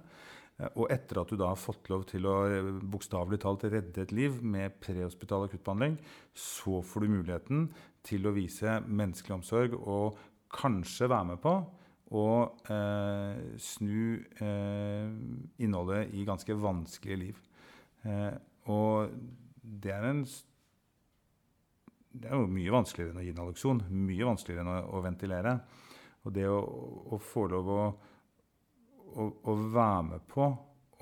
Eh, 0.59 0.69
og 0.75 0.91
etter 0.93 1.21
at 1.21 1.31
du 1.31 1.39
da 1.39 1.51
har 1.51 1.59
fått 1.59 1.89
lov 1.91 2.05
til 2.09 2.27
å 2.29 2.35
eh, 2.47 2.69
bokstavelig 2.93 3.41
talt 3.43 3.65
redde 3.67 4.05
et 4.05 4.13
liv 4.15 4.37
med 4.43 4.77
prehospital 4.83 5.47
akuttbehandling, 5.47 5.97
så 6.31 6.81
får 6.85 7.05
du 7.05 7.15
muligheten 7.17 7.67
til 8.05 8.27
å 8.27 8.35
vise 8.35 8.79
menneskelig 8.85 9.39
omsorg 9.39 9.75
og 9.81 10.19
kanskje 10.55 11.09
være 11.11 11.31
med 11.33 11.41
på 11.43 11.55
å 12.15 12.27
eh, 12.69 13.45
snu 13.59 14.21
eh, 14.39 15.13
innholdet 15.65 16.13
i 16.13 16.25
ganske 16.27 16.57
vanskelige 16.61 17.21
liv. 17.21 17.39
Eh, 18.05 18.35
og 18.71 19.15
det 19.61 19.93
er 19.95 20.11
en 20.11 20.25
det 22.15 22.29
er 22.29 22.39
jo 22.39 22.47
mye 22.47 22.71
vanskeligere 22.71 23.11
enn 23.11 23.19
å 23.19 23.25
gi 23.25 23.33
naloxon. 23.35 23.81
Mye 23.91 24.27
vanskeligere 24.27 24.63
enn 24.63 24.71
å, 24.71 24.75
å 24.95 25.01
ventilere. 25.03 25.57
Og 26.23 26.31
det 26.33 26.45
å, 26.47 26.61
å 27.11 27.19
få 27.19 27.43
lov 27.51 27.71
å, 27.73 27.81
å, 29.15 29.27
å, 29.43 29.57
være 29.73 30.03
med 30.11 30.25
på 30.31 30.47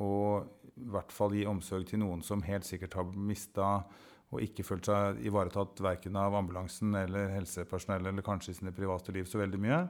og 0.04 0.80
i 0.80 0.90
hvert 0.94 1.14
fall 1.14 1.36
gi 1.38 1.46
omsorg 1.50 1.86
til 1.90 2.02
noen 2.02 2.24
som 2.26 2.42
helt 2.46 2.66
sikkert 2.66 2.98
har 2.98 3.14
mista 3.14 3.76
og 4.34 4.42
ikke 4.42 4.66
følt 4.66 4.90
seg 4.90 5.22
ivaretatt 5.28 5.82
verken 5.86 6.18
av 6.18 6.34
ambulansen 6.38 6.96
eller 6.98 7.34
helsepersonell 7.36 8.10
eller 8.10 8.26
kanskje 8.26 8.56
i 8.56 8.58
sine 8.58 8.74
private 8.76 9.14
liv 9.14 9.30
så 9.30 9.44
veldig 9.44 9.60
mye. 9.62 9.82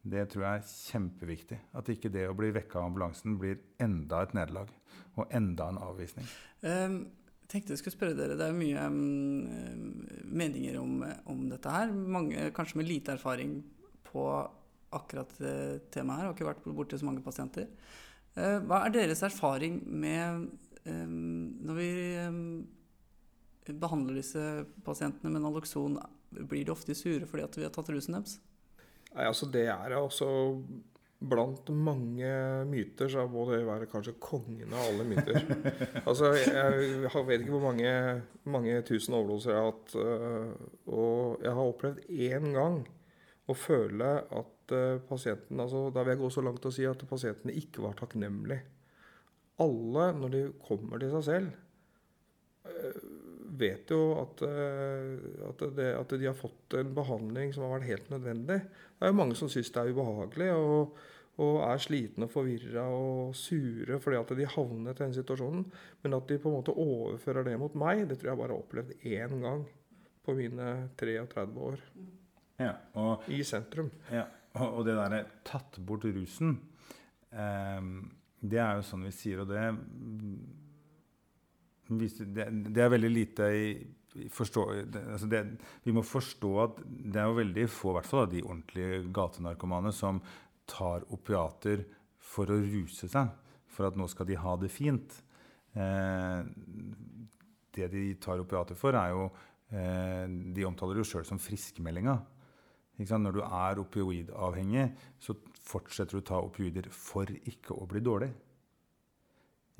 Det 0.00 0.22
tror 0.32 0.44
jeg 0.46 0.60
er 0.60 0.68
kjempeviktig. 0.70 1.58
At 1.76 1.90
ikke 1.92 2.12
det 2.12 2.28
å 2.30 2.36
bli 2.36 2.52
vekka 2.54 2.78
av 2.80 2.88
ambulansen 2.88 3.34
blir 3.40 3.58
enda 3.82 4.22
et 4.24 4.36
nederlag. 4.36 4.70
Og 5.18 5.34
enda 5.34 5.66
en 5.68 5.80
avvisning. 5.82 6.28
Um, 6.62 7.02
tenkte 7.50 7.74
jeg 7.74 7.82
skulle 7.82 7.96
spørre 7.96 8.16
dere, 8.16 8.38
Det 8.38 8.46
er 8.46 8.56
mye 8.56 8.86
um, 8.86 10.06
meninger 10.24 10.78
om, 10.80 11.02
om, 11.28 11.42
dette 11.50 11.74
her. 11.74 11.90
Mange 11.90 12.48
kanskje 12.56 12.80
med 12.80 12.88
lite 12.88 13.18
erfaring 13.18 13.58
på 14.06 14.24
akkurat 14.96 15.32
det 15.38 15.90
temaet 15.94 16.20
her. 16.20 16.24
Jeg 16.24 16.30
Har 16.30 16.36
ikke 16.38 16.50
vært 16.50 16.68
borti 16.80 16.98
så 17.00 17.08
mange 17.08 17.24
pasienter. 17.24 17.70
Uh, 18.36 18.58
hva 18.66 18.84
er 18.86 18.94
deres 18.94 19.24
erfaring 19.26 19.80
med 19.86 20.46
um, 20.86 21.56
når 21.66 21.80
vi 21.80 21.90
behandler 23.80 24.20
disse 24.20 24.44
pasientene 24.86 25.32
med 25.32 25.44
Naloxon? 25.44 25.98
Blir 26.30 26.64
de 26.64 26.72
ofte 26.74 26.94
sure 26.94 27.26
fordi 27.26 27.48
vi 27.58 27.66
har 27.66 27.74
tatt 27.74 27.90
rusen 27.90 28.14
deres? 28.16 28.38
Nei, 29.10 29.26
altså 29.26 29.48
Det 29.50 29.66
er 29.66 29.96
altså 29.98 30.28
Blant 31.20 31.68
mange 31.68 32.28
myter 32.70 33.10
så 33.12 33.26
må 33.28 33.42
det 33.50 33.58
være 33.66 33.88
kanskje 33.90 34.14
kongen 34.24 34.70
av 34.72 34.86
alle 34.86 35.04
myter. 35.04 35.36
altså, 36.08 36.30
Jeg 36.32 37.26
vet 37.28 37.42
ikke 37.42 37.52
hvor 37.52 37.66
mange, 37.66 37.90
mange 38.48 38.78
tusen 38.88 39.18
overdoser 39.18 39.52
jeg 39.52 39.58
har 39.60 39.68
hatt. 39.68 39.92
Og 40.88 41.44
jeg 41.44 41.52
har 41.58 41.74
opplevd 41.74 42.08
én 42.08 42.48
gang 42.56 42.80
å 43.50 43.56
føle 43.58 44.10
at 44.22 44.74
øh, 44.76 45.00
pasienten 45.08 45.62
altså, 45.62 45.88
Da 45.94 46.04
vil 46.04 46.14
jeg 46.14 46.22
gå 46.22 46.30
så 46.34 46.44
langt 46.46 46.66
og 46.68 46.74
si 46.74 46.86
at 46.88 47.06
pasientene 47.10 47.56
ikke 47.58 47.84
var 47.84 47.96
takknemlige. 47.98 48.62
Alle, 49.60 50.10
når 50.16 50.34
de 50.34 50.42
kommer 50.64 51.00
til 51.00 51.12
seg 51.12 51.26
selv, 51.26 51.50
øh, 52.70 53.00
vet 53.60 53.90
jo 53.92 54.00
at, 54.16 54.42
at, 54.46 55.62
det, 55.76 55.88
at 55.92 56.12
de 56.16 56.28
har 56.28 56.36
fått 56.38 56.78
en 56.78 56.92
behandling 56.96 57.50
som 57.52 57.66
har 57.66 57.74
vært 57.74 57.88
helt 57.90 58.12
nødvendig. 58.12 58.60
Det 58.62 59.04
er 59.04 59.10
jo 59.10 59.16
mange 59.18 59.36
som 59.36 59.50
syns 59.52 59.72
det 59.74 59.82
er 59.82 59.90
ubehagelig 59.92 60.46
og, 60.54 60.94
og 61.44 61.58
er 61.66 61.82
slitne 61.82 62.28
og 62.28 62.32
forvirra 62.32 62.86
og 62.94 63.34
sure 63.36 63.98
fordi 64.00 64.20
at 64.20 64.32
de 64.38 64.48
havnet 64.54 64.94
i 64.94 65.02
den 65.02 65.12
situasjonen. 65.18 65.66
Men 66.00 66.16
at 66.16 66.30
de 66.30 66.38
på 66.40 66.48
en 66.48 66.56
måte 66.56 66.72
overfører 66.72 67.50
det 67.50 67.58
mot 67.60 67.76
meg, 67.82 68.06
det 68.08 68.20
tror 68.20 68.32
jeg 68.32 68.40
bare 68.40 68.54
har 68.54 68.64
opplevd 68.64 68.96
én 69.10 69.36
gang 69.44 69.66
på 70.24 70.38
mine 70.38 70.70
33 71.00 71.68
år 71.68 71.84
ja, 72.60 72.74
og, 73.00 73.28
i 73.32 73.42
sentrum. 73.46 73.90
Ja, 74.12 74.26
og, 74.58 74.80
og 74.80 74.88
det 74.88 74.96
derre 74.98 75.22
tatt 75.46 75.78
bort 75.86 76.06
rusen, 76.08 76.58
eh, 77.32 77.92
det 78.40 78.60
er 78.60 78.78
jo 78.78 78.88
sånn 78.88 79.06
vi 79.08 79.14
sier, 79.14 79.42
og 79.44 79.50
det 79.52 79.68
det, 81.90 82.78
er 82.78 82.92
veldig 82.92 83.08
lite 83.10 83.46
i 83.50 83.64
forstå, 84.30 84.64
det, 84.90 85.02
altså 85.12 85.26
det, 85.30 85.40
vi 85.84 85.94
må 85.94 86.02
forstå 86.06 86.50
at 86.62 86.80
det 86.82 87.20
er 87.20 87.28
jo 87.28 87.38
veldig 87.38 87.66
få, 87.70 87.94
hvert 87.94 88.08
fall 88.08 88.28
de 88.30 88.42
ordentlige 88.42 89.04
gatenarkomane, 89.14 89.92
som 89.94 90.20
tar 90.70 91.06
opiater 91.14 91.84
for 92.30 92.50
å 92.50 92.58
ruse 92.58 93.10
seg. 93.10 93.30
For 93.70 93.86
at 93.86 93.98
nå 93.98 94.08
skal 94.10 94.26
de 94.26 94.38
ha 94.38 94.56
det 94.58 94.70
fint. 94.74 95.14
Eh, 95.78 96.40
det 97.76 97.86
de 97.92 98.04
tar 98.22 98.42
opiater 98.42 98.78
for, 98.78 98.98
er 98.98 99.12
jo 99.14 99.28
eh, 99.70 100.26
De 100.26 100.66
omtaler 100.66 100.98
jo 100.98 101.06
sjøl 101.06 101.26
som 101.26 101.38
friskmeldinga. 101.38 102.16
Når 103.00 103.32
du 103.32 103.40
er 103.40 103.80
opioidavhengig, 103.80 104.90
så 105.18 105.34
fortsetter 105.64 106.18
du 106.18 106.20
å 106.20 106.28
ta 106.28 106.40
opioider 106.44 106.90
for 106.92 107.30
ikke 107.32 107.76
å 107.76 107.88
bli 107.88 108.02
dårlig. 108.04 108.30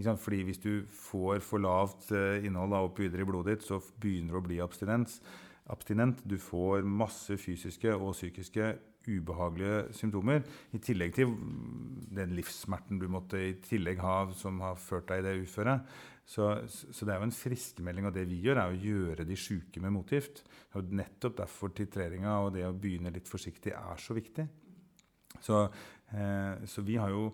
Fordi 0.00 0.42
hvis 0.48 0.62
du 0.62 0.86
får 0.88 1.42
for 1.44 1.60
lavt 1.60 2.08
eh, 2.16 2.46
innhold 2.48 2.72
av 2.72 2.88
opioider 2.88 3.20
i 3.20 3.26
blodet 3.28 3.58
ditt, 3.58 3.66
så 3.68 3.80
begynner 4.00 4.32
du 4.32 4.40
å 4.40 4.46
bli 4.46 4.60
abstinent. 4.64 6.22
Du 6.24 6.38
får 6.40 6.86
masse 6.88 7.36
fysiske 7.36 7.92
og 7.92 8.14
psykiske 8.14 8.72
ubehagelige 9.08 9.92
symptomer. 9.96 10.42
I 10.72 10.80
tillegg 10.82 11.14
til 11.16 11.34
den 12.16 12.34
livssmerten 12.36 13.00
du 13.00 13.08
måtte 13.12 13.40
i 13.40 13.52
tillegg 13.64 14.00
ha 14.00 14.22
som 14.36 14.60
har 14.64 14.80
ført 14.80 15.08
deg 15.10 15.22
i 15.22 15.26
det 15.28 15.36
uføret. 15.44 15.84
Så, 16.30 16.46
så, 16.68 17.02
det 17.02 17.10
er 17.10 17.18
jo 17.18 17.26
en 17.26 17.34
friskmelding. 17.34 18.06
Og 18.06 18.14
det 18.14 18.26
vi 18.30 18.38
gjør, 18.44 18.62
er 18.62 18.72
å 18.72 18.82
gjøre 18.84 19.26
de 19.26 19.38
sjuke 19.38 19.82
med 19.82 19.94
motgift. 19.96 20.44
Og 20.78 20.92
nettopp 20.94 21.40
derfor 21.40 21.72
titreringa 21.74 22.36
og 22.44 22.52
det 22.54 22.66
å 22.68 22.74
begynne 22.76 23.12
litt 23.14 23.30
forsiktig 23.30 23.74
er 23.74 24.02
så 24.02 24.14
viktig. 24.14 24.46
Så, 25.42 25.64
eh, 26.14 26.62
så 26.70 26.84
vi 26.86 27.00
har 27.00 27.10
jo 27.14 27.32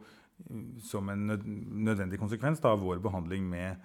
som 0.84 1.09
en 1.09 1.28
nødvendig 1.28 2.18
konsekvens 2.20 2.61
av 2.68 2.82
vår 2.82 3.01
behandling 3.05 3.47
med 3.49 3.84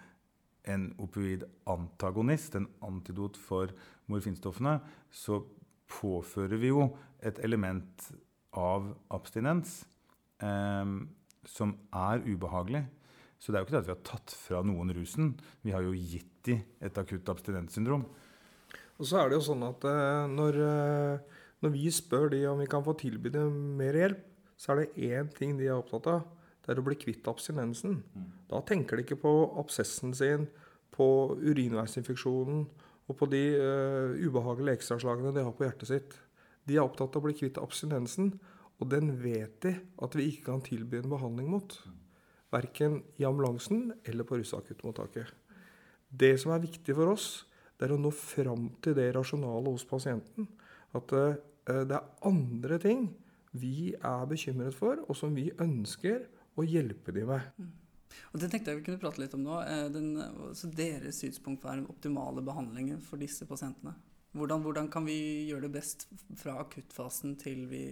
en 0.68 0.90
opioid-antagonist, 1.02 2.56
en 2.56 2.68
antidot 2.86 3.40
for 3.40 3.72
morfinstoffene, 4.12 4.76
så 5.10 5.40
påfører 5.92 6.60
vi 6.60 6.72
jo 6.72 6.90
et 7.24 7.40
element 7.44 8.12
av 8.58 8.92
abstinens 9.16 9.82
eh, 10.44 10.98
som 11.48 11.76
er 11.96 12.24
ubehagelig. 12.28 12.84
Så 13.42 13.50
det 13.50 13.58
er 13.58 13.64
jo 13.64 13.70
ikke 13.70 13.76
det 13.78 13.82
at 13.82 13.90
vi 13.90 13.96
har 13.96 14.04
tatt 14.06 14.36
fra 14.38 14.60
noen 14.66 14.94
rusen. 14.94 15.32
Vi 15.66 15.74
har 15.74 15.82
jo 15.86 15.96
gitt 15.98 16.30
dem 16.46 16.62
et 16.82 16.98
akutt 17.02 17.30
abstinenssyndrom. 17.34 18.04
Og 19.02 19.08
så 19.10 19.18
er 19.18 19.32
det 19.32 19.40
jo 19.40 19.48
sånn 19.48 19.64
at 19.66 19.86
eh, 19.90 20.28
når, 20.30 20.60
eh, 20.62 21.40
når 21.66 21.74
vi 21.74 21.90
spør 21.94 22.30
de 22.34 22.44
om 22.52 22.62
vi 22.62 22.70
kan 22.70 22.86
få 22.86 22.94
tilby 23.02 23.34
dem 23.34 23.56
mer 23.80 23.98
hjelp, 23.98 24.22
så 24.62 24.76
er 24.76 24.84
det 24.84 25.10
én 25.10 25.32
ting 25.34 25.58
de 25.58 25.72
er 25.72 25.80
opptatt 25.80 26.10
av 26.12 26.22
det 26.62 26.74
er 26.76 26.82
å 26.82 26.86
bli 26.86 26.98
kvitt 27.00 27.28
abstinensen. 27.30 28.02
Mm. 28.14 28.28
Da 28.52 28.62
tenker 28.66 28.98
de 28.98 29.06
ikke 29.06 29.20
på 29.24 29.32
absessen 29.60 30.14
sin, 30.18 30.48
på 30.94 31.06
urinveisinfeksjonen 31.42 32.66
og 33.10 33.18
på 33.18 33.28
de 33.32 33.42
uh, 33.58 34.14
ubehagelige 34.22 34.80
ekstraslagene 34.80 35.34
de 35.36 35.46
har 35.48 35.56
på 35.58 35.66
hjertet 35.66 35.90
sitt. 35.90 36.18
De 36.68 36.78
er 36.78 36.84
opptatt 36.84 37.16
av 37.16 37.24
å 37.24 37.26
bli 37.26 37.36
kvitt 37.40 37.58
abstinensen, 37.60 38.36
og 38.82 38.92
den 38.92 39.10
vet 39.22 39.58
de 39.66 39.74
at 40.02 40.16
vi 40.18 40.28
ikke 40.30 40.52
kan 40.52 40.64
tilby 40.66 41.00
en 41.00 41.12
behandling 41.12 41.50
mot. 41.52 41.76
Verken 42.52 43.00
i 43.20 43.26
ambulansen 43.28 43.94
eller 44.04 44.28
på 44.28 44.40
russakuttmottaket. 44.42 45.30
Det 46.12 46.34
som 46.42 46.52
er 46.52 46.64
viktig 46.66 46.96
for 46.98 47.14
oss, 47.14 47.28
det 47.80 47.88
er 47.88 47.96
å 47.96 48.02
nå 48.02 48.12
fram 48.14 48.68
til 48.84 48.98
det 48.98 49.08
rasjonale 49.16 49.72
hos 49.72 49.88
pasienten. 49.88 50.50
At 50.98 51.14
uh, 51.16 51.40
det 51.66 51.96
er 51.96 52.10
andre 52.28 52.80
ting 52.84 53.08
vi 53.56 53.94
er 53.96 54.26
bekymret 54.28 54.76
for, 54.76 55.00
og 55.08 55.16
som 55.18 55.34
vi 55.36 55.50
ønsker 55.60 56.28
å 56.60 56.66
hjelpe 56.68 57.16
dem 57.16 57.32
med. 57.32 57.48
Mm. 57.58 57.72
Og 58.32 58.40
Det 58.40 58.50
tenkte 58.52 58.72
jeg 58.72 58.82
vi 58.82 58.86
kunne 58.90 59.02
prate 59.02 59.22
litt 59.22 59.36
om 59.36 59.44
nå. 59.46 59.58
Den, 59.94 60.10
så 60.58 60.70
deres 60.76 61.22
synspunkt 61.24 61.64
på 61.64 61.72
den 61.72 61.88
optimale 61.92 62.44
behandlingen 62.46 63.02
for 63.04 63.22
disse 63.22 63.48
pasientene. 63.48 63.96
Hvordan, 64.32 64.64
hvordan, 64.64 64.88
kan 64.92 65.04
vi 65.08 65.18
gjøre 65.50 65.68
det 65.68 65.74
best 65.76 66.06
fra 66.40 66.56
akuttfasen 66.62 67.36
til 67.40 67.66
vi 67.72 67.86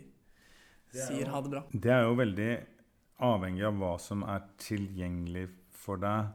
sier 0.94 1.32
ha 1.34 1.42
det 1.44 1.52
bra? 1.52 1.64
Det 1.72 1.92
er 1.92 2.06
jo 2.08 2.14
veldig 2.20 2.52
avhengig 3.26 3.66
av 3.68 3.80
hva 3.80 3.96
som 4.02 4.24
er 4.28 4.46
tilgjengelig 4.62 5.48
for 5.76 6.02
deg 6.02 6.30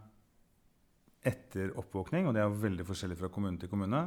etter 1.25 1.73
oppvåkning. 1.81 2.29
Og 2.29 2.37
det 2.37 2.43
er 2.45 2.59
veldig 2.65 2.87
forskjellig 2.89 3.19
fra 3.21 3.31
kommune 3.33 3.61
til 3.61 3.71
kommune. 3.73 4.03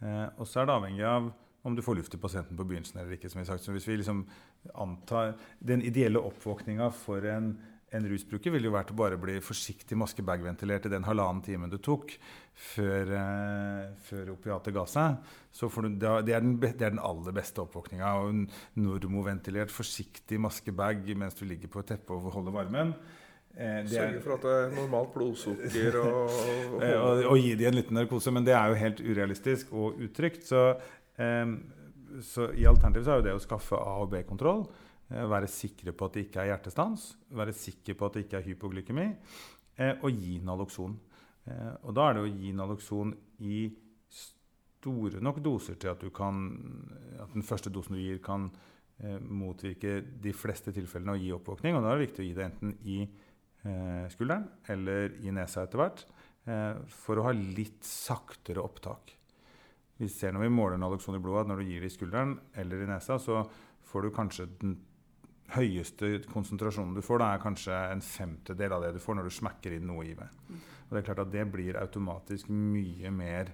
Eh, 0.00 0.26
og 0.36 0.48
så 0.48 0.62
er 0.62 0.68
det 0.68 0.76
avhengig 0.76 1.06
av 1.08 1.30
om 1.62 1.74
du 1.76 1.82
får 1.84 1.98
luft 1.98 2.14
i 2.16 2.20
pasienten 2.20 2.56
på 2.56 2.64
begynnelsen 2.64 3.00
eller 3.00 3.16
ikke. 3.16 3.28
som 3.28 3.42
har 3.42 3.50
sagt. 3.50 3.64
Så 3.64 3.72
hvis 3.72 3.88
vi 3.88 3.98
liksom 4.00 4.26
antar 4.74 5.34
Den 5.58 5.82
ideelle 5.82 6.18
oppvåkninga 6.18 6.90
for 6.90 7.24
en, 7.24 7.58
en, 7.96 8.06
rusbruker 8.10 8.52
ville 8.54 8.68
jo 8.68 8.74
vært 8.74 8.92
å 8.92 8.96
bare 8.98 9.18
bli 9.20 9.36
forsiktig 9.44 9.98
maskebagventilert 9.98 10.86
i 10.86 10.92
den 10.92 11.06
halvannen 11.06 11.42
timen 11.44 11.72
du 11.72 11.78
tok 11.82 12.14
før, 12.54 13.12
eh, 13.18 13.86
før 14.06 14.34
opiatet 14.36 14.74
ga 14.76 14.84
seg. 14.90 15.32
Du, 15.60 15.66
det, 15.98 16.34
er 16.34 16.44
den, 16.44 16.54
det, 16.60 16.74
er 16.76 16.94
den, 16.94 17.02
aller 17.02 17.34
beste 17.36 17.64
oppvåkninga. 17.64 18.12
Normoventilert, 18.78 19.72
forsiktig 19.74 20.38
maskebag 20.42 21.10
mens 21.18 21.38
du 21.38 21.46
ligger 21.48 21.72
på 21.72 21.82
et 21.82 21.92
teppe 21.96 22.14
og 22.14 22.30
holder 22.36 22.56
varmen. 22.60 22.94
Eh, 23.56 23.82
Sørge 23.90 24.22
for 24.22 24.36
at 24.36 24.46
det 24.46 24.54
er 24.60 24.78
normalt 24.78 25.10
blodsukker 25.16 25.98
og, 26.04 26.30
og, 26.30 26.78
og, 26.78 26.86
og, 26.86 27.26
og 27.34 27.42
gi 27.42 27.52
dem 27.58 27.72
en 27.72 27.80
liten 27.80 27.98
narkose. 27.98 28.32
Men 28.34 28.46
det 28.46 28.54
er 28.54 28.70
jo 28.70 28.80
helt 28.84 29.04
urealistisk 29.08 29.74
og 29.74 30.00
utrygt. 30.06 30.46
Så 30.46 30.68
så 32.22 32.50
I 32.52 32.66
alternativet 32.66 33.06
så 33.06 33.14
er 33.14 33.20
jo 33.20 33.26
det 33.28 33.34
å 33.36 33.42
skaffe 33.42 33.78
A- 33.78 33.98
og 34.02 34.10
B-kontroll. 34.12 34.64
Eh, 35.10 35.26
være 35.26 35.50
sikre 35.50 35.92
på 35.92 36.06
at 36.06 36.16
det 36.16 36.26
ikke 36.28 36.44
er 36.44 36.52
hjertestans, 36.52 37.10
være 37.34 37.54
sikre 37.56 37.96
på 37.98 38.06
at 38.06 38.16
det 38.16 38.24
ikke 38.26 38.38
er 38.38 38.46
hypoglykemi, 38.46 39.06
eh, 39.82 39.94
og 40.06 40.10
gi 40.14 40.38
Naloxon. 40.46 40.94
Eh, 41.46 41.72
og 41.82 41.94
da 41.98 42.08
er 42.08 42.16
det 42.16 42.26
å 42.26 42.30
gi 42.30 42.52
Naloxon 42.54 43.14
i 43.42 43.62
store 44.80 45.20
nok 45.20 45.40
doser 45.42 45.76
til 45.80 45.90
at, 45.90 46.04
kan, 46.14 46.44
at 47.18 47.34
den 47.34 47.44
første 47.44 47.72
dosen 47.74 47.98
du 47.98 48.00
gir, 48.00 48.20
kan 48.24 48.50
motvirke 49.00 50.02
de 50.20 50.32
fleste 50.36 50.74
tilfellene 50.76 51.14
og 51.14 51.22
gi 51.24 51.30
oppvåkning. 51.32 51.76
Og 51.76 51.84
da 51.84 51.92
er 51.92 51.96
det 51.96 52.04
viktig 52.04 52.20
å 52.20 52.26
gi 52.26 52.34
det 52.36 52.42
enten 52.44 52.74
i 52.84 52.96
skulderen 54.12 54.44
eller 54.72 55.14
i 55.24 55.32
nesa 55.32 55.64
etter 55.64 55.80
hvert, 55.80 56.02
for 56.92 57.16
å 57.16 57.24
ha 57.24 57.32
litt 57.32 57.80
saktere 57.88 58.60
opptak. 58.60 59.14
Vi 59.96 60.08
ser 60.12 60.36
når 60.36 60.44
vi 60.44 60.52
måler 60.52 60.80
naloxon 60.80 61.16
i 61.16 61.22
blodet, 61.24 61.46
at 61.46 61.52
når 61.52 61.62
du 61.62 61.70
gir 61.70 61.80
det 61.80 61.88
i 61.88 61.96
skulderen 61.96 62.36
eller 62.60 62.84
i 62.84 62.90
nesa, 62.92 63.16
så 63.16 63.40
får 63.88 64.04
du 64.04 64.12
kanskje 64.16 64.48
den 64.60 64.76
høyeste 65.56 66.12
konsentrasjonen 66.30 66.94
du 66.94 67.02
får, 67.02 67.22
da 67.22 67.30
er 67.34 67.42
kanskje 67.42 67.78
en 67.90 68.02
femtedel 68.04 68.76
av 68.76 68.84
det 68.84 68.94
du 68.96 69.00
får 69.02 69.18
når 69.18 69.28
du 69.28 69.34
smekker 69.34 69.76
inn 69.76 69.88
noe 69.90 70.04
i 70.06 70.16
det. 70.18 70.28
Og 70.88 70.94
det 70.94 71.00
er 71.00 71.06
klart 71.08 71.24
at 71.24 71.32
det 71.32 71.46
blir 71.50 71.78
automatisk 71.80 72.50
mye 72.52 73.10
mer 73.14 73.50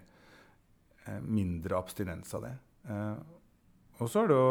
eh, 1.07 1.21
mindre 1.21 1.79
abstinens 1.79 2.35
av 2.37 2.47
det. 2.47 2.55
Eh, 2.89 3.15
og 3.97 4.11
så 4.13 4.25
er 4.25 4.33
det 4.33 4.37
å 4.41 4.51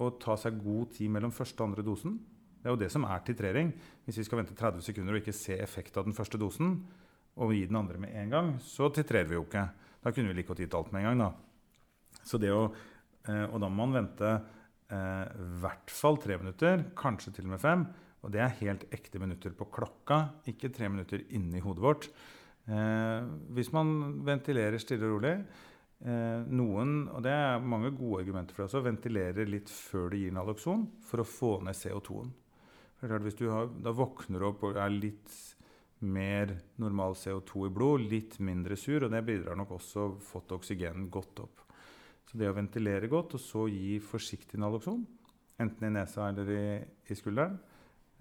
å 0.00 0.10
ta 0.20 0.36
seg 0.38 0.60
god 0.62 0.94
tid 0.96 1.12
mellom 1.12 1.32
første 1.34 1.60
og 1.60 1.70
andre 1.70 1.84
dosen. 1.84 2.16
Det 2.60 2.68
er 2.68 2.74
jo 2.74 2.80
det 2.82 2.90
som 2.92 3.04
er 3.08 3.22
titrering. 3.24 3.72
Hvis 4.06 4.20
vi 4.20 4.26
skal 4.26 4.42
vente 4.42 4.56
30 4.56 4.84
sekunder 4.84 5.16
og 5.16 5.22
ikke 5.22 5.36
se 5.36 5.56
effekt 5.60 5.96
av 5.98 6.06
den 6.06 6.16
første 6.16 6.40
dosen, 6.40 6.78
og 7.40 7.54
gi 7.54 7.62
den 7.68 7.78
andre 7.78 8.00
med 8.00 8.14
en 8.20 8.32
gang, 8.32 8.48
så 8.60 8.90
titrerer 8.92 9.28
vi 9.30 9.38
jo 9.38 9.44
ikke. 9.46 9.64
Da 10.02 10.12
kunne 10.12 10.32
vi 10.32 10.40
like 10.40 10.50
godt 10.50 10.62
gitt 10.64 10.74
alt 10.76 10.90
med 10.92 11.04
en 11.04 11.08
gang. 11.08 11.18
da. 11.18 12.22
Så 12.26 12.40
det 12.40 12.50
å, 12.52 12.72
eh, 13.28 13.46
og 13.46 13.60
da 13.60 13.68
må 13.68 13.86
man 13.86 14.02
vente 14.02 14.32
eh, 14.92 15.40
hvert 15.62 15.92
fall 15.94 16.20
tre 16.22 16.36
minutter, 16.40 16.84
kanskje 16.98 17.34
til 17.36 17.48
og 17.48 17.54
med 17.54 17.62
fem. 17.62 17.86
Og 18.20 18.34
det 18.34 18.42
er 18.44 18.58
helt 18.60 18.84
ekte 18.92 19.20
minutter 19.22 19.54
på 19.56 19.68
klokka, 19.72 20.20
ikke 20.50 20.72
tre 20.74 20.90
minutter 20.92 21.24
inni 21.36 21.62
hodet 21.64 21.84
vårt. 21.84 22.08
Eh, 22.68 23.28
hvis 23.56 23.72
man 23.72 24.20
ventilerer 24.26 24.78
stille 24.82 25.08
og 25.08 25.16
rolig 25.16 25.32
eh, 25.38 26.42
Noen, 26.52 27.06
og 27.08 27.24
det 27.24 27.32
er 27.32 27.64
mange 27.64 27.94
gode 27.96 28.20
argumenter 28.24 28.54
for 28.54 28.64
det 28.64 28.68
også, 28.68 28.84
ventilerer 28.84 29.48
litt 29.48 29.72
før 29.72 30.12
du 30.12 30.18
gir 30.20 30.34
Naloxon 30.36 30.84
for 31.06 31.22
å 31.22 31.28
få 31.28 31.54
ned 31.64 31.78
CO2-en. 31.78 32.34
Hvis 33.00 33.38
du 33.38 33.46
har, 33.48 33.70
da 33.80 33.94
våkner 33.96 34.42
du 34.42 34.50
opp 34.50 34.66
og 34.68 34.76
er 34.76 34.92
litt 34.92 35.32
mer 36.04 36.52
normal 36.80 37.16
CO2 37.16 37.66
i 37.68 37.72
blod, 37.72 38.04
litt 38.08 38.36
mindre 38.44 38.76
sur, 38.76 39.04
og 39.04 39.12
det 39.12 39.24
bidrar 39.24 39.56
nok 39.56 39.78
også 39.78 40.06
fått 40.24 40.52
oksygenen 40.56 41.08
godt 41.12 41.40
opp. 41.44 41.64
Så 42.30 42.38
det 42.38 42.46
å 42.46 42.54
ventilere 42.54 43.10
godt 43.10 43.34
og 43.34 43.42
så 43.42 43.64
gi 43.66 43.96
forsiktig 43.98 44.60
Nalokson, 44.62 45.02
enten 45.58 45.88
i 45.88 45.92
nesa 45.96 46.28
eller 46.30 46.52
i, 46.54 46.64
i 47.10 47.16
skulderen 47.18 47.56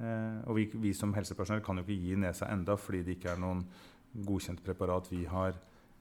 eh, 0.02 0.40
Og 0.50 0.58
vi, 0.58 0.66
vi, 0.82 0.96
som 0.98 1.14
helsepersonell 1.14 1.62
kan 1.64 1.78
jo 1.78 1.86
ikke 1.86 2.00
gi 2.08 2.18
nesa 2.18 2.50
enda 2.50 2.74
fordi 2.80 3.04
det 3.06 3.20
ikke 3.20 3.36
er 3.36 3.44
noen 3.44 3.62
godkjent 4.26 4.64
preparat 4.66 5.12
vi 5.12 5.22
har 5.30 5.54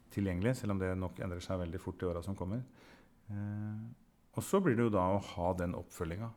tilgjengelig, 0.08 0.54
selv 0.56 0.72
om 0.72 0.80
det 0.80 0.94
nok 0.96 1.20
endrer 1.20 1.44
seg 1.44 1.60
veldig 1.60 1.80
fort 1.82 2.00
i 2.00 2.08
åra 2.08 2.22
som 2.24 2.36
kommer. 2.38 2.64
Eh, 3.28 3.82
og 4.38 4.44
så 4.46 4.62
blir 4.64 4.78
det 4.78 4.86
jo 4.86 4.94
da 4.94 5.04
å 5.12 5.20
ha 5.34 5.52
den 5.60 5.76
oppfølginga. 5.76 6.30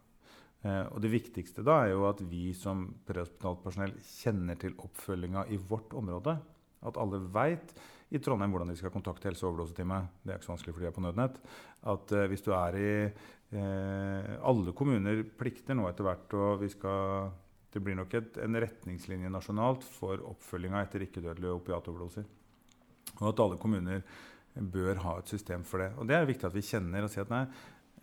Eh, 0.67 0.83
og 0.91 0.99
det 1.01 1.13
viktigste 1.13 1.63
da 1.65 1.79
er 1.85 1.93
jo 1.93 2.03
at 2.09 2.19
vi 2.27 2.49
som 2.57 2.83
prehospitalt 3.07 3.63
personell 3.63 3.95
kjenner 4.03 4.59
til 4.59 4.75
oppfølginga 4.83 5.47
i 5.55 5.61
vårt 5.71 5.95
område. 5.97 6.35
At 6.83 6.99
alle 6.99 7.21
veit 7.31 7.71
i 8.11 8.19
Trondheim 8.19 8.51
hvordan 8.51 8.71
de 8.71 8.77
skal 8.79 8.91
kontakte 8.93 9.29
helse- 9.29 9.45
og 9.45 9.53
overdoseteamet. 9.53 10.09
Det 10.21 10.33
er 10.33 10.39
ikke 10.39 10.49
så 10.49 10.53
vanskelig 10.53 10.75
fordi 10.75 10.85
de 10.85 10.89
er 10.89 10.97
på 10.97 11.05
nødnett. 11.05 11.37
At 11.93 12.15
eh, 12.17 12.27
hvis 12.31 12.43
du 12.45 12.51
er 12.55 12.77
i 12.79 12.91
eh, 13.05 14.33
Alle 14.51 14.73
kommuner 14.75 15.23
plikter 15.37 15.77
nå 15.77 15.87
etter 15.89 16.07
hvert 16.07 16.35
og 16.39 16.67
skal 16.71 17.31
det 17.71 17.79
blir 17.79 17.95
nok 17.95 18.13
et, 18.19 18.37
en 18.43 18.59
retningslinje 18.59 19.29
nasjonalt 19.31 19.85
for 19.87 20.19
oppfølginga 20.27 20.81
etter 20.83 21.05
ikke-dødelige 21.05 21.55
opiatoverdoser. 21.55 22.25
Og 23.21 23.29
at 23.29 23.39
alle 23.45 23.59
kommuner 23.61 24.01
bør 24.73 24.99
ha 25.05 25.13
et 25.21 25.31
system 25.31 25.63
for 25.63 25.79
det. 25.79 25.93
Og 25.95 26.09
det 26.09 26.17
er 26.17 26.27
viktig 26.27 26.49
at 26.49 26.57
vi 26.57 26.65
kjenner 26.67 27.07
og 27.07 27.13
sier 27.13 27.23
at 27.23 27.31
nei, 27.31 27.45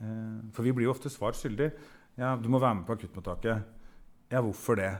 eh, 0.01 0.39
For 0.57 0.65
vi 0.65 0.73
blir 0.73 0.89
jo 0.89 0.95
ofte 0.95 1.13
svart 1.13 1.37
skyldig. 1.37 1.69
Ja, 2.17 2.33
du 2.41 2.49
må 2.49 2.59
være 2.59 2.81
med 2.81 2.87
på 2.89 2.97
akuttmottaket. 2.97 3.77
Ja, 4.33 4.41
hvorfor 4.41 4.81
det? 4.81 4.95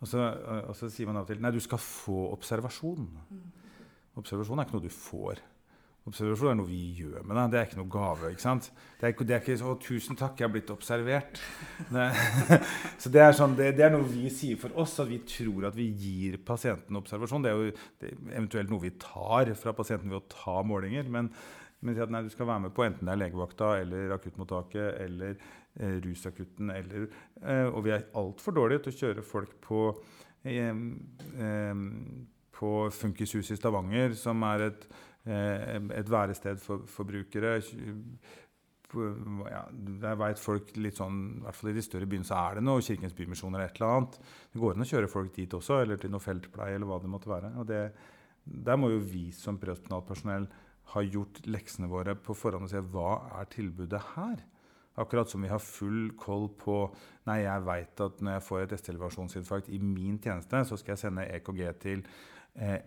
Og 0.00 0.08
så, 0.08 0.24
og 0.64 0.72
så, 0.76 0.88
sier 0.88 1.06
man 1.06 1.20
av 1.20 1.26
og 1.26 1.28
til 1.28 1.42
nei, 1.44 1.52
du 1.52 1.60
skal 1.60 1.80
få 1.80 2.30
observasjon. 2.32 3.04
Observasjon 4.18 4.58
er 4.58 4.66
ikke 4.66 4.78
noe 4.78 4.88
du 4.88 4.92
får. 4.94 5.42
Observasjon 6.08 6.54
er 6.54 6.56
noe 6.56 6.68
vi 6.68 6.80
gjør 6.96 7.26
med 7.28 7.36
deg. 7.36 7.50
Det 7.52 7.58
er 7.60 7.66
ikke 7.68 7.78
noe 7.78 7.92
gave. 7.92 8.30
ikke 8.32 8.42
sant? 8.42 8.70
Det 8.98 9.08
er, 9.08 9.24
det 9.28 9.34
er 9.36 9.42
ikke 9.42 9.56
så 9.60 9.74
'Tusen 9.76 10.16
takk, 10.16 10.40
jeg 10.40 10.48
har 10.48 10.52
blitt 10.54 10.72
observert'. 10.72 11.40
Så 13.02 13.12
det 13.12 13.20
er, 13.20 13.36
sånn, 13.36 13.54
det, 13.58 13.74
det 13.76 13.84
er, 13.84 13.92
noe 13.92 14.08
vi 14.08 14.30
sier 14.32 14.56
for 14.60 14.72
oss, 14.80 14.96
at 15.02 15.10
vi 15.10 15.20
tror 15.28 15.68
at 15.68 15.76
vi 15.76 15.90
gir 15.92 16.38
pasienten 16.44 16.96
observasjon. 16.96 17.44
Det 17.44 17.52
er 17.52 17.60
jo 17.60 17.68
er 18.08 18.16
eventuelt 18.32 18.72
noe 18.72 18.82
vi 18.82 18.94
tar 18.96 19.52
fra 19.60 19.76
pasienten 19.76 20.10
ved 20.10 20.22
å 20.22 20.32
ta 20.32 20.56
målinger. 20.64 21.12
Men, 21.12 21.30
men 21.84 22.00
at 22.00 22.10
nei, 22.12 22.24
du 22.24 22.32
skal 22.32 22.48
være 22.48 22.66
med 22.66 22.74
på 22.76 22.88
enten 22.88 23.06
det 23.06 23.14
er 23.14 23.22
legevakta 23.22 23.76
eller 23.84 24.16
akuttmottaket 24.16 25.04
eller 25.04 25.36
eh, 25.36 26.00
rusakutten. 26.00 26.72
Eller, 26.80 27.06
eh, 27.44 27.68
og 27.68 27.84
vi 27.84 27.94
er 27.94 28.08
altfor 28.16 28.56
dårlige 28.56 28.86
til 28.88 28.96
å 28.96 29.00
kjøre 29.04 29.30
folk 29.36 29.56
på, 29.68 29.86
eh, 30.48 30.72
eh, 30.72 31.88
på 32.60 32.74
Funkishuset 32.92 33.56
i 33.56 33.58
Stavanger, 33.58 34.14
som 34.18 34.44
er 34.50 34.66
et, 34.68 34.86
eh, 35.24 35.80
et 35.96 36.10
værested 36.10 36.60
for, 36.60 36.84
forbrukere. 36.86 37.56
Ja, 38.90 39.60
jeg 39.70 40.18
veit 40.18 40.40
folk 40.42 40.72
litt 40.76 40.98
sånn, 40.98 41.18
i 41.38 41.42
hvert 41.44 41.56
fall 41.56 41.70
i 41.70 41.76
de 41.76 41.82
større 41.86 42.08
byene 42.10 42.26
så 42.26 42.38
er 42.40 42.58
det 42.58 42.64
noe 42.66 42.82
Kirkens 42.82 43.14
Bymisjon 43.14 43.54
eller 43.54 43.68
et 43.68 43.78
eller 43.78 43.96
annet. 43.96 44.16
Det 44.50 44.62
går 44.62 44.74
an 44.74 44.84
å 44.84 44.88
kjøre 44.92 45.10
folk 45.12 45.34
dit 45.36 45.54
også, 45.54 45.82
eller 45.84 46.00
til 46.00 46.10
noe 46.10 46.24
feltpleie 46.24 46.74
eller 46.74 46.90
hva 46.90 46.98
det 47.00 47.12
måtte 47.12 47.30
være. 47.30 47.52
Og 47.62 47.68
det, 47.70 47.84
der 48.44 48.80
må 48.80 48.90
jo 48.90 48.98
vi 48.98 49.28
som 49.36 49.60
prehospitalt 49.62 50.50
ha 50.90 51.02
gjort 51.06 51.44
leksene 51.46 51.86
våre 51.90 52.16
på 52.18 52.34
forhånd 52.34 52.66
og 52.66 52.72
se 52.72 52.82
hva 52.82 53.12
er 53.38 53.50
tilbudet 53.52 54.00
her. 54.16 54.40
Akkurat 54.98 55.30
som 55.30 55.44
vi 55.44 55.48
har 55.52 55.62
full 55.62 56.10
koll 56.18 56.48
på 56.58 56.82
Nei, 57.28 57.44
jeg 57.44 57.62
veit 57.62 58.00
at 58.02 58.18
når 58.24 58.34
jeg 58.34 58.44
får 58.46 58.62
et 58.64 58.72
ST-elevasjonsinfarkt 58.80 59.68
i 59.70 59.78
min 59.78 60.16
tjeneste, 60.18 60.64
så 60.66 60.78
skal 60.80 60.96
jeg 60.96 61.02
sende 61.04 61.28
EKG 61.36 61.60
til 61.78 62.02
eh, 62.58 62.80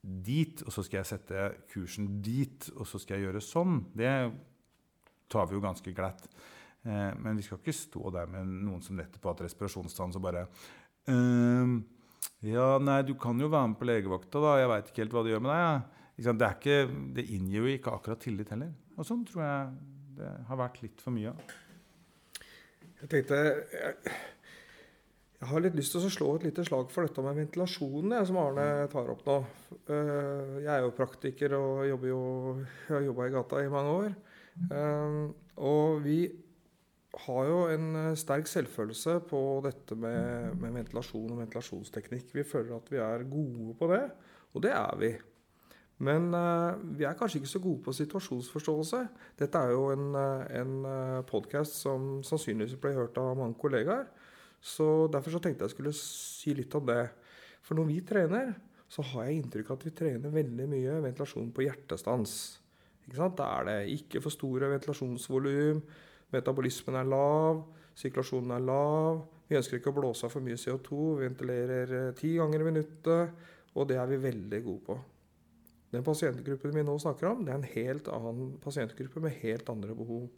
dit, 0.00 0.62
og 0.64 0.72
så 0.72 0.84
skal 0.86 1.00
jeg 1.00 1.10
sette 1.10 1.48
kursen 1.72 2.08
dit, 2.24 2.70
og 2.76 2.88
så 2.88 3.00
skal 3.00 3.18
jeg 3.18 3.28
gjøre 3.28 3.44
sånn. 3.44 3.82
Det 3.96 4.10
tar 5.30 5.48
vi 5.48 5.56
jo 5.56 5.62
ganske 5.64 5.94
glatt. 5.94 6.26
Eh, 6.82 7.10
men 7.20 7.36
vi 7.36 7.44
skal 7.44 7.60
ikke 7.60 7.76
stå 7.76 8.12
der 8.14 8.30
med 8.30 8.48
noen 8.64 8.82
som 8.84 8.98
letter 8.98 9.20
på 9.20 9.32
at 9.32 9.42
respirasjonsstans 9.44 10.16
og 10.16 10.24
bare 10.24 10.46
ehm, 11.12 11.80
Ja, 12.44 12.78
nei, 12.80 13.02
du 13.04 13.12
kan 13.20 13.40
jo 13.40 13.50
være 13.52 13.68
med 13.68 13.78
på 13.80 13.88
legevakta, 13.88 14.40
da. 14.40 14.54
Jeg 14.60 14.70
veit 14.72 14.88
ikke 14.88 15.04
helt 15.04 15.16
hva 15.16 15.24
det 15.24 15.34
gjør 15.34 15.42
med 15.44 15.52
deg. 15.52 15.64
Ja. 16.20 16.32
Det, 16.36 16.48
ikke, 16.56 16.76
det 17.16 17.24
inngir 17.32 17.64
jo 17.64 17.72
ikke 17.72 17.92
akkurat 17.96 18.20
tillit 18.24 18.52
heller. 18.52 18.72
Og 18.96 19.06
sånn 19.08 19.24
tror 19.28 19.44
jeg 19.44 19.68
det 20.20 20.30
har 20.48 20.58
vært 20.60 20.80
litt 20.82 21.00
for 21.00 21.16
mye 21.16 21.32
av. 21.32 21.54
Jeg 23.00 23.08
tenkte 23.12 23.38
jeg, 23.40 24.16
jeg, 25.40 25.48
har 25.48 25.62
litt 25.64 25.76
lyst 25.78 25.94
til 25.94 26.04
å 26.04 26.12
slå 26.12 26.26
et 26.36 26.42
lite 26.50 26.64
slag 26.68 26.90
for 26.92 27.06
dette 27.06 27.22
med 27.24 27.38
ventilasjonen, 27.40 28.12
som 28.28 28.38
Arne 28.42 28.66
tar 28.92 29.08
opp 29.08 29.22
nå. 29.24 29.38
Eh, 29.88 30.58
jeg 30.66 30.72
er 30.74 30.84
jo 30.84 30.92
praktiker 30.98 31.54
og 31.56 31.86
jobber 31.88 32.10
jo, 32.10 32.20
har 32.90 33.06
jobba 33.06 33.28
i 33.28 33.32
gata 33.32 33.62
i 33.64 33.70
mange 33.72 33.94
år. 34.02 34.12
Eh, 34.76 35.16
og 35.64 36.04
vi 36.04 36.18
har 37.24 37.48
jo 37.48 37.62
en 37.72 37.88
sterk 38.20 38.52
selvfølelse 38.52 39.16
på 39.32 39.40
dette 39.64 39.96
med, 39.98 40.60
med 40.60 40.76
ventilasjon 40.76 41.32
og 41.32 41.40
ventilasjonsteknikk. 41.40 42.36
Vi 42.36 42.46
føler 42.46 42.76
at 42.76 42.92
vi 42.92 43.00
er 43.00 43.26
gode 43.32 43.74
på 43.80 43.90
det, 43.94 44.04
og 44.52 44.64
det 44.68 44.76
er 44.76 45.00
vi. 45.00 45.14
Men 46.00 46.30
uh, 46.32 46.78
vi 46.96 47.04
er 47.04 47.16
kanskje 47.18 47.42
ikke 47.42 47.50
så 47.50 47.60
gode 47.60 47.82
på 47.84 47.92
situasjonsforståelse. 47.92 49.02
Dette 49.40 49.60
er 49.60 49.74
jo 49.74 49.90
en, 49.92 50.14
en 50.16 50.72
podkast 51.28 51.76
som 51.82 52.22
sannsynligvis 52.24 52.78
ble 52.80 52.94
hørt 52.96 53.18
av 53.20 53.34
mange 53.36 53.58
kollegaer. 53.60 54.06
Så 54.60 55.08
Derfor 55.12 55.34
så 55.34 55.40
tenkte 55.42 55.66
jeg 55.66 55.74
skulle 55.74 55.94
si 55.96 56.54
litt 56.56 56.74
om 56.76 56.86
det. 56.88 57.02
For 57.64 57.76
når 57.78 57.88
vi 57.88 58.00
trener, 58.06 58.54
så 58.90 59.04
har 59.12 59.28
jeg 59.28 59.40
inntrykk 59.40 59.70
av 59.70 59.78
at 59.78 59.86
vi 59.86 59.96
trener 59.96 60.34
veldig 60.34 60.66
mye 60.70 60.96
ventilasjon 61.04 61.52
på 61.54 61.64
hjertestans. 61.64 62.32
Ikke 63.06 63.18
sant? 63.18 63.36
Da 63.38 63.46
er 63.58 63.68
det 63.68 63.76
ikke 63.96 64.22
for 64.24 64.34
store 64.34 64.70
ventilasjonsvolum, 64.72 65.80
metabolismen 66.34 66.98
er 66.98 67.08
lav, 67.08 67.62
sirkulasjonen 67.98 68.56
er 68.56 68.66
lav. 68.66 69.22
Vi 69.50 69.58
ønsker 69.58 69.80
ikke 69.80 69.90
å 69.90 69.96
blåse 69.96 70.26
av 70.26 70.34
for 70.34 70.44
mye 70.44 70.58
CO2, 70.60 70.98
vi 71.18 71.26
ventilerer 71.26 72.12
ti 72.18 72.36
ganger 72.38 72.62
i 72.62 72.68
minuttet. 72.68 73.48
Og 73.78 73.86
det 73.86 74.00
er 74.02 74.08
vi 74.10 74.18
veldig 74.18 74.60
gode 74.66 74.84
på. 74.86 74.98
Den 75.90 76.06
pasientgruppen 76.06 76.74
vi 76.74 76.86
nå 76.86 76.94
snakker 77.02 77.32
om, 77.32 77.44
det 77.46 77.52
er 77.52 77.58
en 77.58 77.70
helt 77.72 78.08
annen 78.14 78.52
pasientgruppe 78.62 79.22
med 79.22 79.34
helt 79.42 79.70
andre 79.72 79.94
behov. 79.98 80.28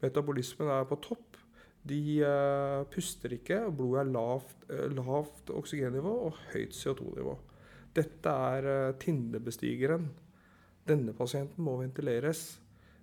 Metabolismen 0.00 0.70
er 0.72 0.86
på 0.88 0.96
topp. 1.04 1.41
De 1.88 2.00
uh, 2.22 2.82
puster 2.92 3.34
ikke, 3.34 3.58
og 3.66 3.76
blodet 3.80 4.04
er 4.04 4.10
lavt, 4.14 4.66
uh, 4.70 4.86
lavt 4.94 5.50
oksygennivå 5.50 6.12
og 6.28 6.40
høyt 6.52 6.76
CO2-nivå. 6.78 7.36
Dette 7.96 8.34
er 8.54 8.68
uh, 8.68 8.98
Tindebestigeren. 9.02 10.06
Denne 10.88 11.14
pasienten 11.14 11.62
må 11.62 11.78
ventileres 11.82 12.58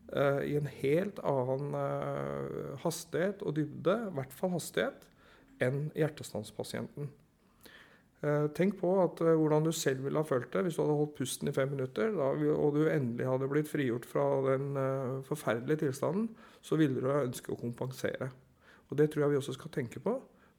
i 0.09 0.55
en 0.57 0.65
helt 0.79 1.19
annen 1.21 1.75
hastighet 2.81 3.43
og 3.45 3.53
dybde, 3.59 3.93
i 4.09 4.15
hvert 4.17 4.31
fall 4.33 4.55
hastighet, 4.55 5.03
enn 5.61 5.83
hjertestanspasienten. 5.93 7.11
Eh, 8.19 8.47
tenk 8.51 8.75
på 8.81 8.89
at, 8.99 9.21
eh, 9.21 9.37
hvordan 9.39 9.63
du 9.63 9.71
selv 9.71 10.03
ville 10.03 10.19
ha 10.19 10.27
følt 10.27 10.51
det 10.51 10.65
hvis 10.65 10.75
du 10.75 10.81
hadde 10.81 10.97
holdt 10.99 11.15
pusten 11.15 11.47
i 11.47 11.53
fem 11.55 11.69
minutter, 11.71 12.11
da, 12.11 12.33
og 12.51 12.75
du 12.75 12.81
endelig 12.91 13.27
hadde 13.29 13.47
blitt 13.47 13.71
frigjort 13.71 14.05
fra 14.05 14.25
den 14.49 14.75
forferdelige 15.23 15.85
tilstanden, 15.85 16.27
så 16.61 16.75
ville 16.75 16.99
du 16.99 17.07
ønske 17.07 17.53
å 17.53 17.59
kompensere. 17.59 18.31
Og 18.89 18.97
Det 18.97 19.09
tror 19.11 19.25
jeg 19.25 19.35
vi 19.35 19.39
også 19.39 19.55
skal 19.57 19.71
tenke 19.73 20.01
på 20.03 20.15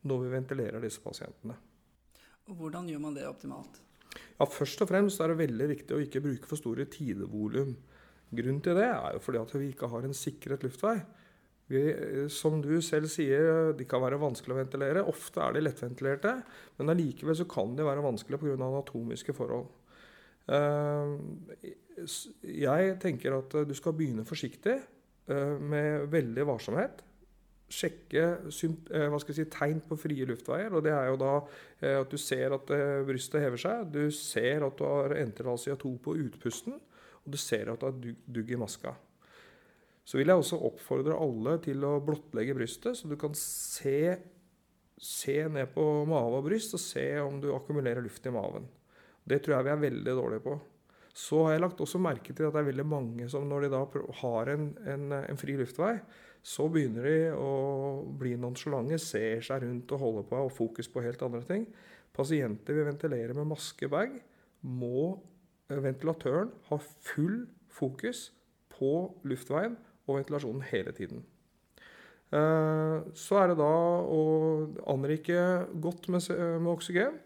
når 0.09 0.24
vi 0.24 0.33
ventilerer 0.33 0.83
disse 0.83 1.03
pasientene. 1.03 1.57
Og 2.49 2.57
Hvordan 2.57 2.89
gjør 2.89 3.03
man 3.03 3.14
det 3.14 3.26
optimalt? 3.28 3.81
Ja, 4.39 4.47
Først 4.47 4.83
og 4.83 4.89
fremst 4.91 5.20
er 5.20 5.31
det 5.31 5.43
veldig 5.43 5.68
viktig 5.70 5.97
å 5.97 6.03
ikke 6.03 6.22
bruke 6.24 6.49
for 6.49 6.59
store 6.59 6.87
tidevolum. 6.91 7.76
Grunnen 8.31 8.62
til 8.62 8.78
det 8.78 8.87
er 8.87 9.16
jo 9.16 9.22
fordi 9.22 9.41
at 9.43 9.57
vi 9.59 9.72
ikke 9.72 9.91
har 9.91 10.07
en 10.07 10.16
sikret 10.16 10.64
luftvei. 10.64 10.97
Vi, 11.70 11.83
som 12.35 12.57
du 12.62 12.72
selv 12.83 13.07
sier, 13.12 13.70
de 13.78 13.87
kan 13.87 14.03
være 14.03 14.18
vanskelig 14.18 14.57
å 14.57 14.59
ventilere. 14.59 15.05
Ofte 15.07 15.43
er 15.45 15.55
de 15.55 15.62
lettventilerte, 15.62 16.33
men 16.78 16.91
allikevel 16.91 17.37
så 17.39 17.47
kan 17.51 17.76
de 17.78 17.87
være 17.87 18.03
vanskelig 18.03 18.41
pga. 18.43 18.57
anatomiske 18.57 19.35
forhold. 19.37 19.68
Eh, 20.51 21.68
jeg 22.43 22.97
tenker 23.03 23.37
at 23.39 23.55
du 23.68 23.74
skal 23.78 23.95
begynne 23.95 24.26
forsiktig, 24.26 24.81
eh, 25.31 25.55
med 25.61 26.11
veldig 26.11 26.47
varsomhet. 26.49 27.05
Sjekke 27.70 28.22
eh, 28.50 29.18
si, 29.30 29.44
tegn 29.52 29.82
på 29.86 29.98
frie 30.00 30.26
luftveier. 30.28 30.72
og 30.74 30.84
Det 30.84 30.94
er 30.94 31.10
jo 31.10 31.20
da 31.20 31.34
eh, 31.38 31.98
at 32.00 32.10
du 32.10 32.18
ser 32.20 32.56
at 32.56 32.72
eh, 32.74 33.02
brystet 33.06 33.44
hever 33.44 33.60
seg, 33.60 33.92
du 33.94 34.10
ser 34.14 34.66
at 34.66 34.78
du 34.78 34.86
har 34.88 35.14
enterhals 35.20 35.68
CO2 35.68 35.94
på 36.02 36.16
utpusten, 36.26 36.80
og 37.20 37.30
du 37.30 37.38
ser 37.40 37.70
at 37.72 37.80
du 37.80 37.88
har 37.88 38.18
dugg 38.26 38.50
i 38.50 38.58
maska. 38.60 38.94
Så 40.04 40.18
vil 40.18 40.32
jeg 40.32 40.42
også 40.42 40.58
oppfordre 40.66 41.18
alle 41.22 41.58
til 41.62 41.84
å 41.86 42.00
blottlegge 42.02 42.56
brystet, 42.56 42.98
så 42.98 43.06
du 43.06 43.14
kan 43.20 43.36
se, 43.38 44.16
se 44.98 45.36
ned 45.46 45.70
på 45.74 45.84
mage 46.10 46.40
og 46.40 46.48
bryst 46.48 46.74
og 46.74 46.82
se 46.82 47.06
om 47.22 47.38
du 47.42 47.52
akkumulerer 47.54 48.02
luft 48.02 48.26
i 48.26 48.34
maven. 48.34 48.66
Det 49.22 49.38
tror 49.44 49.58
jeg 49.58 49.68
vi 49.68 49.74
er 49.76 49.84
veldig 49.84 50.16
dårlige 50.18 50.44
på. 50.48 50.56
Så 51.14 51.44
har 51.44 51.54
jeg 51.54 51.62
lagt 51.62 51.82
også 51.82 52.00
merke 52.02 52.32
til 52.32 52.48
at 52.48 52.54
det 52.54 52.62
er 52.62 52.68
veldig 52.70 52.86
mange 52.86 53.28
som 53.30 53.46
når 53.46 53.66
de 53.66 53.70
da 53.72 53.84
har 54.22 54.50
en, 54.50 54.66
en, 54.88 55.06
en 55.20 55.38
fri 55.38 55.54
luftvei, 55.58 55.94
så 56.43 56.66
begynner 56.72 57.05
de 57.05 57.16
å 57.36 57.51
bli 58.20 58.34
nonsjalante, 58.41 58.99
ser 59.03 59.43
seg 59.45 59.64
rundt 59.64 59.93
og 59.93 60.03
holder 60.05 60.28
på 60.28 60.45
og 60.47 60.53
fokus 60.57 60.88
på 60.88 61.03
helt 61.05 61.22
andre 61.24 61.43
ting. 61.49 61.66
Pasienter 62.16 62.76
vi 62.76 62.86
ventilerer 62.88 63.36
med 63.36 63.51
maskebag, 63.53 64.16
må 64.61 65.18
ventilatøren 65.70 66.51
ha 66.70 66.78
full 66.80 67.45
fokus 67.70 68.30
på 68.72 68.95
luftveien 69.28 69.76
og 70.09 70.16
ventilasjonen 70.18 70.64
hele 70.72 70.95
tiden. 70.97 71.22
Eh, 72.30 72.97
så 73.18 73.41
er 73.41 73.51
det 73.51 73.59
da 73.59 73.72
å 74.07 74.20
anrike 74.93 75.41
godt 75.82 76.09
med, 76.12 76.26
med 76.62 76.70
oksygen 76.72 77.16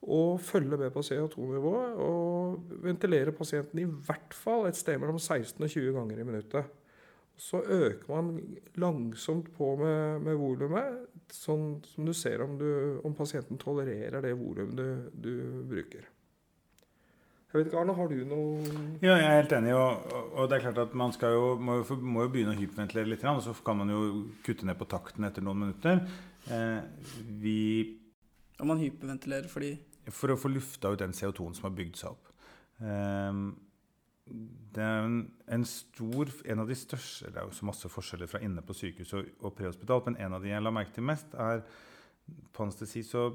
og 0.00 0.40
følge 0.40 0.78
med 0.80 0.92
på 0.94 1.04
CO2-nivået 1.04 1.96
og 2.00 2.74
ventilere 2.84 3.32
pasienten 3.36 3.82
i 3.82 3.88
hvert 3.88 4.36
fall 4.36 4.68
et 4.68 4.78
sted 4.78 5.00
mellom 5.00 5.18
16 5.20 5.60
og 5.60 5.68
20 5.68 5.96
ganger 5.96 6.20
i 6.20 6.28
minuttet 6.28 6.76
så 7.40 7.62
øker 7.64 8.12
man 8.12 8.56
langsomt 8.74 9.48
på 9.56 9.72
med, 9.80 10.20
med 10.26 10.36
volumet, 10.36 11.04
sånn 11.32 11.78
som 11.88 12.08
du 12.08 12.12
ser 12.16 12.42
om, 12.44 12.56
du, 12.60 13.00
om 13.06 13.14
pasienten 13.16 13.60
tolererer 13.60 14.20
det 14.24 14.34
volumet 14.36 14.76
du, 14.76 15.10
du, 15.14 15.30
bruker. 15.70 16.08
Jeg 17.50 17.56
vet 17.56 17.70
ikke, 17.70 17.80
Arne, 17.80 17.94
har 17.96 18.10
du 18.10 18.18
noe 18.28 18.74
Ja, 19.02 19.16
jeg 19.16 19.24
er 19.24 19.38
helt 19.40 19.54
enig. 19.56 19.72
Og, 19.74 20.12
og 20.36 20.50
det 20.50 20.58
er 20.58 20.66
klart 20.68 20.82
at 20.84 20.92
man 20.94 21.14
jo, 21.16 21.46
må, 21.58 21.80
jo, 21.80 21.96
må, 21.98 22.26
jo, 22.26 22.32
begynne 22.34 22.52
å 22.52 22.60
hyperventilere 22.60 23.10
litt. 23.10 23.24
Og 23.32 23.42
så 23.42 23.56
kan 23.66 23.80
man 23.80 23.90
jo 23.90 24.02
kutte 24.46 24.68
ned 24.68 24.78
på 24.78 24.86
takten 24.92 25.26
etter 25.26 25.42
noen 25.42 25.64
minutter. 25.64 26.04
Eh, 26.52 26.78
vi 27.42 27.58
Og 28.60 28.68
man 28.70 28.78
hyperventilerer 28.80 29.50
fordi 29.50 29.72
For 30.14 30.32
å 30.32 30.38
få 30.38 30.52
lufta 30.52 30.92
ut 30.92 31.02
den 31.02 31.16
CO2-en 31.16 31.58
som 31.58 31.66
har 31.66 31.74
bygd 31.80 31.98
seg 31.98 32.14
opp. 32.14 32.30
Eh, 32.84 33.42
det 34.30 34.82
er 34.84 35.04
en, 35.04 35.22
en, 35.50 35.64
stor 35.66 36.30
En 36.46 36.62
av 36.62 36.68
de 36.70 36.76
største 36.78 37.30
Det 37.32 37.40
er 37.40 37.48
jo 37.48 37.56
så 37.56 37.66
masse 37.66 37.88
forskjeller 37.90 38.30
fra 38.30 38.40
inne 38.46 38.62
på 38.62 38.76
sykehus 38.78 39.14
og, 39.18 39.30
og 39.42 39.54
prehospitalt, 39.58 40.06
men 40.06 40.18
en 40.22 40.36
av 40.36 40.44
de 40.44 40.52
jeg 40.52 40.62
la 40.62 40.72
merke 40.74 40.94
til 40.94 41.06
mest, 41.06 41.34
er 41.34 41.64
På 42.54 42.66
anestesi 42.66 43.02
så 43.06 43.30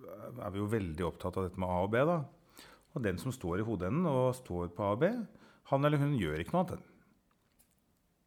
er 0.00 0.52
vi 0.54 0.62
jo 0.62 0.70
veldig 0.70 1.04
opptatt 1.04 1.36
av 1.36 1.48
dette 1.48 1.60
med 1.60 1.68
A 1.68 1.82
og 1.84 1.90
B. 1.92 2.00
da. 2.08 2.22
Og 2.96 3.02
den 3.04 3.18
som 3.20 3.34
står 3.34 3.60
i 3.60 3.66
hodeenden 3.66 4.06
og 4.08 4.32
står 4.38 4.70
på 4.72 4.86
A 4.86 4.94
og 4.94 5.02
B, 5.02 5.10
han 5.70 5.84
eller 5.84 6.00
hun 6.00 6.16
gjør 6.18 6.40
ikke 6.40 6.54
noe 6.54 6.62
annet. 6.64 6.86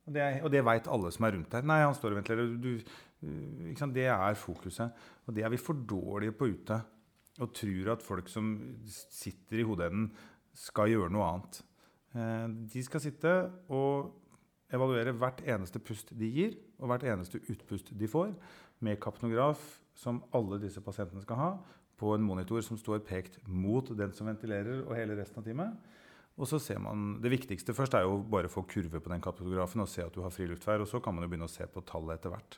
Og 0.04 0.16
det, 0.16 0.28
og 0.44 0.52
det 0.54 0.64
veit 0.68 0.90
alle 0.92 1.12
som 1.16 1.26
er 1.26 1.34
rundt 1.36 1.52
der. 1.52 1.66
Nei, 1.68 1.80
han 1.84 1.96
står 1.96 2.14
og 2.14 2.20
ventilerer. 2.20 2.54
Du, 2.60 2.74
det 3.96 4.08
er 4.12 4.40
fokuset. 4.40 5.06
Og 5.26 5.36
det 5.36 5.46
er 5.46 5.52
vi 5.54 5.62
for 5.62 5.80
dårlige 5.88 6.36
på 6.36 6.52
ute. 6.52 6.80
Og 7.42 7.54
tror 7.56 7.94
at 7.96 8.06
folk 8.06 8.30
som 8.30 8.54
sitter 8.86 9.64
i 9.64 9.68
hodeenden, 9.68 10.12
skal 10.58 10.92
gjøre 10.92 11.12
noe 11.14 11.30
annet. 11.30 11.62
Eh, 12.14 12.48
de 12.74 12.84
skal 12.86 13.04
sitte 13.04 13.32
og 13.74 14.12
evaluere 14.74 15.14
hvert 15.18 15.44
eneste 15.46 15.82
pust 15.84 16.14
de 16.18 16.30
gir, 16.34 16.58
og 16.82 16.90
hvert 16.92 17.06
eneste 17.10 17.42
utpust 17.52 17.94
de 17.98 18.10
får, 18.10 18.34
med 18.84 19.00
kapnograf, 19.02 19.62
som 19.94 20.24
alle 20.34 20.60
disse 20.62 20.82
pasientene 20.82 21.22
skal 21.24 21.40
ha, 21.40 21.50
på 22.00 22.16
en 22.16 22.26
monitor 22.26 22.64
som 22.66 22.78
står 22.80 23.04
pekt 23.06 23.38
mot 23.48 23.92
den 23.96 24.14
som 24.16 24.28
ventilerer, 24.28 24.82
og 24.88 24.96
hele 24.98 25.18
resten 25.20 25.40
av 25.40 25.46
teamet. 25.46 25.92
Og 26.34 26.50
så 26.50 26.58
ser 26.58 26.80
man, 26.82 27.22
Det 27.22 27.30
viktigste 27.30 27.76
først 27.78 27.94
er 27.94 28.08
jo 28.08 28.18
bare 28.26 28.50
å 28.50 28.54
få 28.54 28.66
kurve 28.66 29.00
på 29.00 29.12
den 29.12 29.22
kapnografen 29.22 29.84
og 29.84 29.90
se 29.90 30.02
at 30.02 30.14
du 30.14 30.24
har 30.24 30.34
fri. 30.34 30.48
Og 30.50 30.88
så 30.90 31.00
kan 31.00 31.14
man 31.14 31.24
jo 31.24 31.30
begynne 31.30 31.46
å 31.46 31.52
se 31.52 31.66
på 31.70 31.86
tallet 31.86 32.18
etter 32.18 32.34
hvert. 32.34 32.58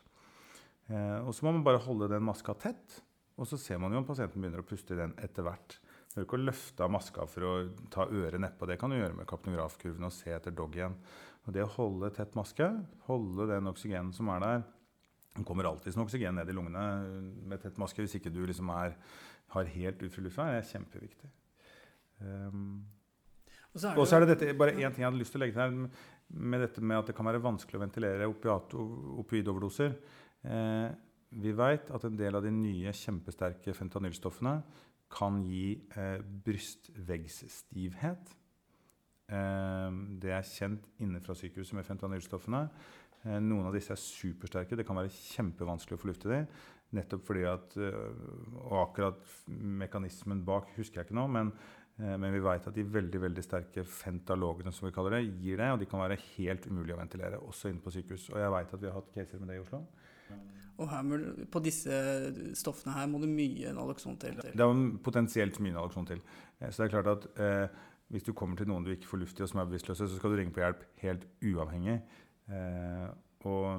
Eh, 0.88 1.20
og 1.26 1.34
så 1.36 1.46
må 1.46 1.52
man 1.52 1.66
bare 1.66 1.84
holde 1.84 2.08
den 2.08 2.24
maska 2.24 2.56
tett, 2.56 3.02
og 3.36 3.48
så 3.50 3.60
ser 3.60 3.78
man 3.82 3.92
jo 3.92 4.00
om 4.00 4.08
pasienten 4.08 4.40
begynner 4.40 4.64
å 4.64 4.68
puste 4.68 4.96
i 4.96 5.02
den 5.02 5.16
etter 5.20 5.44
hvert. 5.44 5.78
Du 6.16 6.22
behøver 6.22 6.30
ikke 6.30 6.38
å 6.38 6.46
løfte 6.48 6.84
av 6.86 6.92
maska 6.96 7.24
for 7.28 7.44
å 7.44 7.54
ta 7.92 8.06
øret 8.08 8.40
nedpå. 8.40 8.64
Det 8.70 8.78
kan 8.80 8.94
du 8.94 8.96
gjøre 8.96 9.18
med 9.18 9.28
kapnografkurven 9.28 10.08
og 10.08 10.14
se 10.16 10.32
etter 10.32 10.54
dog 10.56 10.78
igjen. 10.78 10.94
Og 11.44 11.52
det 11.52 11.66
å 11.66 11.74
holde 11.74 12.08
tett 12.16 12.38
maske, 12.40 12.70
holde 13.10 13.50
den 13.50 13.68
oksygenen 13.68 14.14
som 14.16 14.32
er 14.32 14.40
der 14.46 14.64
Det 15.36 15.44
kommer 15.44 15.68
alltid 15.68 15.98
noe 15.98 16.08
oksygen 16.08 16.38
ned 16.40 16.48
i 16.48 16.56
lungene 16.56 16.84
med 17.52 17.60
tett 17.60 17.76
maske 17.76 18.00
hvis 18.00 18.16
ikke 18.16 18.32
du 18.32 18.46
liksom 18.48 18.72
er, 18.72 18.96
har 19.52 19.74
helt 19.74 20.06
utfri 20.08 20.24
luft. 20.24 20.40
Det 20.40 20.62
er 20.62 20.70
kjempeviktig. 20.70 21.32
Um, 22.24 22.86
og 23.74 23.84
så 23.84 23.92
er, 23.92 24.00
det, 24.00 24.16
er 24.16 24.24
det 24.24 24.32
dette, 24.32 24.56
bare 24.56 24.78
én 24.80 24.96
ting 24.96 25.04
jeg 25.04 25.10
hadde 25.10 25.20
lyst 25.20 25.36
til 25.36 25.42
å 25.42 25.44
legge 25.44 25.58
til 25.58 25.66
her, 25.66 26.08
med 26.32 26.64
dette 26.64 26.80
med 26.80 27.02
at 27.02 27.12
det 27.12 27.18
kan 27.18 27.28
være 27.28 27.44
vanskelig 27.44 27.76
å 27.76 27.84
ventilere 27.84 28.32
opioidoverdoser. 28.32 30.00
Eh, 30.48 30.88
vi 31.44 31.52
vet 31.60 31.92
at 31.92 32.08
en 32.08 32.16
del 32.16 32.40
av 32.40 32.48
de 32.48 32.56
nye 32.56 32.96
kjempesterke 32.96 33.76
fentanylstoffene 33.76 34.56
kan 35.12 35.42
gi 35.46 35.76
eh, 35.96 36.20
brystveggsstivhet. 36.46 38.36
Eh, 39.30 39.90
det 40.22 40.32
er 40.36 40.50
kjent 40.50 40.86
inne 41.04 41.22
fra 41.24 41.36
sykehuset 41.38 41.78
med 41.78 41.88
fentanylstoffene. 41.88 42.64
Eh, 43.26 43.40
noen 43.42 43.70
av 43.70 43.76
disse 43.76 43.94
er 43.94 44.02
supersterke. 44.02 44.78
Det 44.78 44.86
kan 44.88 44.98
være 45.00 45.14
kjempevanskelig 45.14 45.98
å 45.98 46.02
få 46.02 46.12
luft 46.12 46.28
i 46.28 46.34
dem. 46.34 46.50
Nettopp 46.96 47.26
fordi 47.28 47.46
at 47.50 47.74
eh, 47.82 48.04
Og 48.62 48.76
akkurat 48.84 49.34
mekanismen 49.50 50.44
bak 50.46 50.70
husker 50.78 51.02
jeg 51.02 51.10
ikke 51.10 51.18
nå, 51.18 51.26
men, 51.34 51.52
eh, 52.00 52.16
men 52.22 52.34
vi 52.36 52.44
vet 52.46 52.70
at 52.70 52.78
de 52.78 52.86
veldig 52.86 53.24
veldig 53.26 53.46
sterke 53.46 53.86
fentalogene 53.90 54.74
som 54.76 54.88
vi 54.88 54.94
kaller 54.96 55.18
det, 55.18 55.24
gir 55.42 55.62
det. 55.62 55.72
Og 55.74 55.82
de 55.82 55.90
kan 55.90 56.04
være 56.04 56.22
helt 56.36 56.70
umulig 56.70 56.96
å 56.96 57.02
ventilere, 57.02 57.42
også 57.42 57.72
inne 57.72 57.84
på 57.84 57.94
sykehus. 57.96 58.30
Og 58.34 58.42
jeg 58.42 58.54
vet 58.58 58.78
at 58.78 58.84
vi 58.84 58.92
har 58.92 59.00
hatt 59.00 59.16
caser 59.16 59.42
med 59.42 59.54
det 59.54 59.60
i 59.60 59.66
Oslo. 59.66 59.86
Og 60.76 60.90
her, 60.92 61.26
på 61.52 61.62
disse 61.64 61.98
stoffene 62.60 62.96
her 62.98 63.08
må 63.08 63.22
det 63.22 63.30
mye 63.32 63.72
naloxon 63.76 64.18
til? 64.20 64.40
Det 64.44 64.60
er 64.60 64.80
potensielt 65.04 65.60
mye 65.64 65.76
naloxon 65.76 66.08
til. 66.10 66.24
Eh, 66.60 66.68
så 66.70 66.84
det 66.84 66.88
er 66.90 66.96
klart 66.98 67.12
at 67.14 67.28
eh, 67.40 67.84
hvis 68.14 68.26
du 68.28 68.34
kommer 68.38 68.60
til 68.60 68.68
noen 68.70 68.86
du 68.86 68.92
ikke 68.94 69.10
får 69.10 69.22
luft 69.24 69.40
i 69.40 69.46
og 69.46 69.52
som 69.52 69.62
er 69.62 69.70
bevisstløse, 69.70 70.10
så 70.10 70.20
skal 70.20 70.34
du 70.34 70.40
ringe 70.40 70.54
på 70.54 70.62
hjelp 70.62 70.84
helt 71.02 71.24
uavhengig. 71.42 72.00
Eh, 72.52 73.08
og, 73.46 73.70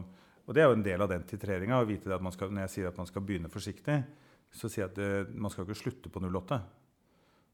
og, 0.47 0.55
det 0.55 0.63
er 0.63 0.71
jo 0.71 0.79
en 0.79 0.87
del 0.87 1.05
av 1.05 1.11
den 1.13 1.27
titreringa. 1.29 1.83
Når 1.83 2.63
jeg 2.65 2.73
sier 2.73 2.91
at 2.91 2.99
man 2.99 3.11
skal 3.11 3.25
begynne 3.27 3.53
forsiktig, 3.53 4.01
så 4.51 4.71
sier 4.71 4.87
jeg 4.87 4.93
at 4.95 4.99
det, 4.99 5.13
eh, 5.21 5.37
man 5.37 5.53
skal 5.53 5.67
ikke 5.67 5.79
slutte 5.79 6.13
på 6.13 6.23
08. 6.25 6.61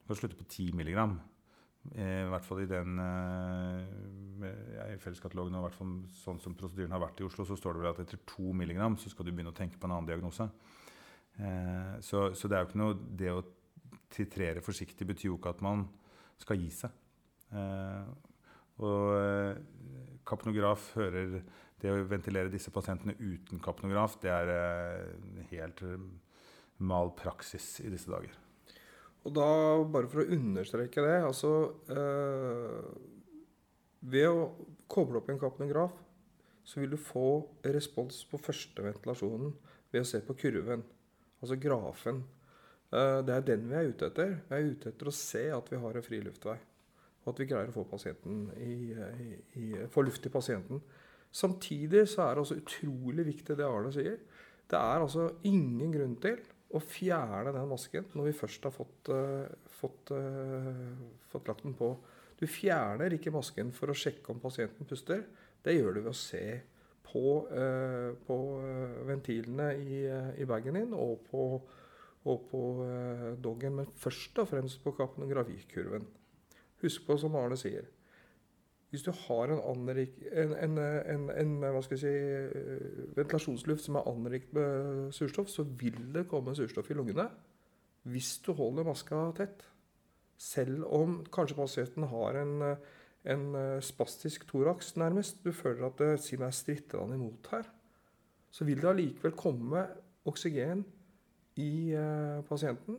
Du 0.03 0.13
kan 0.13 0.19
slutte 0.23 0.39
på 0.39 0.49
10 0.49 0.73
milligram. 0.79 1.19
I 1.91 2.29
hvert 2.31 2.47
fall 2.47 2.61
i 2.63 2.69
den 2.71 2.99
ja, 3.03 4.85
i 4.93 4.99
felleskatalogen, 5.03 5.57
og 5.59 5.67
hvert 5.67 5.79
fall 5.79 5.95
sånn 6.15 6.39
som 6.43 6.55
prosedyren 6.59 6.95
har 6.95 7.03
vært 7.03 7.23
i 7.23 7.27
Oslo, 7.27 7.47
så 7.47 7.57
står 7.59 7.75
det 7.75 7.83
vel 7.83 7.91
at 7.91 8.03
etter 8.05 8.21
to 8.29 8.53
milligram 8.57 8.97
så 9.01 9.11
skal 9.11 9.27
du 9.27 9.33
begynne 9.33 9.53
å 9.53 9.57
tenke 9.57 9.81
på 9.81 9.89
en 9.89 9.97
annen 9.97 10.09
diagnose. 10.09 10.47
Eh, 11.39 11.95
så, 12.05 12.29
så, 12.37 12.49
det 12.49 12.57
er 12.57 12.65
jo 12.65 12.69
ikke 12.69 12.81
noe 12.83 12.97
Det 13.17 13.31
å 13.33 13.39
titrere 14.13 14.61
forsiktig 14.61 15.07
betyr 15.09 15.31
jo 15.31 15.39
ikke 15.39 15.55
at 15.55 15.63
man 15.65 15.87
skal 16.43 16.61
gi 16.61 16.69
seg. 16.75 16.93
Eh, 17.57 18.11
og 18.83 19.15
eh, 19.17 19.61
kapnograf 20.29 20.91
hører 20.99 21.41
Det 21.81 21.91
å 21.91 22.05
ventilere 22.09 22.53
disse 22.53 22.71
pasientene 22.73 23.17
uten 23.19 23.61
kapnograf, 23.63 24.19
det 24.23 24.31
er 24.31 24.53
eh, 24.55 25.47
helt 25.51 25.83
mal 26.79 27.11
praksis 27.19 27.81
i 27.83 27.91
disse 27.91 28.11
dager. 28.11 28.37
Og 29.23 29.35
da, 29.37 29.49
bare 29.87 30.11
for 30.11 30.23
å 30.23 30.31
understreke 30.35 31.05
det 31.05 31.19
altså 31.23 31.53
eh, 31.95 32.87
Ved 34.13 34.27
å 34.27 34.49
koble 34.91 35.21
opp 35.21 35.31
en 35.31 35.39
kapnograf, 35.39 35.93
så 36.67 36.81
vil 36.83 36.95
du 36.95 36.99
få 37.01 37.43
respons 37.75 38.25
på 38.31 38.41
første 38.43 38.83
ventilasjonen 38.83 39.55
ved 39.93 40.03
å 40.03 40.09
se 40.09 40.21
på 40.27 40.35
kurven, 40.39 40.83
altså 41.41 41.57
grafen. 41.61 42.21
Eh, 42.93 43.21
det 43.27 43.35
er 43.35 43.47
den 43.47 43.65
vi 43.71 43.79
er 43.79 43.89
ute 43.93 44.11
etter. 44.11 44.35
Vi 44.49 44.59
er 44.59 44.69
ute 44.75 44.93
etter 44.93 45.09
å 45.09 45.15
se 45.17 45.47
at 45.55 45.71
vi 45.73 45.81
har 45.83 45.99
en 45.99 46.07
fri 46.07 46.21
luftvei. 46.23 46.59
Og 47.23 47.33
at 47.33 47.41
vi 47.41 47.49
greier 47.51 47.71
å 47.71 47.75
få, 47.77 47.87
i, 48.59 48.75
i, 48.91 49.29
i, 49.63 49.67
få 49.91 50.05
luft 50.05 50.27
i 50.27 50.33
pasienten. 50.35 50.83
Samtidig 51.33 52.05
så 52.11 52.27
er 52.27 52.35
det 52.35 52.45
også 52.45 52.59
utrolig 52.61 53.27
viktig 53.31 53.57
det 53.57 53.67
Arne 53.69 53.93
sier. 53.95 54.19
Det 54.69 54.79
er 54.79 55.05
altså 55.05 55.29
ingen 55.49 55.95
grunn 55.95 56.17
til 56.21 56.43
å 56.73 56.81
fjerne 56.81 57.53
den 57.55 57.69
masken 57.71 58.09
når 58.17 58.31
vi 58.31 58.35
først 58.37 58.67
har 58.69 58.75
fått, 58.75 59.11
uh, 59.13 59.47
fått, 59.81 60.13
uh, 60.17 60.73
fått, 61.33 61.49
lagt 61.51 61.65
den 61.67 61.77
på. 61.79 61.93
Du 62.41 62.47
fjerner 62.51 63.15
ikke 63.15 63.35
masken 63.35 63.71
for 63.77 63.93
å 63.93 63.97
sjekke 63.97 64.33
om 64.33 64.41
pasienten 64.43 64.89
puster. 64.89 65.25
Det 65.63 65.77
gjør 65.77 65.99
du 65.99 66.01
ved 66.01 66.11
å 66.15 66.17
se 66.19 66.43
på, 67.07 67.25
uh, 67.53 68.11
på 68.27 68.39
ventilene 69.09 69.73
i, 69.79 70.03
i, 70.41 70.49
bagen 70.49 70.81
din 70.81 70.97
og 70.97 71.23
på, 71.29 71.47
og 72.23 72.45
på 72.51 72.63
doggen, 73.43 73.81
men 73.81 73.97
først 73.99 74.39
og 74.43 74.51
fremst 74.53 74.83
på 74.85 74.95
kapnografikurven. 74.97 76.07
Husk 76.83 77.05
på, 77.07 77.19
som 77.21 77.37
Arne 77.39 77.59
sier, 77.59 77.87
hvis 78.93 79.07
du 79.07 79.11
har 79.17 79.49
en, 79.49 79.61
anrik, 79.73 80.19
en, 80.37 80.53
en, 80.53 81.31
en, 81.33 81.77
si, 81.89 82.11
eh, 82.13 83.15
ventilasjonsluft 83.17 83.87
som 83.87 83.97
er 83.97 84.09
anrikt 84.11 84.53
med 84.53 85.15
surstoff, 85.17 85.49
så 85.49 85.65
vil 85.65 86.11
det 86.13 86.27
komme 86.29 86.53
surstoff 86.57 86.91
i 86.93 86.97
lungene 86.99 87.27
hvis 88.13 88.35
du 88.45 88.51
holder 88.59 88.85
maska 88.85 89.23
tett. 89.39 89.63
Selv 90.37 90.85
om 90.91 91.21
kanskje 91.33 91.57
pasienten 91.57 92.05
har 92.11 92.37
en, 92.41 92.65
en 93.31 93.45
spastisk 93.81 94.49
toraks, 94.51 94.97
nærmest. 94.99 95.39
Du 95.45 95.53
føler 95.55 95.87
at 95.87 96.03
det 96.03 96.17
si 96.25 96.37
meg 96.41 96.51
stritter 96.57 96.99
han 97.05 97.15
imot 97.15 97.47
her. 97.55 97.69
Så 98.51 98.67
vil 98.67 98.83
det 98.83 98.91
allikevel 98.91 99.37
komme 99.39 99.87
oksygen 100.29 100.83
i 101.63 101.93
eh, 101.97 102.43
pasienten. 102.49 102.99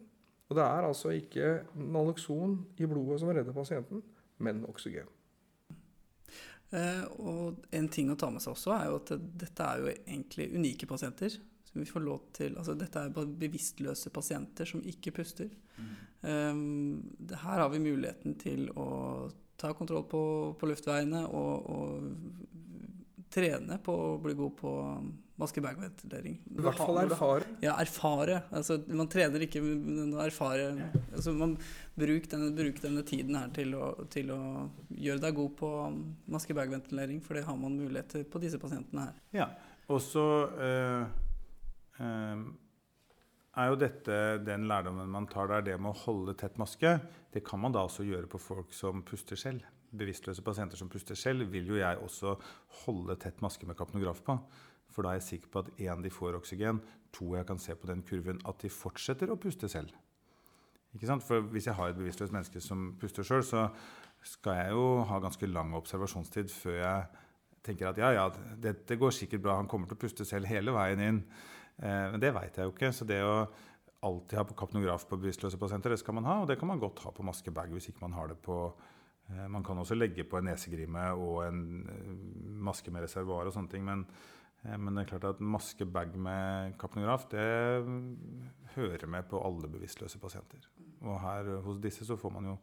Og 0.50 0.56
det 0.58 0.64
er 0.64 0.88
altså 0.88 1.14
ikke 1.18 1.52
Naloxon 1.76 2.58
i 2.78 2.86
blodet 2.86 3.20
som 3.20 3.30
redder 3.30 3.54
pasienten, 3.54 4.04
men 4.38 4.66
oksygen. 4.70 5.08
Eh, 6.74 7.04
og 7.22 7.66
en 7.76 7.88
ting 7.94 8.10
å 8.10 8.18
ta 8.18 8.32
med 8.34 8.42
seg 8.42 8.56
også 8.56 8.74
er 8.74 8.88
jo 8.90 8.98
at 8.98 9.12
dette 9.44 9.66
er 9.68 9.82
jo 9.82 9.92
egentlig 9.94 10.50
unike 10.56 10.90
pasienter. 10.90 11.36
Som 11.70 11.82
vi 11.82 11.90
får 11.90 12.04
lov 12.06 12.26
til, 12.38 12.58
altså 12.58 12.76
Dette 12.78 13.02
er 13.02 13.30
bevisstløse 13.42 14.12
pasienter 14.14 14.68
som 14.70 14.82
ikke 14.86 15.14
puster. 15.16 15.50
Mm. 15.78 15.94
Um, 16.24 17.32
her 17.32 17.64
har 17.64 17.72
vi 17.74 17.82
muligheten 17.82 18.36
til 18.40 18.68
å 18.78 18.90
ta 19.58 19.72
kontroll 19.74 20.06
på, 20.10 20.22
på 20.60 20.70
luftveiene 20.70 21.24
og, 21.26 21.70
og 21.74 22.53
trene 23.34 23.80
på 23.84 23.94
å 23.94 24.18
bli 24.22 24.36
god 24.38 24.58
på 24.60 24.72
maske-bag-ventilering. 25.42 26.36
I 26.54 26.64
hvert 26.64 26.78
fall 26.78 27.00
erfare. 27.02 27.48
Ja, 27.64 27.74
erfare. 27.82 28.44
Altså, 28.54 28.78
man 28.94 29.10
trener 29.12 29.46
ikke, 29.48 29.64
men 29.66 30.14
å 30.14 30.22
erfare. 30.24 30.70
Altså, 31.10 31.34
man 31.38 31.58
Bruk 31.94 32.26
denne, 32.26 32.50
bruk 32.58 32.80
denne, 32.82 33.04
tiden 33.06 33.36
her 33.38 33.52
til 33.54 33.76
å, 33.78 33.92
til 34.10 34.32
å, 34.34 34.40
gjøre 34.98 35.22
deg 35.22 35.36
god 35.38 35.52
på 35.60 35.70
maske-bag-ventilering, 36.34 37.20
for 37.22 37.38
det 37.38 37.44
har 37.46 37.58
man 37.60 37.76
muligheter 37.78 38.26
på 38.26 38.42
disse 38.42 38.58
pasientene 38.62 39.06
her. 39.06 39.20
Ja, 39.36 39.48
og 39.94 40.02
så 40.02 40.26
øh, 40.58 41.04
øh, 42.02 42.48
er 43.62 43.70
jo 43.70 43.78
dette 43.78 44.18
den 44.42 44.66
lærdommen 44.70 45.12
man 45.14 45.30
tar 45.30 45.52
der, 45.52 45.68
det 45.70 45.78
med 45.78 45.94
å 45.94 46.02
holde 46.08 46.34
tett 46.40 46.58
maske. 46.62 46.96
Det 47.34 47.46
kan 47.46 47.62
man 47.62 47.76
da 47.76 47.86
også 47.86 48.08
gjøre 48.08 48.32
på 48.32 48.42
folk 48.42 48.74
som 48.74 49.06
puster 49.06 49.38
selv. 49.38 49.62
Bevisstløse 49.94 50.42
pasienter 50.46 50.80
som 50.80 50.90
puster 50.90 51.18
selv, 51.20 51.48
vil 51.54 51.68
jo 51.70 51.80
jeg 51.80 52.00
også 52.02 52.36
holde 52.84 53.18
tett 53.22 53.42
maske 53.46 53.68
med 53.70 53.78
kapnograf 53.78 54.24
på. 54.26 54.38
For 54.94 55.06
da 55.06 55.14
er 55.14 55.20
jeg 55.20 55.28
sikker 55.28 55.52
på 55.54 55.64
at 55.64 55.72
én, 55.82 56.04
de 56.04 56.12
får 56.14 56.38
oksygen, 56.38 56.82
to, 57.14 57.34
jeg 57.38 57.46
kan 57.50 57.62
se 57.62 57.76
på 57.78 57.90
den 57.90 58.02
kurven 58.06 58.42
at 58.50 58.62
de 58.62 58.72
fortsetter 58.74 59.30
å 59.30 59.38
puste 59.42 59.70
selv. 59.70 59.94
Ikke 60.94 61.10
sant? 61.10 61.26
For 61.26 61.46
hvis 61.54 61.68
jeg 61.70 61.78
har 61.78 61.90
et 61.90 61.98
bevisstløst 61.98 62.34
menneske 62.34 62.62
som 62.62 62.92
puster 63.02 63.26
sjøl, 63.26 63.46
så 63.46 63.68
skal 64.24 64.60
jeg 64.60 64.76
jo 64.78 64.86
ha 65.10 65.20
ganske 65.22 65.50
lang 65.50 65.74
observasjonstid 65.78 66.52
før 66.54 66.78
jeg 66.78 67.24
tenker 67.66 67.90
at 67.90 68.00
ja, 68.00 68.12
ja, 68.16 68.28
dette 68.62 68.98
går 69.00 69.14
sikkert 69.16 69.44
bra, 69.44 69.58
han 69.60 69.70
kommer 69.72 69.90
til 69.90 69.98
å 69.98 70.04
puste 70.04 70.28
selv 70.28 70.50
hele 70.52 70.74
veien 70.76 71.02
inn. 71.04 71.22
Eh, 71.80 72.10
men 72.14 72.22
det 72.22 72.34
veit 72.36 72.58
jeg 72.58 72.68
jo 72.68 72.74
ikke. 72.76 72.92
Så 72.96 73.08
det 73.10 73.22
å 73.26 73.46
alltid 74.04 74.38
ha 74.38 74.46
på 74.48 74.58
kapnograf 74.60 75.08
på 75.08 75.20
bevisstløse 75.20 75.60
pasienter, 75.60 75.94
det 75.94 76.02
skal 76.02 76.18
man 76.20 76.28
ha. 76.28 76.42
Og 76.44 76.50
det 76.50 76.60
kan 76.60 76.70
man 76.70 76.82
godt 76.82 77.02
ha 77.06 77.14
på 77.16 77.26
maskebag 77.26 77.72
hvis 77.74 77.90
ikke 77.92 78.04
man 78.04 78.18
har 78.18 78.32
det 78.32 78.38
på 78.44 78.58
Man 79.50 79.64
kan 79.64 79.80
også 79.80 79.96
legge 79.96 80.26
på 80.28 80.38
en 80.38 80.50
nesegrime 80.52 81.08
og 81.16 81.44
en 81.48 81.62
eh, 81.90 82.14
maske 82.64 82.92
med 82.92 83.06
reservoar 83.06 83.48
og 83.50 83.56
sånne 83.56 83.72
ting. 83.72 83.86
men 83.88 84.06
Eh, 84.64 84.78
men 84.80 84.96
det 84.96 85.04
er 85.04 85.12
klart 85.14 85.30
at 85.34 85.44
maskebag 85.44 86.16
med 86.20 86.76
kapnograf 86.82 87.28
det 87.32 87.48
hører 88.78 89.08
med 89.12 89.28
på 89.30 89.42
alle 89.44 89.70
bevisstløse 89.72 90.20
pasienter. 90.22 90.68
Og 91.04 91.20
her 91.22 91.56
hos 91.66 91.82
disse 91.84 92.08
så 92.08 92.18
får 92.20 92.34
man 92.38 92.52
jo 92.54 92.58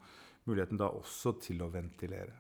muligheten 0.49 0.81
da 0.81 0.89
også 0.97 1.37
til 1.45 1.61
å 1.63 1.71
ventilere. 1.73 2.33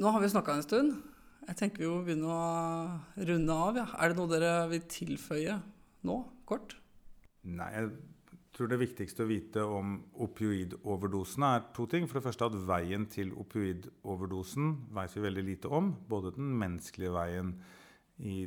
Nå 0.00 0.12
har 0.14 0.22
vi 0.22 0.30
snakka 0.30 0.54
en 0.54 0.66
stund. 0.66 1.00
Jeg 1.48 1.58
tenker 1.58 1.82
vi 1.82 1.90
må 1.90 2.04
begynne 2.06 2.30
å 2.30 3.24
runde 3.26 3.56
av. 3.66 3.80
Ja. 3.80 3.88
Er 3.98 4.12
det 4.12 4.20
noe 4.20 4.30
dere 4.30 4.52
vil 4.70 4.86
tilføye 4.92 5.58
nå, 6.06 6.16
kort? 6.46 6.76
Nei, 7.42 7.70
jeg 7.74 7.90
tror 8.60 8.68
det 8.68 8.82
viktigste 8.82 9.24
å 9.24 9.28
vite 9.30 9.62
om 9.64 9.94
opioidoverdosene 10.20 11.48
er 11.56 11.62
to 11.72 11.86
ting. 11.88 12.04
For 12.04 12.18
det 12.18 12.26
første 12.26 12.48
at 12.50 12.56
veien 12.68 13.06
til 13.08 13.30
opioidoverdosen 13.40 14.74
vet 14.92 15.14
vi 15.16 15.22
veldig 15.24 15.44
lite 15.46 15.70
om. 15.72 15.94
Både 16.10 16.34
den 16.36 16.50
menneskelige 16.60 17.14
veien 17.14 17.54
i 18.20 18.42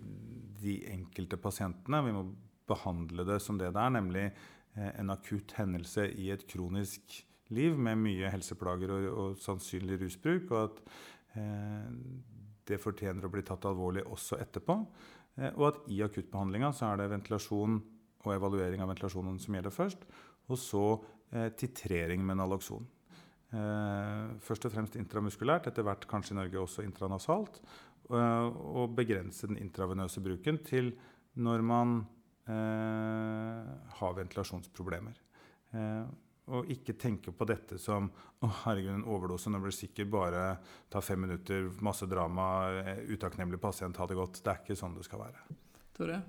de 0.62 0.76
enkelte 0.94 1.40
pasientene. 1.42 2.04
Vi 2.06 2.14
må 2.14 2.28
behandle 2.70 3.26
det 3.26 3.40
som 3.42 3.58
det 3.58 3.72
det 3.74 3.82
er, 3.82 3.96
nemlig 3.96 4.28
eh, 4.28 4.92
en 4.92 5.10
akutt 5.16 5.56
hendelse 5.58 6.06
i 6.14 6.30
et 6.36 6.46
kronisk 6.46 7.18
liv 7.54 7.74
med 7.74 7.98
mye 8.04 8.30
helseplager 8.34 8.94
og, 8.94 9.10
og 9.10 9.42
sannsynlig 9.42 9.98
rusbruk. 10.04 10.54
Og 10.54 10.60
at 10.62 10.84
eh, 11.42 11.90
det 12.70 12.80
fortjener 12.86 13.26
å 13.26 13.34
bli 13.34 13.42
tatt 13.50 13.66
alvorlig 13.66 14.06
også 14.06 14.38
etterpå. 14.46 14.78
Eh, 15.42 15.50
og 15.58 15.72
at 15.72 15.82
i 15.90 16.04
akuttbehandlinga 16.06 16.70
så 16.70 16.92
er 16.92 17.02
det 17.02 17.10
ventilasjon 17.18 17.82
og 18.24 18.36
evaluering 18.36 18.84
av 18.84 18.92
ventilasjonen 18.94 19.40
som 19.42 19.56
gjelder 19.58 19.74
først. 19.74 20.06
Og 20.52 20.60
så 20.60 20.84
eh, 21.32 21.50
titrering 21.60 22.24
med 22.26 22.40
nalokson. 22.40 22.86
Eh, 23.54 24.34
først 24.44 24.68
og 24.68 24.74
fremst 24.74 24.98
intramuskulært, 25.00 25.70
etter 25.70 25.86
hvert 25.86 26.08
kanskje 26.10 26.34
i 26.36 26.40
Norge 26.40 26.64
også 26.64 26.86
intranasalt 26.88 27.62
og 28.10 28.18
eh, 28.18 28.96
begrense 28.98 29.48
den 29.48 29.62
intravenøse 29.62 30.24
bruken 30.24 30.60
til 30.66 30.92
når 31.40 31.64
man 31.66 31.96
eh, 32.50 33.72
har 34.00 34.20
ventilasjonsproblemer. 34.20 35.22
Eh, 35.74 36.04
og 36.54 36.68
ikke 36.72 36.98
tenke 37.00 37.32
på 37.32 37.46
dette 37.48 37.78
som 37.80 38.10
å 38.44 38.50
herregud, 38.66 38.98
en 38.98 39.06
overdose, 39.08 39.48
nå 39.48 39.62
blir 39.64 39.72
det 39.72 39.80
sikkert 39.80 40.10
bare 40.12 40.42
ta 40.92 41.00
fem 41.02 41.22
minutter, 41.24 41.70
masse 41.86 42.08
drama, 42.12 42.48
eh, 42.82 43.06
utakknemlig 43.16 43.62
pasient, 43.64 43.98
ha 43.98 44.08
det 44.10 44.20
godt. 44.20 44.42
Det 44.44 44.52
er 44.52 44.64
ikke 44.64 44.80
sånn 44.80 44.98
det 44.98 45.08
skal 45.08 45.24
være. 45.24 45.46
Tore? 45.96 46.20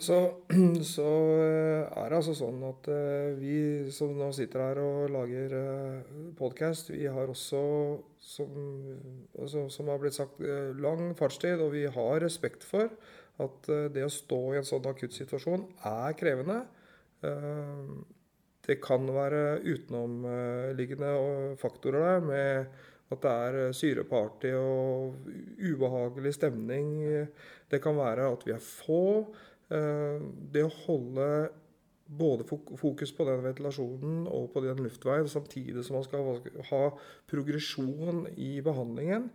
Så, 0.00 0.34
så, 0.94 1.08
eh, 1.36 1.82
er 1.84 2.08
det 2.08 2.16
altså 2.16 2.32
sånn 2.36 2.62
at 2.64 2.86
uh, 2.88 3.34
vi 3.36 3.90
som 3.92 4.14
nå 4.16 4.30
sitter 4.32 4.62
her 4.64 4.80
og 4.80 5.10
lager 5.12 5.52
uh, 5.52 6.14
podkast, 6.38 6.88
vi 6.94 7.04
har 7.12 7.28
også, 7.28 7.60
som, 8.24 8.54
altså, 9.36 9.66
som 9.72 9.90
har 9.92 10.00
blitt 10.00 10.16
sagt, 10.16 10.40
lang 10.80 11.12
fartstid. 11.18 11.60
Og 11.60 11.74
vi 11.76 11.84
har 11.92 12.22
respekt 12.24 12.64
for 12.64 12.88
at 13.42 13.68
det 13.92 14.04
å 14.06 14.12
stå 14.12 14.40
i 14.52 14.60
en 14.60 14.68
sånn 14.68 14.88
akutt 14.88 15.14
situasjon 15.16 15.64
er 15.88 16.16
krevende. 16.20 16.58
det 18.66 18.76
kan 18.84 19.06
være 19.08 19.62
utenomliggende 19.64 21.12
faktorer 21.58 22.04
der 22.04 22.26
med 22.26 22.76
at 23.12 23.24
det 23.24 23.32
er 23.32 23.72
syreparty 23.74 24.52
og 24.58 25.16
ubehagelig 25.58 26.34
stemning. 26.36 26.92
Det 27.70 27.80
kan 27.82 27.96
være 27.96 28.28
at 28.36 28.44
vi 28.46 28.52
er 28.52 28.62
få. 28.62 29.32
Eh, 29.72 30.22
det 30.52 30.64
å 30.66 30.72
holde 30.84 31.26
både 32.12 32.44
fokus 32.44 33.12
på 33.16 33.24
den 33.24 33.40
ventilasjonen 33.46 34.26
og 34.28 34.50
på 34.52 34.60
den 34.64 34.82
luftveien, 34.84 35.30
samtidig 35.30 35.84
som 35.86 35.96
man 35.96 36.04
skal 36.04 36.42
ha 36.68 36.82
progresjon 37.30 38.26
i 38.36 38.58
behandlingen, 38.64 39.30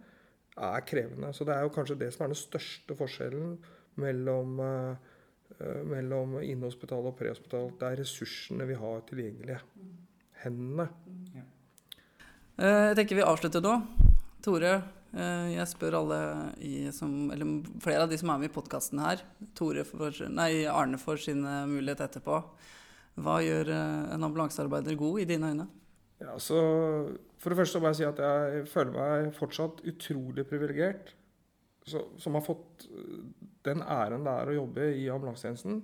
er 0.58 0.86
krevende. 0.86 1.32
Så 1.34 1.46
det 1.46 1.56
er 1.56 1.66
jo 1.66 1.74
kanskje 1.74 1.98
det 2.02 2.12
som 2.14 2.26
er 2.26 2.34
den 2.34 2.40
største 2.40 2.98
forskjellen 2.98 3.56
mellom, 4.02 4.60
uh, 4.62 5.82
mellom 5.90 6.38
innhospitalet 6.42 7.14
og 7.14 7.18
prehospitalet. 7.18 7.80
Det 7.80 7.90
er 7.90 8.02
ressursene 8.02 8.70
vi 8.70 8.78
har 8.78 9.02
tilgjengelige. 9.10 9.62
Hendene. 10.44 10.90
Jeg 12.58 12.98
tenker 12.98 13.18
vi 13.18 13.26
avslutter 13.26 13.62
nå. 13.66 13.74
Tore, 14.46 14.76
Eh, 14.78 14.97
jeg 15.18 15.68
spør 15.72 15.98
alle 16.02 16.20
i, 16.64 16.88
som, 16.96 17.12
eller 17.34 17.62
flere 17.84 18.06
av 18.06 18.12
de 18.12 18.20
som 18.20 18.32
er 18.34 18.42
med 18.42 18.52
i 18.52 18.54
podkasten 18.54 19.02
her, 19.02 19.24
for, 19.58 20.22
nei, 20.34 20.52
Arne 20.70 21.00
for 21.02 21.22
sin 21.22 21.44
eh, 21.46 21.66
mulighet 21.70 22.06
etterpå. 22.06 22.40
Hva 23.26 23.38
gjør 23.42 23.72
eh, 23.74 24.14
en 24.16 24.28
ambulansearbeider 24.28 24.98
god 25.00 25.22
i 25.24 25.28
dine 25.30 25.52
øyne? 25.54 25.68
Ja, 26.22 26.38
så 26.42 26.60
For 27.38 27.54
det 27.54 27.60
første 27.60 27.82
må 27.82 27.92
jeg 27.92 28.00
si 28.00 28.08
at 28.08 28.20
jeg 28.22 28.66
føler 28.72 28.94
meg 28.96 29.34
fortsatt 29.38 29.84
utrolig 29.86 30.48
privilegert 30.50 31.14
som 31.88 32.36
har 32.36 32.44
fått 32.44 32.88
den 33.64 33.84
æren 33.86 34.26
det 34.26 34.34
er 34.34 34.50
å 34.52 34.56
jobbe 34.58 34.88
i 34.98 35.06
ambulansetjenesten. 35.14 35.78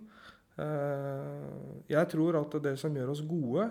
Jeg 1.88 2.10
tror 2.12 2.40
at 2.42 2.58
det 2.66 2.74
som 2.82 2.98
gjør 2.98 3.14
oss 3.14 3.22
gode, 3.24 3.70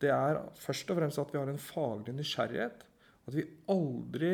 det 0.00 0.12
er 0.14 0.40
først 0.60 0.94
og 0.94 1.00
fremst 1.00 1.20
at 1.20 1.34
vi 1.34 1.40
har 1.40 1.50
en 1.52 1.60
faglig 1.60 2.14
nysgjerrighet. 2.16 2.86
At 3.28 3.36
vi 3.36 3.44
aldri 3.72 4.32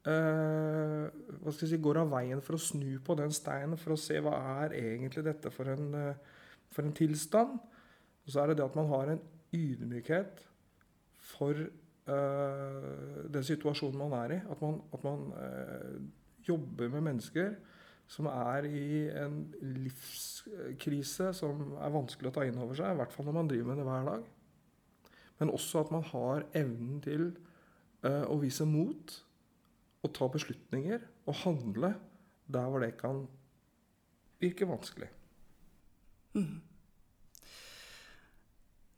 Uh, 0.00 1.10
hva 1.42 1.52
skal 1.52 1.66
jeg 1.66 1.74
si, 1.74 1.78
går 1.84 1.98
av 2.00 2.12
veien 2.14 2.40
for 2.40 2.56
å 2.56 2.62
snu 2.62 2.94
på 3.04 3.12
den 3.18 3.34
steinen 3.36 3.76
for 3.76 3.92
å 3.92 4.00
se 4.00 4.16
hva 4.24 4.32
er 4.62 4.72
egentlig 4.78 5.26
dette 5.26 5.52
for 5.52 5.68
en, 5.68 5.90
uh, 5.92 6.46
for 6.72 6.88
en 6.88 6.96
tilstand. 6.96 7.58
Og 8.24 8.32
så 8.32 8.40
er 8.40 8.50
det 8.50 8.60
det 8.62 8.64
at 8.70 8.78
man 8.80 8.88
har 8.88 9.12
en 9.12 9.20
ydmykhet 9.52 10.40
for 11.34 11.52
uh, 11.52 13.28
den 13.28 13.44
situasjonen 13.44 14.00
man 14.00 14.16
er 14.22 14.36
i. 14.38 14.42
At 14.48 14.64
man, 14.64 14.80
at 14.96 15.04
man 15.04 15.28
jobber 16.48 16.88
med 16.96 17.04
mennesker 17.10 17.52
som 18.10 18.26
er 18.32 18.64
i 18.72 19.04
en 19.20 19.42
livskrise 19.84 21.28
som 21.36 21.74
er 21.76 21.92
vanskelig 21.92 22.32
å 22.32 22.38
ta 22.40 22.48
inn 22.48 22.58
over 22.58 22.78
seg. 22.78 22.88
I 22.88 23.02
hvert 23.02 23.12
fall 23.12 23.28
når 23.28 23.36
man 23.36 23.50
driver 23.52 23.68
med 23.68 23.82
det 23.82 23.90
hver 23.90 24.08
dag. 24.14 24.28
Men 25.42 25.52
også 25.52 25.84
at 25.84 25.92
man 25.92 26.08
har 26.08 26.48
evnen 26.56 27.04
til 27.04 27.34
å 28.02 28.38
vise 28.40 28.64
mot 28.64 29.20
å 30.00 30.08
ta 30.16 30.28
beslutninger 30.32 31.02
og 31.28 31.38
handle 31.42 31.94
der 32.50 32.68
hvor 32.70 32.82
det 32.82 32.94
kan 33.00 33.24
virke 34.40 34.68
vanskelig. 34.68 35.08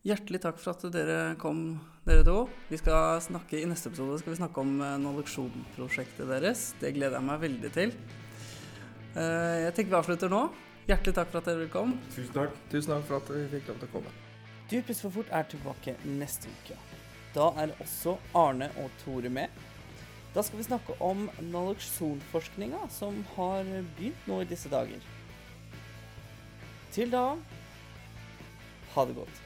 Hjertelig 0.03 0.41
takk 0.43 0.59
for 0.59 0.75
at 0.75 0.85
dere 0.95 1.19
kom, 1.39 1.61
dere 2.07 2.25
to. 2.27 2.37
Vi 2.71 2.79
skal 2.81 3.21
snakke, 3.23 3.61
I 3.63 3.69
neste 3.71 3.91
episode 3.93 4.19
skal 4.19 4.35
vi 4.35 4.41
snakke 4.41 4.63
om 4.65 4.73
eh, 4.83 4.97
Naloxon-prosjektet 5.03 6.27
deres. 6.27 6.65
Det 6.81 6.91
gleder 6.97 7.21
jeg 7.21 7.27
meg 7.29 7.43
veldig 7.45 7.71
til. 7.77 7.95
Eh, 9.15 9.61
Jeg 9.69 9.77
tenker 9.77 9.93
vi 9.95 9.99
avslutter 10.01 10.33
nå. 10.33 10.43
Hjertelig 10.89 11.15
takk 11.15 11.31
for 11.31 11.39
at 11.39 11.51
dere 11.53 11.69
kom. 11.71 11.95
Tusen 12.11 12.35
takk. 12.35 12.57
Tusen 12.73 12.97
takk 12.97 13.07
for 13.07 13.21
at 13.21 13.31
vi 13.31 13.45
fikk 13.55 13.71
lov 13.71 13.79
til 13.79 13.91
å 13.91 13.95
komme. 13.95 14.15
Du 14.73 14.79
for 14.89 15.15
fort 15.15 15.31
er 15.31 15.47
tilbake 15.53 15.95
neste 16.09 16.51
uke. 16.51 16.79
Da 17.35 17.53
er 17.63 17.75
også 17.83 18.17
Arne 18.37 18.73
og 18.83 18.91
Tore 19.05 19.31
med. 19.31 19.55
Da 20.35 20.43
skal 20.43 20.59
vi 20.59 20.65
snakke 20.65 20.95
om 21.01 21.31
Knowledge 21.39 21.85
Zone-forskninga 21.93 22.87
som 22.91 23.25
har 23.37 23.65
begynt 23.99 24.27
nå 24.27 24.41
i 24.41 24.49
disse 24.49 24.71
dager. 24.73 25.01
Til 26.93 27.13
da 27.13 27.37
ha 28.95 29.05
det 29.05 29.15
godt. 29.15 29.43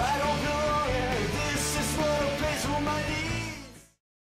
I 0.00 0.18
don't 0.18 0.44
know. 0.44 0.79